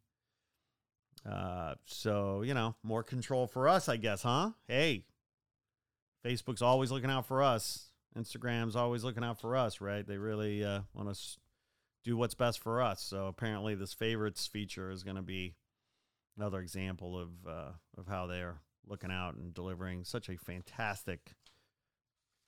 Uh, 1.28 1.74
so, 1.86 2.42
you 2.42 2.54
know, 2.54 2.74
more 2.82 3.02
control 3.02 3.46
for 3.46 3.68
us, 3.68 3.88
I 3.88 3.96
guess, 3.96 4.22
huh? 4.22 4.50
Hey, 4.66 5.04
Facebook's 6.24 6.62
always 6.62 6.90
looking 6.90 7.10
out 7.10 7.26
for 7.26 7.42
us. 7.42 7.86
Instagram's 8.18 8.76
always 8.76 9.04
looking 9.04 9.24
out 9.24 9.40
for 9.40 9.56
us, 9.56 9.80
right? 9.80 10.06
They 10.06 10.16
really 10.16 10.64
uh, 10.64 10.80
want 10.94 11.14
to 11.14 11.20
do 12.04 12.16
what's 12.16 12.34
best 12.34 12.60
for 12.60 12.82
us. 12.82 13.02
So 13.02 13.26
apparently, 13.26 13.74
this 13.74 13.92
favorites 13.92 14.46
feature 14.46 14.90
is 14.90 15.02
going 15.02 15.16
to 15.16 15.22
be 15.22 15.54
another 16.36 16.60
example 16.60 17.18
of 17.18 17.28
uh, 17.46 17.70
of 17.96 18.08
how 18.08 18.26
they're 18.26 18.60
looking 18.86 19.12
out 19.12 19.34
and 19.34 19.54
delivering 19.54 20.04
such 20.04 20.28
a 20.28 20.36
fantastic 20.36 21.32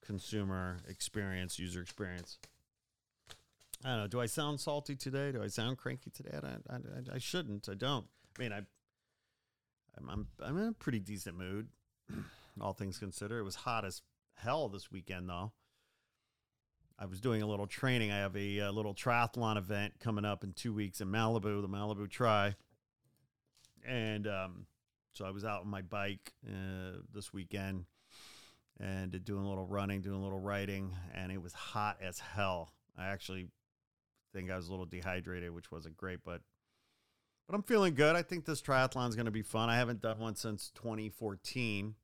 consumer 0.05 0.79
experience, 0.89 1.59
user 1.59 1.81
experience. 1.81 2.39
I 3.85 3.91
don't 3.91 3.99
know. 3.99 4.07
Do 4.09 4.21
I 4.21 4.27
sound 4.27 4.61
salty 4.61 4.97
today? 4.97 5.33
Do 5.33 5.43
I 5.43 5.49
sound 5.49 5.79
cranky 5.79 6.11
today? 6.11 6.39
I, 6.43 6.75
I, 6.75 7.15
I 7.15 7.19
shouldn't. 7.19 7.69
I 7.69 7.75
don't. 7.75 8.07
I 8.39 8.43
mean, 8.43 8.53
I, 8.53 8.63
I'm, 9.99 10.09
I'm, 10.09 10.27
I'm 10.43 10.59
in 10.59 10.69
a 10.69 10.73
pretty 10.73 11.01
decent 11.01 11.37
mood, 11.37 11.69
all 12.61 12.73
things 12.73 12.99
considered. 12.99 13.41
It 13.41 13.45
was 13.45 13.57
hot 13.57 13.85
as 13.85 14.03
hell 14.35 14.69
this 14.69 14.91
weekend, 14.91 15.29
though. 15.29 15.53
I 16.99 17.07
was 17.07 17.21
doing 17.21 17.43
a 17.43 17.47
little 17.47 17.67
training. 17.67 18.13
I 18.13 18.19
have 18.19 18.37
a, 18.37 18.59
a 18.59 18.71
little 18.71 18.95
triathlon 18.95 19.57
event 19.57 19.95
coming 19.99 20.25
up 20.25 20.45
in 20.45 20.53
two 20.53 20.73
weeks 20.73 21.01
in 21.01 21.09
Malibu, 21.09 21.61
the 21.61 21.69
Malibu 21.69 22.09
Tri. 22.09 22.55
And 23.85 24.29
um, 24.29 24.67
so 25.13 25.25
I 25.25 25.31
was 25.31 25.45
out 25.45 25.63
on 25.63 25.69
my 25.69 25.83
bike 25.83 26.33
uh, 26.47 26.99
this 27.13 27.33
weekend 27.33 27.87
and 28.79 29.25
doing 29.25 29.45
a 29.45 29.49
little 29.49 29.67
running, 29.67 30.01
doing 30.01 30.17
a 30.17 30.23
little 30.23 30.39
riding, 30.39 30.97
and 31.15 31.33
it 31.33 31.43
was 31.43 31.53
hot 31.53 31.99
as 32.01 32.19
hell. 32.19 32.73
I 32.97 33.07
actually 33.07 33.49
think 34.33 34.51
I 34.51 34.57
was 34.57 34.69
a 34.69 34.71
little 34.71 34.87
dehydrated, 34.87 35.51
which 35.51 35.71
wasn't 35.71 35.97
great, 35.97 36.21
but 36.25 36.41
but 37.47 37.55
I'm 37.55 37.63
feeling 37.63 37.95
good. 37.95 38.17
I 38.17 38.23
think 38.23 38.45
this 38.45 38.63
triathlon 38.63 39.09
is 39.09 39.15
going 39.15 39.27
to 39.27 39.33
be 39.33 39.43
fun. 39.43 39.69
I 39.69 39.77
haven't 39.77 40.01
done 40.01 40.19
one 40.19 40.35
since 40.35 40.71
2014, 40.75 41.95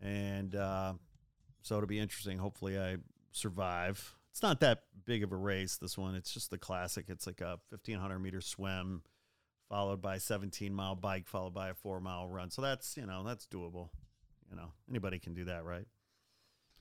and 0.00 0.54
uh, 0.54 0.94
so 1.62 1.76
it'll 1.76 1.86
be 1.86 1.98
interesting. 1.98 2.38
Hopefully, 2.38 2.78
I 2.78 2.96
survive. 3.32 4.16
It's 4.30 4.42
not 4.42 4.60
that 4.60 4.82
big 5.04 5.22
of 5.22 5.32
a 5.32 5.36
race. 5.36 5.76
This 5.76 5.96
one, 5.96 6.14
it's 6.14 6.32
just 6.32 6.50
the 6.50 6.58
classic. 6.58 7.06
It's 7.08 7.26
like 7.26 7.40
a 7.40 7.58
1500 7.70 8.18
meter 8.18 8.40
swim, 8.40 9.02
followed 9.68 10.02
by 10.02 10.18
17 10.18 10.74
mile 10.74 10.94
bike, 10.94 11.26
followed 11.26 11.54
by 11.54 11.70
a 11.70 11.74
four 11.74 12.00
mile 12.00 12.28
run. 12.28 12.50
So 12.50 12.62
that's 12.62 12.96
you 12.96 13.06
know 13.06 13.24
that's 13.24 13.46
doable. 13.46 13.88
You 14.50 14.56
know, 14.56 14.72
anybody 14.88 15.18
can 15.18 15.34
do 15.34 15.44
that, 15.44 15.64
right? 15.64 15.86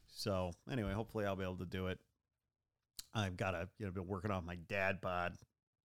So 0.08 0.52
anyway, 0.72 0.93
hopefully 0.93 1.26
I'll 1.26 1.36
be 1.36 1.43
able 1.43 1.58
to 1.58 1.66
do 1.66 1.88
it. 1.88 2.00
I've 3.14 3.38
got 3.38 3.52
to, 3.52 3.68
you 3.80 3.86
know, 3.86 3.91
been 3.91 4.08
working 4.08 4.32
on 4.32 4.46
my 4.46 4.56
dad 4.56 5.00
bod. 5.02 5.34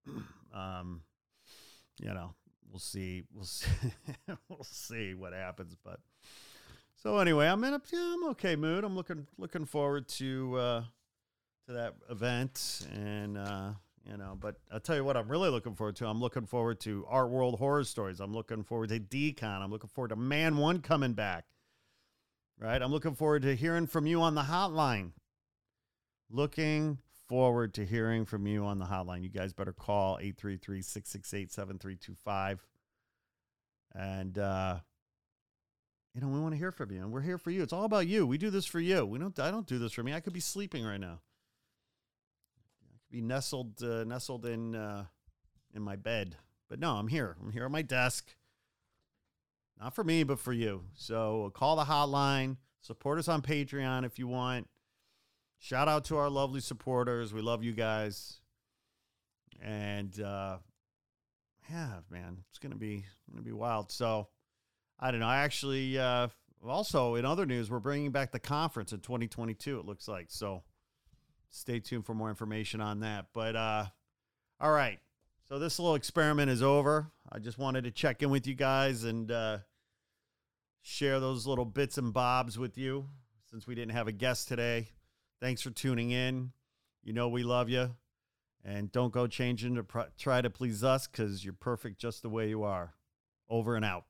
um, 0.55 1.03
you 2.01 2.13
know, 2.13 2.35
we'll 2.71 2.81
see, 2.81 3.25
we'll 3.35 3.45
see, 3.45 3.69
we'll 4.49 4.65
see 4.65 5.15
what 5.15 5.33
happens. 5.33 5.77
But 5.85 6.01
so 6.97 7.19
anyway, 7.19 7.47
I'm 7.47 7.63
in 7.65 7.75
a, 7.75 7.83
yeah, 7.93 8.15
I'm 8.15 8.29
okay 8.31 8.57
mood. 8.57 8.85
I'm 8.85 8.97
looking, 8.97 9.27
looking 9.39 9.65
forward 9.65 10.09
to, 10.09 10.57
uh, 10.57 10.83
to 11.67 11.73
that 11.73 11.95
event 12.11 12.87
and, 12.93 13.37
uh, 13.37 13.71
you 14.11 14.17
know, 14.17 14.37
but 14.41 14.57
I'll 14.73 14.81
tell 14.81 14.97
you 14.97 15.05
what, 15.05 15.17
I'm 15.17 15.29
really 15.29 15.51
looking 15.51 15.75
forward 15.75 15.95
to. 15.97 16.07
I'm 16.07 16.21
looking 16.21 16.47
forward 16.47 16.81
to 16.81 17.05
Art 17.09 17.31
World 17.31 17.59
Horror 17.59 17.85
Stories. 17.85 18.19
I'm 18.19 18.33
looking 18.33 18.65
forward 18.65 18.89
to 18.89 18.99
Decon. 18.99 19.61
I'm 19.61 19.71
looking 19.71 19.91
forward 19.91 20.09
to 20.09 20.17
Man 20.17 20.57
One 20.57 20.81
coming 20.81 21.13
back 21.13 21.45
right? 22.61 22.81
I'm 22.81 22.93
looking 22.93 23.15
forward 23.15 23.43
to 23.43 23.57
hearing 23.57 23.87
from 23.87 24.07
you 24.07 24.21
on 24.21 24.35
the 24.35 24.43
hotline. 24.43 25.13
Looking 26.31 26.99
forward 27.31 27.73
to 27.75 27.87
hearing 27.87 28.25
from 28.25 28.47
you 28.47 28.65
on 28.65 28.79
the 28.79 28.85
hotline. 28.85 29.23
You 29.23 29.29
guys 29.29 29.53
better 29.53 29.73
call 29.73 30.19
833 30.21 30.83
668 30.83 31.53
7325. 31.53 32.67
And, 33.95 34.37
uh, 34.37 34.81
you 36.13 36.21
know, 36.21 36.29
we 36.29 36.41
want 36.41 36.55
to 36.55 36.59
hear 36.59 36.73
from 36.73 36.91
you, 36.91 37.01
and 37.01 37.13
we're 37.13 37.21
here 37.21 37.39
for 37.39 37.51
you. 37.51 37.63
It's 37.63 37.73
all 37.73 37.85
about 37.85 38.09
you. 38.09 38.27
We 38.27 38.37
do 38.37 38.51
this 38.51 38.67
for 38.67 38.81
you. 38.81 39.07
We 39.07 39.19
don't. 39.19 39.39
I 39.39 39.51
don't 39.53 39.67
do 39.67 39.79
this 39.79 39.93
for 39.93 40.03
me. 40.03 40.13
I 40.13 40.21
could 40.21 40.33
be 40.33 40.41
sleeping 40.41 40.85
right 40.85 41.01
now. 41.01 41.21
I 42.83 42.99
could 43.07 43.11
be 43.11 43.21
nestled, 43.21 43.81
uh, 43.83 44.05
nestled 44.05 44.45
in, 44.45 44.75
uh, 44.75 45.05
in 45.73 45.83
my 45.83 45.95
bed. 45.95 46.37
But 46.69 46.81
no, 46.81 46.97
I'm 46.97 47.09
here. 47.09 47.37
I'm 47.41 47.53
here 47.53 47.65
at 47.65 47.71
my 47.71 47.83
desk 47.83 48.35
not 49.81 49.95
for 49.95 50.05
me, 50.05 50.25
but 50.25 50.39
for 50.39 50.53
you. 50.53 50.85
So 50.95 51.51
call 51.55 51.77
the 51.77 51.85
hotline, 51.85 52.59
support 52.81 53.19
us 53.19 53.29
on 53.29 53.41
Patreon 53.41 54.05
if 54.05 54.19
you 54.19 54.29
want. 54.29 54.69
Shout 55.63 55.89
out 55.89 56.07
to 56.07 56.17
our 56.17 56.31
lovely 56.31 56.61
supporters. 56.61 57.35
We 57.35 57.43
love 57.43 57.63
you 57.63 57.73
guys. 57.73 58.41
And 59.61 60.19
uh, 60.19 60.57
yeah, 61.71 61.99
man, 62.11 62.39
it's 62.49 62.59
gonna 62.59 62.77
be 62.77 63.05
gonna 63.31 63.43
be 63.43 63.53
wild. 63.53 63.93
So 63.93 64.29
I 64.99 65.11
don't 65.11 65.21
know. 65.21 65.27
I 65.27 65.39
actually 65.39 65.99
uh, 65.99 66.29
also 66.67 67.15
in 67.17 67.27
other 67.27 67.45
news, 67.45 67.71
we're 67.71 67.79
bringing 67.79 68.11
back 68.11 68.33
the 68.33 68.41
conference 68.41 68.93
in 68.93 69.01
2022. 69.01 69.79
It 69.79 69.85
looks 69.85 70.09
like 70.09 70.27
so. 70.31 70.63
Stay 71.51 71.79
tuned 71.79 72.07
for 72.07 72.15
more 72.15 72.31
information 72.31 72.81
on 72.81 73.01
that. 73.01 73.27
But 73.35 73.55
uh, 73.55 73.85
all 74.63 74.73
right, 74.73 74.99
so 75.47 75.59
this 75.59 75.79
little 75.79 75.95
experiment 75.95 76.51
is 76.51 76.63
over. 76.63 77.11
I 77.31 77.39
just 77.39 77.59
wanted 77.59 77.85
to 77.85 77.91
check 77.91 78.23
in 78.23 78.31
with 78.31 78.47
you 78.47 78.55
guys 78.55 79.05
and 79.05 79.31
uh, 79.31 79.59
share 80.81 81.21
those 81.21 81.47
little 81.47 81.67
bits 81.67 81.99
and 81.99 82.15
bobs 82.15 82.59
with 82.59 82.79
you 82.79 83.09
since 83.51 83.67
we 83.67 83.75
didn't 83.75 83.93
have 83.93 84.09
a 84.09 84.13
guest 84.13 84.49
today. 84.49 84.89
Thanks 85.41 85.63
for 85.63 85.71
tuning 85.71 86.11
in. 86.11 86.53
You 87.03 87.15
know 87.15 87.29
we 87.29 87.43
love 87.43 87.69
you. 87.69 87.95
And 88.63 88.93
don't 88.93 89.13
go 89.13 89.27
changing 89.27 89.77
to 89.77 89.85
pr- 89.85 90.01
try 90.19 90.43
to 90.43 90.51
please 90.51 90.85
us 90.85 91.07
because 91.07 91.45
you're 91.45 91.55
perfect 91.55 91.99
just 91.99 92.21
the 92.21 92.29
way 92.29 92.51
you 92.51 92.63
are. 92.63 92.95
Over 93.49 93.75
and 93.75 93.85
out. 93.85 94.05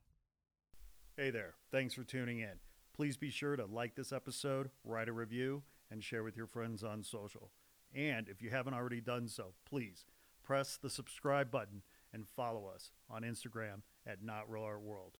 Hey 1.15 1.29
there. 1.29 1.53
Thanks 1.71 1.93
for 1.93 2.03
tuning 2.03 2.39
in. 2.39 2.59
Please 2.93 3.15
be 3.15 3.29
sure 3.29 3.55
to 3.55 3.65
like 3.65 3.95
this 3.95 4.11
episode, 4.11 4.69
write 4.83 5.07
a 5.07 5.13
review, 5.13 5.63
and 5.89 6.03
share 6.03 6.23
with 6.23 6.35
your 6.35 6.47
friends 6.47 6.83
on 6.83 7.01
social. 7.01 7.51
And 7.95 8.27
if 8.27 8.41
you 8.41 8.49
haven't 8.49 8.73
already 8.73 8.99
done 8.99 9.27
so, 9.29 9.53
please 9.65 10.05
press 10.43 10.77
the 10.77 10.89
subscribe 10.89 11.49
button 11.49 11.81
and 12.13 12.27
follow 12.27 12.69
us 12.73 12.91
on 13.09 13.23
Instagram 13.23 13.83
at 14.05 14.21
Not 14.21 14.51
Real 14.51 14.63
Art 14.63 14.81
World. 14.81 15.17